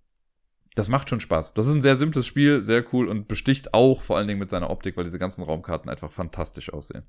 [0.76, 1.53] das macht schon Spaß.
[1.53, 4.49] Das ist ein sehr simples Spiel, sehr cool und besticht auch vor allen Dingen mit
[4.49, 7.03] seiner Optik, weil diese ganzen Raumkarten einfach fantastisch aussehen.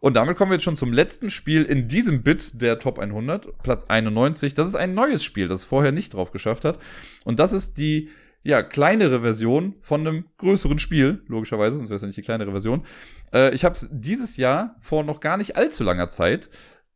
[0.00, 3.62] Und damit kommen wir jetzt schon zum letzten Spiel in diesem Bit der Top 100,
[3.62, 4.52] Platz 91.
[4.52, 6.78] Das ist ein neues Spiel, das es vorher nicht drauf geschafft hat.
[7.24, 8.10] Und das ist die
[8.42, 12.50] ja, kleinere Version von einem größeren Spiel, logischerweise, sonst wäre es ja nicht die kleinere
[12.50, 12.84] Version.
[13.32, 16.50] Äh, ich habe es dieses Jahr vor noch gar nicht allzu langer Zeit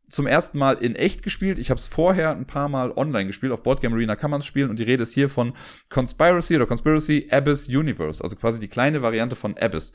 [0.09, 1.59] zum ersten Mal in echt gespielt.
[1.59, 3.51] Ich habe es vorher ein paar Mal online gespielt.
[3.51, 4.69] Auf Boardgame Arena kann man es spielen.
[4.69, 5.53] Und die Rede ist hier von
[5.89, 8.23] Conspiracy oder Conspiracy Abyss Universe.
[8.23, 9.93] Also quasi die kleine Variante von Abyss.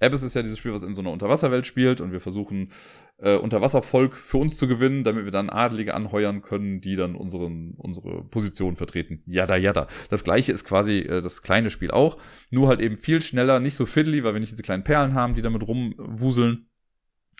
[0.00, 2.00] Abyss ist ja dieses Spiel, was in so einer Unterwasserwelt spielt.
[2.00, 2.70] Und wir versuchen,
[3.18, 7.74] äh, Unterwasservolk für uns zu gewinnen, damit wir dann Adlige anheuern können, die dann unseren,
[7.76, 9.22] unsere Position vertreten.
[9.26, 9.88] Yada, yada.
[10.08, 12.18] Das gleiche ist quasi äh, das kleine Spiel auch.
[12.52, 15.34] Nur halt eben viel schneller, nicht so fiddly, weil wir nicht diese kleinen Perlen haben,
[15.34, 16.67] die damit rumwuseln.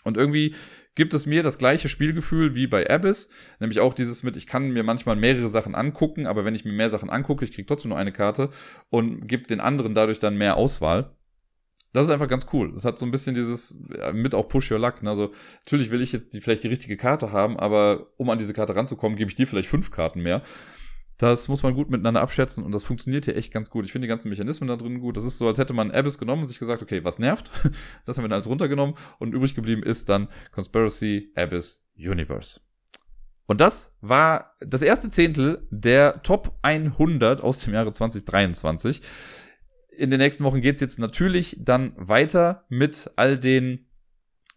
[0.03, 0.55] Und irgendwie
[0.95, 3.29] gibt es mir das gleiche Spielgefühl wie bei Abyss,
[3.59, 6.73] nämlich auch dieses mit, ich kann mir manchmal mehrere Sachen angucken, aber wenn ich mir
[6.73, 8.49] mehr Sachen angucke, ich kriege trotzdem nur eine Karte
[8.89, 11.15] und gebe den anderen dadurch dann mehr Auswahl.
[11.91, 12.71] Das ist einfach ganz cool.
[12.73, 13.81] Das hat so ein bisschen dieses,
[14.13, 15.01] mit auch Push Your Luck.
[15.01, 15.09] Ne?
[15.09, 15.31] Also
[15.65, 18.75] natürlich will ich jetzt die, vielleicht die richtige Karte haben, aber um an diese Karte
[18.75, 20.43] ranzukommen, gebe ich dir vielleicht fünf Karten mehr.
[21.19, 23.83] Das muss man gut miteinander abschätzen und das funktioniert hier echt ganz gut.
[23.85, 25.17] Ich finde die ganzen Mechanismen da drin gut.
[25.17, 27.51] Das ist so, als hätte man Abyss genommen und sich gesagt, okay, was nervt?
[28.05, 32.61] Das haben wir dann alles runtergenommen und übrig geblieben ist dann Conspiracy Abyss Universe.
[33.47, 39.01] Und das war das erste Zehntel der Top 100 aus dem Jahre 2023.
[39.97, 43.87] In den nächsten Wochen geht's jetzt natürlich dann weiter mit all den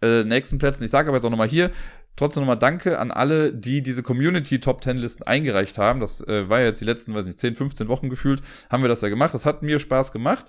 [0.00, 0.84] äh, nächsten Plätzen.
[0.84, 1.72] Ich sage aber jetzt auch nochmal hier,
[2.14, 6.00] Trotzdem nochmal Danke an alle, die diese Community Top 10 Listen eingereicht haben.
[6.00, 8.88] Das äh, war ja jetzt die letzten, weiß nicht, 10, 15 Wochen gefühlt, haben wir
[8.88, 9.32] das ja gemacht.
[9.32, 10.46] Das hat mir Spaß gemacht.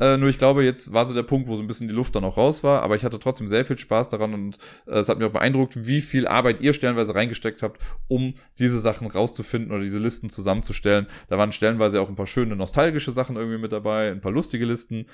[0.00, 2.16] Äh, nur ich glaube, jetzt war so der Punkt, wo so ein bisschen die Luft
[2.16, 2.82] dann auch raus war.
[2.82, 5.86] Aber ich hatte trotzdem sehr viel Spaß daran und äh, es hat mir auch beeindruckt,
[5.86, 11.08] wie viel Arbeit ihr stellenweise reingesteckt habt, um diese Sachen rauszufinden oder diese Listen zusammenzustellen.
[11.28, 14.64] Da waren stellenweise auch ein paar schöne nostalgische Sachen irgendwie mit dabei, ein paar lustige
[14.64, 15.06] Listen.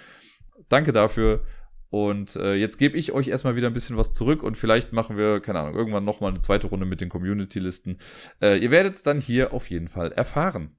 [0.69, 1.45] Danke dafür.
[1.91, 5.17] Und äh, jetzt gebe ich euch erstmal wieder ein bisschen was zurück und vielleicht machen
[5.17, 7.99] wir, keine Ahnung, irgendwann nochmal eine zweite Runde mit den Community-Listen.
[8.43, 10.77] Äh, ihr werdet es dann hier auf jeden Fall erfahren.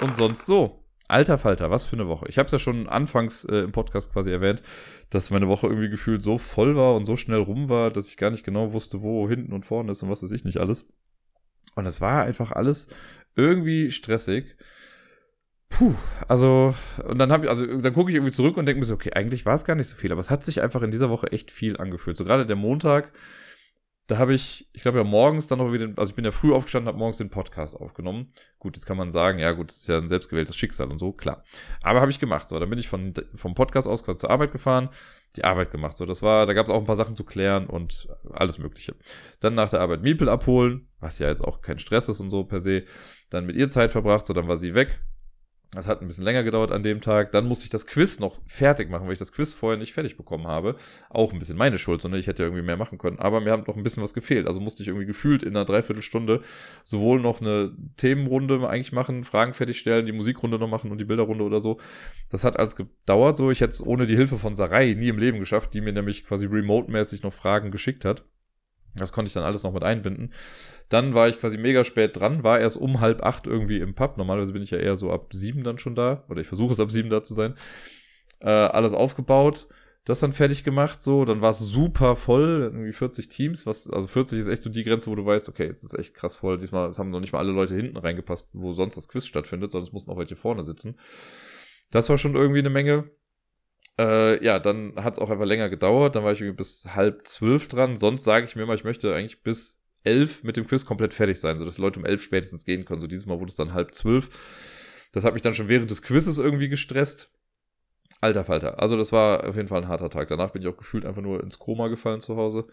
[0.00, 0.80] Und sonst so.
[1.06, 2.26] Alter Falter, was für eine Woche.
[2.28, 4.62] Ich habe es ja schon anfangs äh, im Podcast quasi erwähnt,
[5.10, 8.16] dass meine Woche irgendwie gefühlt so voll war und so schnell rum war, dass ich
[8.16, 10.86] gar nicht genau wusste, wo hinten und vorne ist und was weiß ich nicht alles.
[11.74, 12.88] Und es war einfach alles
[13.36, 14.56] irgendwie stressig.
[15.68, 15.94] Puh,
[16.28, 18.94] also, und dann habe ich, also dann gucke ich irgendwie zurück und denke mir so,
[18.94, 21.10] okay, eigentlich war es gar nicht so viel, aber es hat sich einfach in dieser
[21.10, 22.16] Woche echt viel angefühlt.
[22.16, 23.12] So gerade der Montag,
[24.06, 26.52] da habe ich, ich glaube ja morgens dann noch wieder, also ich bin ja früh
[26.52, 28.34] aufgestanden, habe morgens den Podcast aufgenommen.
[28.58, 31.12] Gut, jetzt kann man sagen, ja gut, das ist ja ein selbstgewähltes Schicksal und so,
[31.12, 31.42] klar.
[31.80, 32.48] Aber habe ich gemacht.
[32.48, 34.90] So, dann bin ich von, vom Podcast aus quasi zur Arbeit gefahren,
[35.36, 35.96] die Arbeit gemacht.
[35.96, 38.94] So, das war, da gab es auch ein paar Sachen zu klären und alles Mögliche.
[39.40, 42.44] Dann nach der Arbeit Miepel abholen, was ja jetzt auch kein Stress ist und so
[42.44, 42.84] per se.
[43.30, 45.00] Dann mit ihr Zeit verbracht, so dann war sie weg.
[45.74, 47.32] Das hat ein bisschen länger gedauert an dem Tag.
[47.32, 50.16] Dann musste ich das Quiz noch fertig machen, weil ich das Quiz vorher nicht fertig
[50.16, 50.76] bekommen habe.
[51.10, 53.18] Auch ein bisschen meine Schuld, sondern ich hätte ja irgendwie mehr machen können.
[53.18, 54.46] Aber mir hat noch ein bisschen was gefehlt.
[54.46, 56.42] Also musste ich irgendwie gefühlt in einer Dreiviertelstunde
[56.84, 61.44] sowohl noch eine Themenrunde eigentlich machen, Fragen fertigstellen, die Musikrunde noch machen und die Bilderrunde
[61.44, 61.78] oder so.
[62.30, 63.50] Das hat alles gedauert so.
[63.50, 66.24] Ich hätte es ohne die Hilfe von Sarai nie im Leben geschafft, die mir nämlich
[66.24, 68.24] quasi remote-mäßig noch Fragen geschickt hat.
[68.96, 70.32] Das konnte ich dann alles noch mit einbinden.
[70.88, 74.16] Dann war ich quasi mega spät dran, war erst um halb acht irgendwie im Pub.
[74.16, 76.24] Normalerweise bin ich ja eher so ab sieben dann schon da.
[76.28, 77.54] Oder ich versuche es ab sieben da zu sein.
[78.40, 79.68] Äh, alles aufgebaut,
[80.04, 81.24] das dann fertig gemacht, so.
[81.24, 83.66] Dann war es super voll, irgendwie 40 Teams.
[83.66, 86.14] Was, also 40 ist echt so die Grenze, wo du weißt, okay, es ist echt
[86.14, 86.58] krass voll.
[86.58, 89.72] Diesmal, es haben noch nicht mal alle Leute hinten reingepasst, wo sonst das Quiz stattfindet,
[89.72, 90.98] sondern es mussten auch welche vorne sitzen.
[91.90, 93.10] Das war schon irgendwie eine Menge.
[93.98, 96.16] Äh, ja, dann hat es auch einfach länger gedauert.
[96.16, 97.96] Dann war ich irgendwie bis halb zwölf dran.
[97.96, 101.40] Sonst sage ich mir immer, ich möchte eigentlich bis elf mit dem Quiz komplett fertig
[101.40, 103.00] sein, sodass die Leute um elf spätestens gehen können.
[103.00, 105.08] So dieses Mal wurde es dann halb zwölf.
[105.12, 107.32] Das hat mich dann schon während des Quizzes irgendwie gestresst.
[108.20, 108.80] Alter Falter.
[108.80, 110.28] Also das war auf jeden Fall ein harter Tag.
[110.28, 112.66] Danach bin ich auch gefühlt einfach nur ins Koma gefallen zu Hause.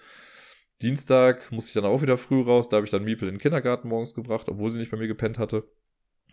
[0.82, 2.69] Dienstag musste ich dann auch wieder früh raus.
[2.69, 5.07] Da habe ich dann Miepel in den Kindergarten morgens gebracht, obwohl sie nicht bei mir
[5.07, 5.63] gepennt hatte.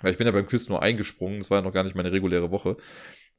[0.01, 1.39] Weil ich bin ja beim Quiz nur eingesprungen.
[1.41, 2.77] Das war ja noch gar nicht meine reguläre Woche.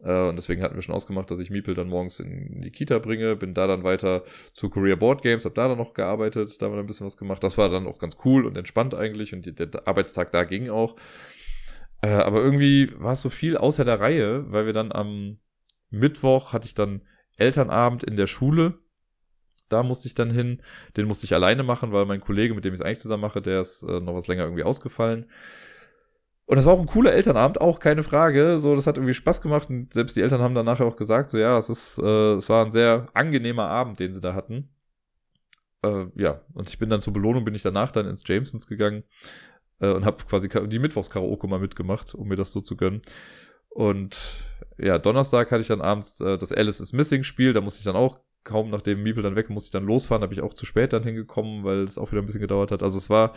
[0.04, 3.00] Äh, und deswegen hatten wir schon ausgemacht, dass ich Miepel dann morgens in die Kita
[3.00, 4.24] bringe, bin da dann weiter
[4.54, 7.18] zu Korea Board Games, habe da dann noch gearbeitet, da haben wir ein bisschen was
[7.18, 7.44] gemacht.
[7.44, 10.96] Das war dann auch ganz cool und entspannt eigentlich und der Arbeitstag da ging auch.
[12.02, 15.40] Äh, aber irgendwie war es so viel außer der Reihe, weil wir dann am
[15.90, 17.02] Mittwoch hatte ich dann
[17.38, 18.80] Elternabend in der Schule.
[19.70, 20.62] Da musste ich dann hin.
[20.98, 23.42] Den musste ich alleine machen, weil mein Kollege, mit dem ich es eigentlich zusammen mache,
[23.42, 25.30] der ist äh, noch was länger irgendwie ausgefallen.
[26.50, 28.58] Und das war auch ein cooler Elternabend, auch keine Frage.
[28.58, 29.70] So, das hat irgendwie Spaß gemacht.
[29.70, 32.50] Und selbst die Eltern haben dann nachher auch gesagt, so ja, es ist, äh, es
[32.50, 34.68] war ein sehr angenehmer Abend, den sie da hatten.
[35.84, 39.04] Äh, ja, und ich bin dann zur Belohnung, bin ich danach dann ins Jamesons gegangen
[39.80, 43.04] äh, und habe quasi die Mittwochskaraoke mal mitgemacht, um mir das so zu gönnen.
[43.70, 44.18] Und
[44.80, 47.86] ja, Donnerstag hatte ich dann abends äh, das Alice is Missing Spiel, da musste ich
[47.86, 50.56] dann auch kaum nachdem Miepel dann weg, musste ich dann losfahren, da bin ich auch
[50.56, 52.82] zu spät dann hingekommen, weil es auch wieder ein bisschen gedauert hat.
[52.82, 53.36] Also es war,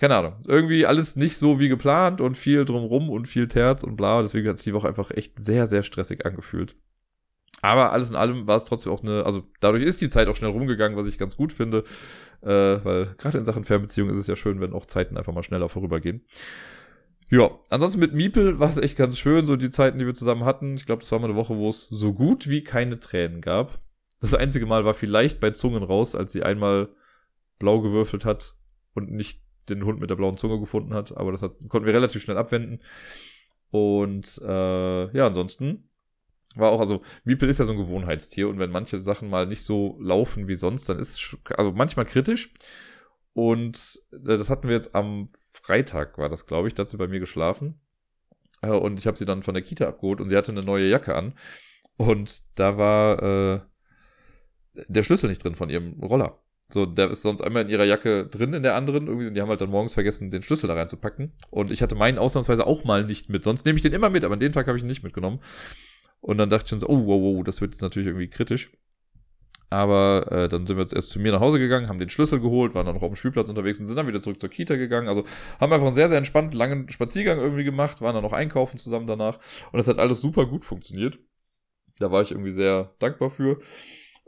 [0.00, 3.96] keine Ahnung, irgendwie alles nicht so wie geplant und viel drumrum und viel Terz und
[3.96, 4.22] bla.
[4.22, 6.74] Deswegen hat es die Woche einfach echt sehr, sehr stressig angefühlt.
[7.60, 10.36] Aber alles in allem war es trotzdem auch eine, also dadurch ist die Zeit auch
[10.36, 11.84] schnell rumgegangen, was ich ganz gut finde,
[12.40, 15.42] äh, weil gerade in Sachen Fernbeziehung ist es ja schön, wenn auch Zeiten einfach mal
[15.42, 16.24] schneller vorübergehen.
[17.28, 20.46] Ja, ansonsten mit Miepel war es echt ganz schön, so die Zeiten, die wir zusammen
[20.46, 20.76] hatten.
[20.76, 23.80] Ich glaube, das war mal eine Woche, wo es so gut wie keine Tränen gab.
[24.18, 26.88] Das einzige Mal war vielleicht bei Zungen raus, als sie einmal
[27.58, 28.54] blau gewürfelt hat
[28.94, 31.94] und nicht den Hund mit der blauen Zunge gefunden hat, aber das hat, konnten wir
[31.94, 32.80] relativ schnell abwenden.
[33.70, 35.88] Und äh, ja, ansonsten
[36.56, 39.62] war auch, also Miepel ist ja so ein Gewohnheitstier und wenn manche Sachen mal nicht
[39.62, 42.52] so laufen wie sonst, dann ist es also manchmal kritisch.
[43.32, 46.96] Und äh, das hatten wir jetzt am Freitag, war das, glaube ich, da hat sie
[46.96, 47.80] bei mir geschlafen.
[48.62, 50.88] Äh, und ich habe sie dann von der Kita abgeholt und sie hatte eine neue
[50.88, 51.34] Jacke an.
[51.96, 53.60] Und da war äh,
[54.88, 56.38] der Schlüssel nicht drin von ihrem Roller.
[56.72, 59.06] So, der ist sonst einmal in ihrer Jacke drin in der anderen.
[59.06, 61.32] Irgendwie, die haben halt dann morgens vergessen, den Schlüssel da reinzupacken.
[61.50, 63.44] Und ich hatte meinen ausnahmsweise auch mal nicht mit.
[63.44, 65.40] Sonst nehme ich den immer mit, aber an dem Tag habe ich ihn nicht mitgenommen.
[66.20, 68.70] Und dann dachte ich schon so, oh, wow, wow, das wird jetzt natürlich irgendwie kritisch.
[69.70, 72.40] Aber äh, dann sind wir jetzt erst zu mir nach Hause gegangen, haben den Schlüssel
[72.40, 74.74] geholt, waren dann noch auf dem Spielplatz unterwegs und sind dann wieder zurück zur Kita
[74.74, 75.06] gegangen.
[75.06, 75.24] Also
[75.60, 79.06] haben einfach einen sehr, sehr entspannten, langen Spaziergang irgendwie gemacht, waren dann noch einkaufen zusammen
[79.06, 79.38] danach.
[79.70, 81.20] Und das hat alles super gut funktioniert.
[82.00, 83.60] Da war ich irgendwie sehr dankbar für.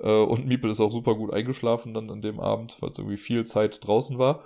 [0.02, 3.16] Äh, und Miepel ist auch super gut eingeschlafen dann an dem Abend, weil es irgendwie
[3.16, 4.44] viel Zeit draußen war.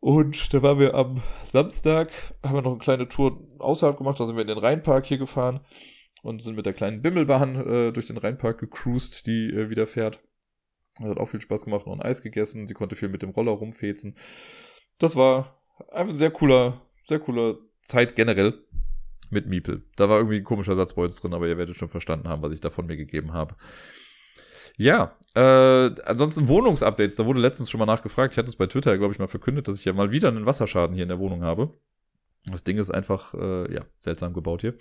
[0.00, 2.10] Und da waren wir am Samstag,
[2.42, 5.16] haben wir noch eine kleine Tour außerhalb gemacht, da sind wir in den Rheinpark hier
[5.16, 5.60] gefahren
[6.22, 10.20] und sind mit der kleinen Bimmelbahn äh, durch den Rheinpark gecruised, die äh, wieder fährt.
[11.00, 13.52] Hat auch viel Spaß gemacht, noch ein Eis gegessen, sie konnte viel mit dem Roller
[13.52, 14.16] rumfezen.
[14.98, 18.62] Das war einfach sehr cooler, sehr cooler Zeit generell
[19.30, 19.84] mit Miepel.
[19.96, 22.42] Da war irgendwie ein komischer Satz bei uns drin, aber ihr werdet schon verstanden haben,
[22.42, 23.56] was ich da von mir gegeben habe.
[24.76, 27.16] Ja, äh, ansonsten Wohnungsupdates.
[27.16, 28.34] Da wurde letztens schon mal nachgefragt.
[28.34, 30.46] Ich hatte es bei Twitter, glaube ich, mal verkündet, dass ich ja mal wieder einen
[30.46, 31.74] Wasserschaden hier in der Wohnung habe.
[32.46, 34.74] Das Ding ist einfach, äh, ja, seltsam gebaut hier.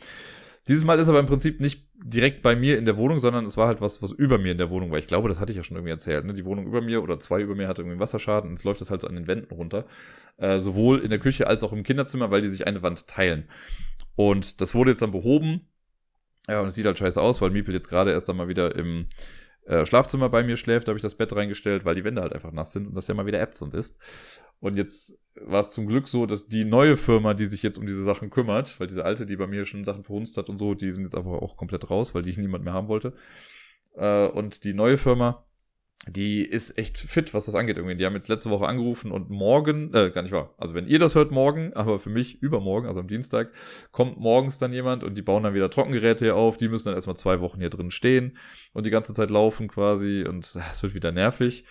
[0.67, 3.57] Dieses Mal ist aber im Prinzip nicht direkt bei mir in der Wohnung, sondern es
[3.57, 4.97] war halt was, was über mir in der Wohnung war.
[4.97, 6.23] Ich glaube, das hatte ich ja schon irgendwie erzählt.
[6.23, 6.31] Ne?
[6.31, 8.89] Die Wohnung über mir oder zwei über mir hatte irgendwie einen Wasserschaden es läuft das
[8.89, 9.85] halt so an den Wänden runter.
[10.37, 13.49] Äh, sowohl in der Küche als auch im Kinderzimmer, weil die sich eine Wand teilen.
[14.15, 15.67] Und das wurde jetzt dann behoben.
[16.47, 19.07] Ja, und es sieht halt scheiße aus, weil Miepel jetzt gerade erst einmal wieder im
[19.65, 22.51] äh, Schlafzimmer bei mir schläft, habe ich das Bett reingestellt, weil die Wände halt einfach
[22.51, 23.97] nass sind und das ja mal wieder ätzend ist.
[24.59, 27.85] Und jetzt war es zum Glück so, dass die neue Firma, die sich jetzt um
[27.85, 30.73] diese Sachen kümmert, weil diese alte, die bei mir schon Sachen verhunzt hat und so,
[30.73, 33.13] die sind jetzt einfach auch komplett raus, weil die niemand mehr haben wollte.
[33.95, 35.43] Äh, und die neue Firma,
[36.07, 37.95] die ist echt fit, was das angeht irgendwie.
[37.95, 40.53] Die haben jetzt letzte Woche angerufen und morgen, äh, gar nicht wahr.
[40.57, 43.51] Also wenn ihr das hört morgen, aber für mich übermorgen, also am Dienstag,
[43.91, 46.57] kommt morgens dann jemand und die bauen dann wieder Trockengeräte hier auf.
[46.57, 48.37] Die müssen dann erstmal zwei Wochen hier drin stehen
[48.73, 51.63] und die ganze Zeit laufen quasi und es wird wieder nervig.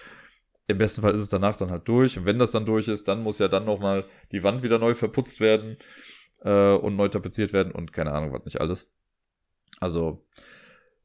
[0.66, 3.08] Im besten Fall ist es danach dann halt durch und wenn das dann durch ist,
[3.08, 5.76] dann muss ja dann nochmal die Wand wieder neu verputzt werden
[6.40, 8.90] äh, und neu tapeziert werden und keine Ahnung, was nicht alles.
[9.80, 10.24] Also,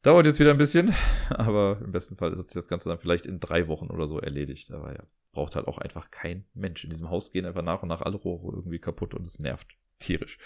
[0.03, 0.93] Dauert jetzt wieder ein bisschen,
[1.29, 4.19] aber im besten Fall hat sich das Ganze dann vielleicht in drei Wochen oder so
[4.19, 4.71] erledigt.
[4.71, 6.83] Aber ja, braucht halt auch einfach kein Mensch.
[6.83, 9.67] In diesem Haus gehen einfach nach und nach alle Rohre irgendwie kaputt und es nervt
[9.99, 10.37] tierisch.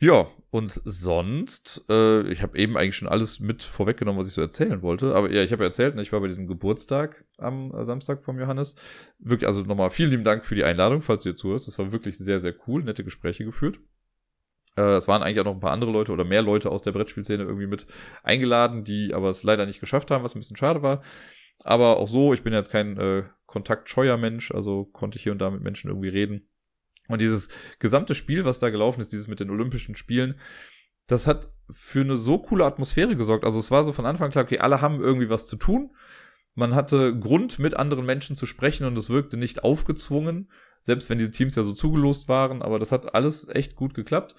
[0.00, 4.40] Ja, und sonst, äh, ich habe eben eigentlich schon alles mit vorweggenommen, was ich so
[4.40, 5.14] erzählen wollte.
[5.14, 8.24] Aber ja, ich habe ja erzählt, ne, ich war bei diesem Geburtstag am äh, Samstag
[8.24, 8.74] vom Johannes.
[9.18, 11.68] Wirklich, also nochmal vielen lieben Dank für die Einladung, falls du hier zuhörst.
[11.68, 13.78] Das war wirklich sehr, sehr cool, nette Gespräche geführt.
[14.76, 16.92] Äh, es waren eigentlich auch noch ein paar andere Leute oder mehr Leute aus der
[16.92, 17.86] Brettspielszene irgendwie mit
[18.22, 21.02] eingeladen, die aber es leider nicht geschafft haben, was ein bisschen schade war.
[21.62, 25.38] Aber auch so, ich bin jetzt kein äh, kontaktscheuer Mensch, also konnte ich hier und
[25.38, 26.48] da mit Menschen irgendwie reden.
[27.08, 30.40] Und dieses gesamte Spiel, was da gelaufen ist, dieses mit den Olympischen Spielen,
[31.06, 33.44] das hat für eine so coole Atmosphäre gesorgt.
[33.44, 35.94] Also es war so von Anfang klar, okay, alle haben irgendwie was zu tun.
[36.54, 40.50] Man hatte Grund, mit anderen Menschen zu sprechen und es wirkte nicht aufgezwungen,
[40.80, 44.34] selbst wenn diese Teams ja so zugelost waren, aber das hat alles echt gut geklappt.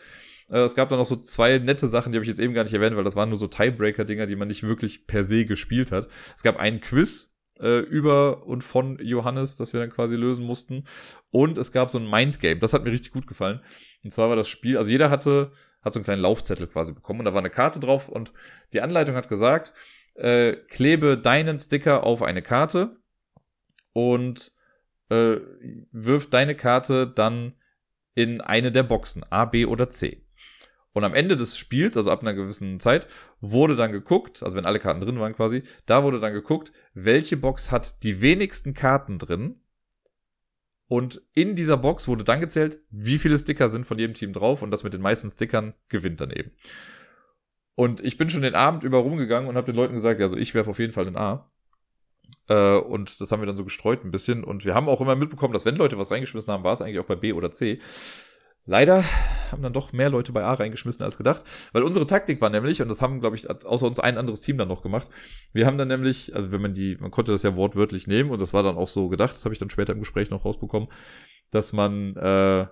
[0.49, 2.63] Äh, es gab dann noch so zwei nette Sachen, die habe ich jetzt eben gar
[2.63, 5.91] nicht erwähnt, weil das waren nur so Tiebreaker-Dinger, die man nicht wirklich per se gespielt
[5.91, 6.07] hat.
[6.35, 10.85] Es gab einen Quiz, äh, über und von Johannes, das wir dann quasi lösen mussten.
[11.31, 13.61] Und es gab so ein Mindgame, das hat mir richtig gut gefallen.
[14.03, 15.51] Und zwar war das Spiel, also jeder hatte,
[15.81, 18.33] hat so einen kleinen Laufzettel quasi bekommen und da war eine Karte drauf und
[18.73, 19.73] die Anleitung hat gesagt,
[20.15, 22.97] äh, klebe deinen Sticker auf eine Karte
[23.93, 24.51] und
[25.09, 25.37] äh,
[25.91, 27.53] wirf deine Karte dann
[28.15, 30.24] in eine der Boxen, A, B oder C.
[30.95, 33.05] Und am Ende des Spiels, also ab einer gewissen Zeit,
[33.41, 37.35] wurde dann geguckt, also wenn alle Karten drin waren quasi, da wurde dann geguckt, welche
[37.35, 39.59] Box hat die wenigsten Karten drin.
[40.87, 44.61] Und in dieser Box wurde dann gezählt, wie viele Sticker sind von jedem Team drauf
[44.61, 46.51] und das mit den meisten Stickern gewinnt dann eben.
[47.75, 50.55] Und ich bin schon den Abend über rumgegangen und habe den Leuten gesagt, also ich
[50.55, 51.51] werfe auf jeden Fall ein A.
[52.47, 54.45] Äh, und das haben wir dann so gestreut ein bisschen.
[54.45, 56.99] Und wir haben auch immer mitbekommen, dass wenn Leute was reingeschmissen haben, war es eigentlich
[56.99, 57.79] auch bei B oder C.
[58.65, 59.03] Leider
[59.51, 62.81] haben dann doch mehr Leute bei A reingeschmissen als gedacht, weil unsere Taktik war nämlich,
[62.81, 65.07] und das haben, glaube ich, außer uns ein anderes Team dann noch gemacht,
[65.53, 68.41] wir haben dann nämlich, also wenn man die, man konnte das ja wortwörtlich nehmen und
[68.41, 70.89] das war dann auch so gedacht, das habe ich dann später im Gespräch noch rausbekommen,
[71.51, 72.67] dass man, äh,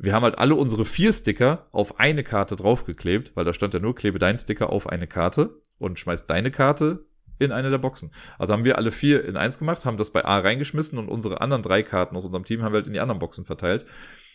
[0.00, 3.80] wir haben halt alle unsere vier Sticker auf eine Karte draufgeklebt, weil da stand ja
[3.80, 7.06] nur, klebe deinen Sticker auf eine Karte und schmeiß deine Karte
[7.38, 8.10] in eine der Boxen.
[8.38, 11.40] Also haben wir alle vier in eins gemacht, haben das bei A reingeschmissen und unsere
[11.40, 13.86] anderen drei Karten aus unserem Team haben wir halt in die anderen Boxen verteilt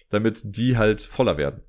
[0.09, 1.61] damit die halt voller werden.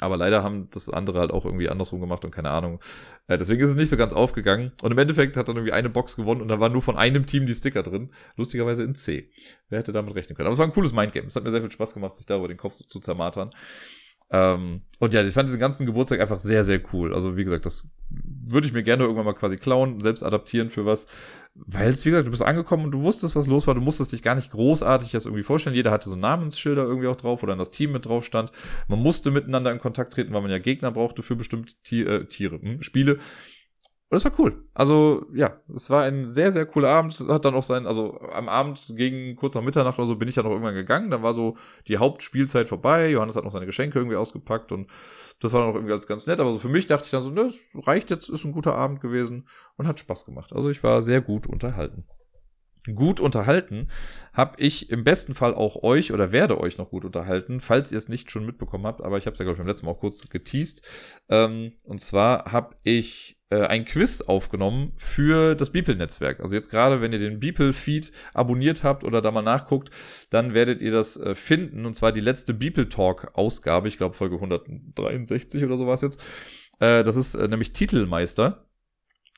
[0.00, 2.80] Aber leider haben das andere halt auch irgendwie andersrum gemacht und keine Ahnung.
[3.26, 4.72] Äh, deswegen ist es nicht so ganz aufgegangen.
[4.80, 7.26] Und im Endeffekt hat dann irgendwie eine Box gewonnen und da war nur von einem
[7.26, 8.10] Team die Sticker drin.
[8.36, 9.30] Lustigerweise in C.
[9.68, 10.46] Wer hätte damit rechnen können?
[10.46, 11.26] Aber es war ein cooles Mindgame.
[11.26, 13.50] Es hat mir sehr viel Spaß gemacht, sich da über den Kopf zu zermatern.
[14.30, 17.12] Ähm, und ja, ich fand diesen ganzen Geburtstag einfach sehr, sehr cool.
[17.12, 20.84] Also wie gesagt, das würde ich mir gerne irgendwann mal quasi klauen, selbst adaptieren für
[20.84, 21.06] was.
[21.54, 23.74] Weil es, wie gesagt, du bist angekommen und du wusstest, was los war.
[23.74, 25.76] Du musstest dich gar nicht großartig das irgendwie vorstellen.
[25.76, 28.50] Jeder hatte so Namensschilder irgendwie auch drauf, wo dann das Team mit drauf stand.
[28.88, 32.26] Man musste miteinander in Kontakt treten, weil man ja Gegner brauchte für bestimmte Tier, äh,
[32.26, 33.14] Tiere, hm, Spiele.
[33.14, 34.64] Und das war cool.
[34.74, 37.12] Also, ja, es war ein sehr, sehr cooler Abend.
[37.12, 40.26] Es hat dann auch sein, also am Abend gegen kurz nach Mitternacht oder so bin
[40.26, 41.10] ich ja noch irgendwann gegangen.
[41.10, 41.56] Dann war so
[41.86, 43.08] die Hauptspielzeit vorbei.
[43.10, 44.88] Johannes hat noch seine Geschenke irgendwie ausgepackt und
[45.40, 46.40] das war dann auch irgendwie ganz, ganz nett.
[46.40, 49.00] Aber so für mich dachte ich dann so, ne, reicht jetzt, ist ein guter Abend
[49.00, 50.52] gewesen und hat Spaß gemacht.
[50.52, 52.04] Also ich war sehr gut unterhalten
[52.94, 53.88] gut unterhalten,
[54.32, 57.98] habe ich im besten Fall auch euch oder werde euch noch gut unterhalten, falls ihr
[57.98, 59.92] es nicht schon mitbekommen habt, aber ich habe es ja, glaube ich, beim letzten Mal
[59.92, 60.82] auch kurz geteased.
[61.28, 66.38] Ähm, und zwar habe ich äh, ein Quiz aufgenommen für das Beeple-Netzwerk.
[66.38, 69.90] Also jetzt gerade, wenn ihr den Beeple-Feed abonniert habt oder da mal nachguckt,
[70.30, 71.84] dann werdet ihr das äh, finden.
[71.84, 76.22] Und zwar die letzte Beeple-Talk-Ausgabe, ich glaube Folge 163 oder so war es jetzt.
[76.78, 78.66] Äh, das ist äh, nämlich Titelmeister.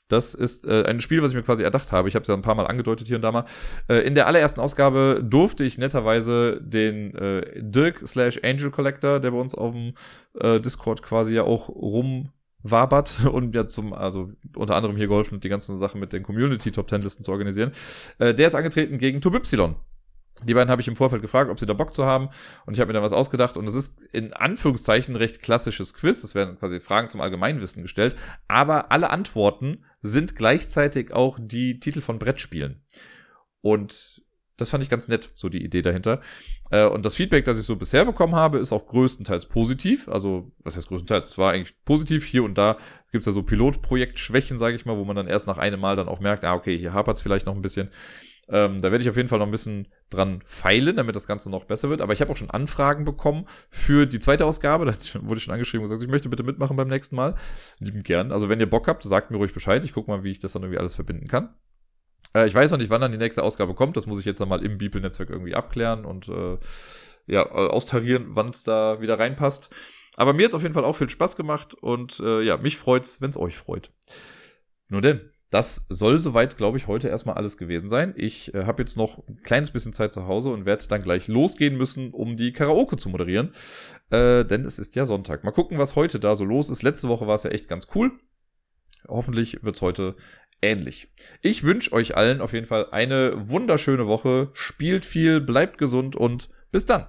[0.08, 2.06] Das ist ein Spiel, was ich mir quasi erdacht habe.
[2.06, 3.46] Ich habe es ja ein paar Mal angedeutet hier und da mal.
[3.88, 7.12] In der allerersten Ausgabe durfte ich netterweise den
[7.56, 9.94] Dirk slash Angel Collector, der bei uns auf dem
[10.60, 11.70] Discord quasi ja auch
[12.64, 16.72] rumwabert und ja zum, also unter anderem hier geholfen die ganzen Sachen mit den Community
[16.72, 17.72] Top Ten Listen zu organisieren.
[18.18, 19.76] Äh, der ist angetreten gegen Tubypsilon.
[20.44, 22.30] Die beiden habe ich im Vorfeld gefragt, ob sie da Bock zu haben.
[22.64, 23.56] Und ich habe mir da was ausgedacht.
[23.56, 26.24] Und es ist in Anführungszeichen recht klassisches Quiz.
[26.24, 28.16] Es werden quasi Fragen zum Allgemeinwissen gestellt.
[28.48, 32.82] Aber alle Antworten sind gleichzeitig auch die Titel von Brettspielen.
[33.60, 34.22] Und
[34.56, 36.20] das fand ich ganz nett, so die Idee dahinter.
[36.72, 40.08] Äh, und das Feedback, das ich so bisher bekommen habe, ist auch größtenteils positiv.
[40.08, 41.28] Also, was heißt größtenteils?
[41.28, 42.24] Es war eigentlich positiv.
[42.24, 42.78] Hier und da
[43.12, 45.96] gibt es ja so Pilotprojektschwächen, sage ich mal, wo man dann erst nach einem Mal
[45.96, 47.90] dann auch merkt, ah, okay, hier hapert es vielleicht noch ein bisschen.
[48.48, 51.50] Ähm, da werde ich auf jeden Fall noch ein bisschen dran feilen, damit das Ganze
[51.50, 52.00] noch besser wird.
[52.00, 54.86] Aber ich habe auch schon Anfragen bekommen für die zweite Ausgabe.
[54.86, 54.92] Da
[55.22, 57.34] wurde ich schon angeschrieben und gesagt, ich möchte bitte mitmachen beim nächsten Mal.
[57.80, 58.32] Lieben gern.
[58.32, 59.84] Also wenn ihr Bock habt, sagt mir ruhig Bescheid.
[59.84, 61.50] Ich gucke mal, wie ich das dann irgendwie alles verbinden kann.
[62.34, 63.96] Äh, ich weiß noch nicht, wann dann die nächste Ausgabe kommt.
[63.96, 66.58] Das muss ich jetzt dann mal im Beeple-Netzwerk irgendwie abklären und äh,
[67.26, 69.70] ja, austarieren, wann es da wieder reinpasst.
[70.16, 72.76] Aber mir hat es auf jeden Fall auch viel Spaß gemacht und äh, ja, mich
[72.76, 73.92] freut's, wenn es euch freut.
[74.88, 78.14] Nur denn, das soll soweit, glaube ich, heute erstmal alles gewesen sein.
[78.16, 81.28] Ich äh, habe jetzt noch ein kleines bisschen Zeit zu Hause und werde dann gleich
[81.28, 83.52] losgehen müssen, um die Karaoke zu moderieren.
[84.10, 85.44] Äh, denn es ist ja Sonntag.
[85.44, 86.82] Mal gucken, was heute da so los ist.
[86.82, 88.12] Letzte Woche war es ja echt ganz cool.
[89.08, 90.16] Hoffentlich wird's heute
[90.62, 91.08] ähnlich.
[91.42, 94.50] Ich wünsche euch allen auf jeden Fall eine wunderschöne Woche.
[94.54, 97.06] Spielt viel, bleibt gesund und bis dann.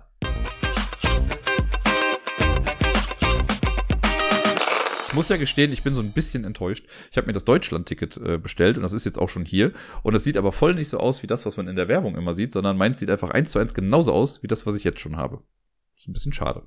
[5.13, 6.87] Ich muss ja gestehen, ich bin so ein bisschen enttäuscht.
[7.11, 9.71] Ich habe mir das Deutschland-Ticket äh, bestellt und das ist jetzt auch schon hier.
[10.01, 12.17] Und es sieht aber voll nicht so aus wie das, was man in der Werbung
[12.17, 14.83] immer sieht, sondern meins sieht einfach eins zu eins genauso aus wie das, was ich
[14.83, 15.43] jetzt schon habe.
[15.95, 16.63] Ist ein bisschen schade.